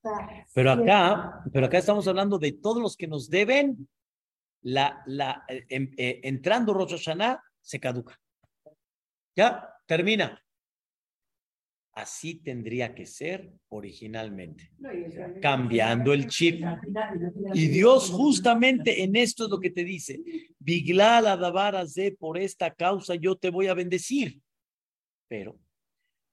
sea, 0.01 0.45
pero 0.53 0.71
acá, 0.71 1.43
pero 1.51 1.65
acá 1.67 1.77
estamos 1.77 2.07
hablando 2.07 2.37
de 2.37 2.51
todos 2.53 2.81
los 2.81 2.97
que 2.97 3.07
nos 3.07 3.29
deben, 3.29 3.87
la, 4.61 5.01
la, 5.05 5.43
eh, 5.47 5.65
em, 5.69 5.91
eh, 5.97 6.21
entrando 6.23 6.73
Rosh 6.73 6.91
Hashanah, 6.91 7.41
se 7.61 7.79
caduca. 7.79 8.19
Ya, 9.35 9.69
termina. 9.85 10.42
Así 11.95 12.35
tendría 12.35 12.95
que 12.95 13.05
ser 13.05 13.53
originalmente, 13.69 14.71
cambiando 15.41 16.11
el 16.11 16.27
chip. 16.27 16.63
Y 17.53 17.67
Dios 17.67 18.09
justamente 18.09 19.03
en 19.03 19.15
esto 19.15 19.43
es 19.43 19.51
lo 19.51 19.59
que 19.59 19.69
te 19.69 19.83
dice, 19.83 20.19
Biglal 20.57 21.39
de 21.93 22.11
por 22.13 22.39
esta 22.39 22.73
causa 22.73 23.13
yo 23.13 23.35
te 23.35 23.51
voy 23.51 23.67
a 23.67 23.75
bendecir. 23.75 24.41
Pero 25.27 25.59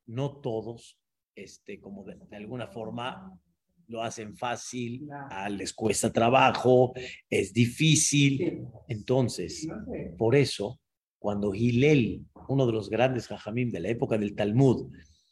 no 0.06 0.40
todos, 0.40 0.98
este, 1.34 1.78
como 1.78 2.04
de, 2.04 2.16
alguna 2.32 2.66
forma 2.66 3.38
lo 3.86 4.02
hacen 4.02 4.36
fácil, 4.36 5.08
les 5.50 5.74
cuesta 5.74 6.10
trabajo, 6.10 6.94
es 7.28 7.52
difícil. 7.52 8.66
Entonces, 8.88 9.68
por 10.16 10.36
eso, 10.36 10.80
cuando 11.18 11.52
Gilel, 11.52 12.24
uno 12.48 12.66
de 12.66 12.72
los 12.72 12.88
grandes 12.88 13.26
jajamim 13.26 13.70
de 13.70 13.80
la 13.80 13.88
época 13.88 14.16
del 14.16 14.34
Talmud, 14.34 14.90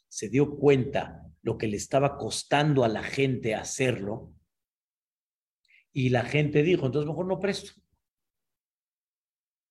se 0.09 0.27
dio 0.27 0.57
cuenta 0.57 1.23
lo 1.41 1.57
que 1.57 1.67
le 1.67 1.77
estaba 1.77 2.17
costando 2.17 2.83
a 2.83 2.89
la 2.89 3.03
gente 3.03 3.55
hacerlo 3.55 4.33
y 5.93 6.09
la 6.09 6.23
gente 6.23 6.63
dijo, 6.63 6.85
entonces 6.85 7.07
mejor 7.07 7.25
no 7.25 7.39
presto. 7.39 7.79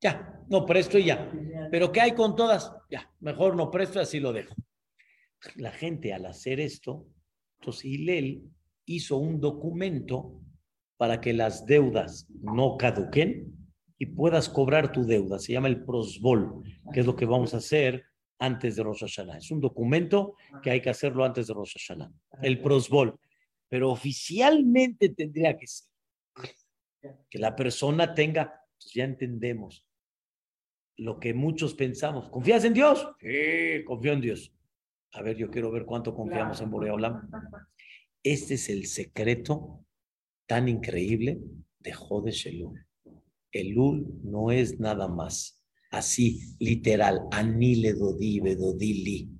Ya, 0.01 0.45
no 0.49 0.65
presto 0.65 0.99
y 0.99 1.07
ya. 1.07 1.31
Pero 1.71 1.93
¿qué 1.93 2.01
hay 2.01 2.13
con 2.13 2.37
todas? 2.37 2.73
Ya, 2.91 3.13
mejor 3.21 3.57
no 3.57 3.71
presto 3.71 3.99
y 3.99 4.03
así 4.03 4.21
lo 4.21 4.33
dejo. 4.33 4.55
la 5.57 5.71
gente 5.71 6.13
al 6.13 6.27
hacer 6.27 6.61
esto, 6.61 7.07
entonces 7.61 7.91
hizo 8.85 9.17
un 9.17 9.41
documento 9.41 10.41
para 10.97 11.21
que 11.21 11.33
las 11.33 11.67
deudas 11.67 12.27
no 12.41 12.77
caduquen 12.77 13.55
y 13.99 14.07
puedas 14.07 14.49
cobrar 14.49 14.93
tu 14.93 15.05
deuda. 15.05 15.39
Se 15.39 15.53
llama 15.53 15.69
el 15.69 15.85
prosbol, 15.85 16.63
que 16.93 17.01
es 17.01 17.07
lo 17.07 17.15
que 17.15 17.27
vamos 17.27 17.55
a 17.55 17.59
hacer 17.59 18.08
antes 18.39 18.77
de 18.77 18.83
Rosh 18.83 19.01
Hashanah. 19.01 19.39
Es 19.39 19.51
un 19.51 19.61
documento 19.61 20.35
que 20.63 20.71
hay 20.71 20.81
que 20.81 20.91
hacerlo 20.91 21.25
antes 21.25 21.47
de 21.47 21.55
Rosh 21.55 21.75
Hashanah. 21.75 22.13
El 22.43 22.61
prosbol. 22.61 23.19
Pero 23.69 23.91
oficialmente 23.91 25.11
tendría 25.11 25.57
que 25.57 25.67
ser 25.67 25.89
que 27.29 27.39
la 27.39 27.55
persona 27.55 28.15
tenga, 28.15 28.65
pues 28.81 28.93
ya 28.95 29.05
entendemos 29.05 29.85
lo 30.97 31.21
que 31.21 31.33
muchos 31.33 31.75
pensamos. 31.75 32.29
¿Confías 32.29 32.65
en 32.65 32.75
Dios? 32.75 33.09
Sí, 33.21 33.85
confío 33.85 34.13
en 34.13 34.21
Dios. 34.21 34.53
A 35.13 35.23
ver, 35.23 35.37
yo 35.37 35.51
quiero 35.51 35.71
ver 35.71 35.85
cuánto 35.85 36.15
confiamos 36.15 36.61
en 36.61 36.71
Boreolam. 36.71 37.31
Este 38.23 38.55
es 38.55 38.69
el 38.69 38.87
secreto 38.87 39.85
tan 40.47 40.69
increíble 40.69 41.39
de 41.79 41.93
Jodesh 41.93 42.49
Elul. 42.49 42.85
Elul 43.53 44.07
no 44.23 44.51
es 44.51 44.81
nada 44.81 45.09
más 45.09 45.58
así, 45.91 46.57
literal, 46.59 47.27
anile 47.31 47.95
dodi, 47.95 48.41
bedodili. 48.41 49.31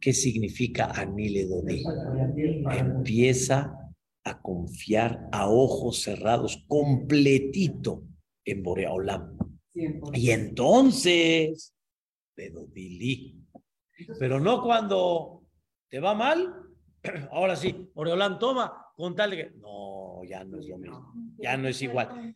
¿Qué 0.00 0.12
significa 0.12 0.92
anile 0.92 1.46
dodi? 1.46 1.84
Empieza 2.70 3.74
a 4.24 4.40
confiar 4.40 5.28
a 5.32 5.48
ojos 5.48 6.02
cerrados, 6.02 6.64
completito 6.68 8.04
en 8.44 8.62
Boreolam. 8.62 9.36
Y 10.12 10.30
entonces, 10.30 11.74
bedodili. 12.36 13.44
Pero 14.18 14.38
no 14.38 14.62
cuando 14.62 15.42
te 15.88 16.00
va 16.00 16.14
mal, 16.14 16.54
ahora 17.32 17.56
sí, 17.56 17.90
Boreolam 17.94 18.38
toma, 18.38 18.86
con 18.96 19.14
tal 19.14 19.30
de 19.30 19.36
que. 19.36 19.50
No, 19.56 20.22
ya 20.24 20.44
no 20.44 20.58
es 20.58 20.68
lo 20.68 20.78
mismo, 20.78 21.14
ya 21.38 21.56
no 21.56 21.68
es 21.68 21.80
igual. 21.82 22.34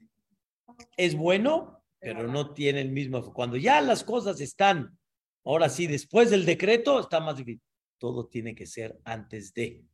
Es 0.96 1.14
bueno, 1.14 1.81
pero 2.02 2.26
no 2.26 2.52
tiene 2.52 2.80
el 2.80 2.90
mismo. 2.90 3.32
Cuando 3.32 3.56
ya 3.56 3.80
las 3.80 4.02
cosas 4.02 4.40
están, 4.40 4.98
ahora 5.44 5.68
sí, 5.68 5.86
después 5.86 6.30
del 6.30 6.44
decreto, 6.44 6.98
está 6.98 7.20
más 7.20 7.36
difícil. 7.36 7.62
Todo 7.98 8.26
tiene 8.26 8.56
que 8.56 8.66
ser 8.66 8.98
antes 9.04 9.54
de. 9.54 9.84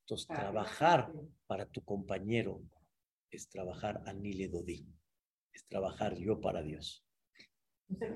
Entonces, 0.00 0.28
trabajar 0.28 1.10
para 1.46 1.64
tu 1.64 1.82
compañero 1.82 2.60
es 3.30 3.48
trabajar 3.48 4.02
a 4.06 4.12
Nile 4.12 4.48
Dodi, 4.48 4.86
es 5.52 5.66
trabajar 5.66 6.16
yo 6.18 6.38
para 6.40 6.62
Dios. 6.62 7.02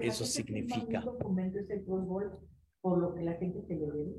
Eso 0.01 0.27
significa. 0.27 1.03
por 2.83 2.99
lo 2.99 3.15
que 3.15 3.23
la 3.23 3.35
gente 3.35 3.63
se 3.67 3.75
le 3.75 3.87
debe? 3.87 4.13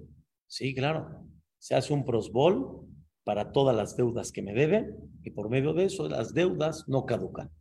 Sí, 0.47 0.73
claro. 0.73 1.23
Se 1.59 1.75
hace 1.75 1.93
un 1.93 2.03
prosbol 2.03 2.87
para 3.23 3.51
todas 3.51 3.75
las 3.75 3.95
deudas 3.95 4.31
que 4.31 4.41
me 4.41 4.53
deben 4.53 4.97
y 5.23 5.29
por 5.29 5.49
medio 5.49 5.73
de 5.73 5.85
eso 5.85 6.09
las 6.09 6.33
deudas 6.33 6.85
no 6.87 7.05
caducan. 7.05 7.51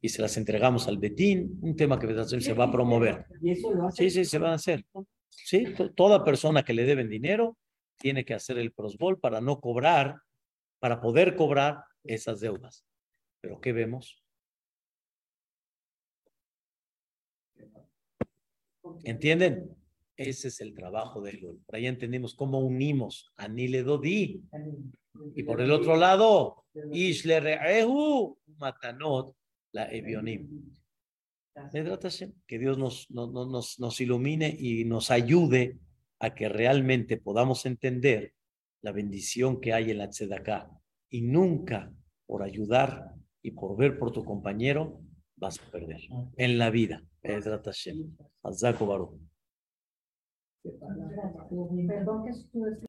Y 0.00 0.08
se 0.08 0.22
las 0.22 0.36
entregamos 0.36 0.86
al 0.88 0.98
Betín, 0.98 1.58
un 1.62 1.74
tema 1.74 1.98
que 1.98 2.06
se 2.40 2.52
va 2.52 2.64
a 2.64 2.72
promover. 2.72 3.26
Sí, 3.92 4.10
sí, 4.10 4.24
se 4.24 4.38
va 4.38 4.50
a 4.50 4.54
hacer. 4.54 4.84
Sí, 5.30 5.64
toda 5.94 6.24
persona 6.24 6.62
que 6.62 6.74
le 6.74 6.84
deben 6.84 7.08
dinero 7.08 7.56
tiene 7.98 8.24
que 8.24 8.34
hacer 8.34 8.58
el 8.58 8.72
prosbol 8.72 9.18
para 9.18 9.40
no 9.40 9.60
cobrar, 9.60 10.16
para 10.78 11.00
poder 11.00 11.36
cobrar 11.36 11.84
esas 12.04 12.40
deudas. 12.40 12.84
Pero 13.40 13.60
¿qué 13.60 13.72
vemos? 13.72 14.22
¿Entienden? 19.04 19.76
Ese 20.16 20.48
es 20.48 20.60
el 20.60 20.74
trabajo 20.74 21.20
de 21.20 21.30
él. 21.30 21.58
Por 21.66 21.76
ahí 21.76 21.86
entendimos 21.86 22.34
cómo 22.34 22.60
unimos 22.60 23.32
a 23.36 23.48
Nile 23.48 23.82
Dodi. 23.82 24.42
Y 25.34 25.42
por 25.42 25.60
el 25.60 25.72
otro 25.72 25.96
lado, 25.96 26.64
Matanot, 28.58 29.34
la 29.74 29.92
Evionim. 29.92 30.72
Que 32.46 32.58
Dios 32.58 32.78
nos, 32.78 33.10
nos, 33.10 33.78
nos 33.78 34.00
ilumine 34.00 34.56
y 34.58 34.84
nos 34.84 35.10
ayude 35.10 35.78
a 36.20 36.34
que 36.34 36.48
realmente 36.48 37.16
podamos 37.16 37.66
entender 37.66 38.32
la 38.82 38.92
bendición 38.92 39.60
que 39.60 39.72
hay 39.72 39.90
en 39.90 39.98
la 39.98 40.08
Tzedaká. 40.10 40.70
Y 41.10 41.22
nunca 41.22 41.92
por 42.26 42.42
ayudar 42.42 43.14
y 43.42 43.50
por 43.52 43.76
ver 43.76 43.98
por 43.98 44.10
tu 44.12 44.24
compañero 44.24 45.00
vas 45.36 45.60
a 45.60 45.70
perder 45.70 46.00
en 46.36 46.58
la 46.58 46.70
vida. 46.70 47.04
Perdón 51.86 52.24
que 52.24 52.32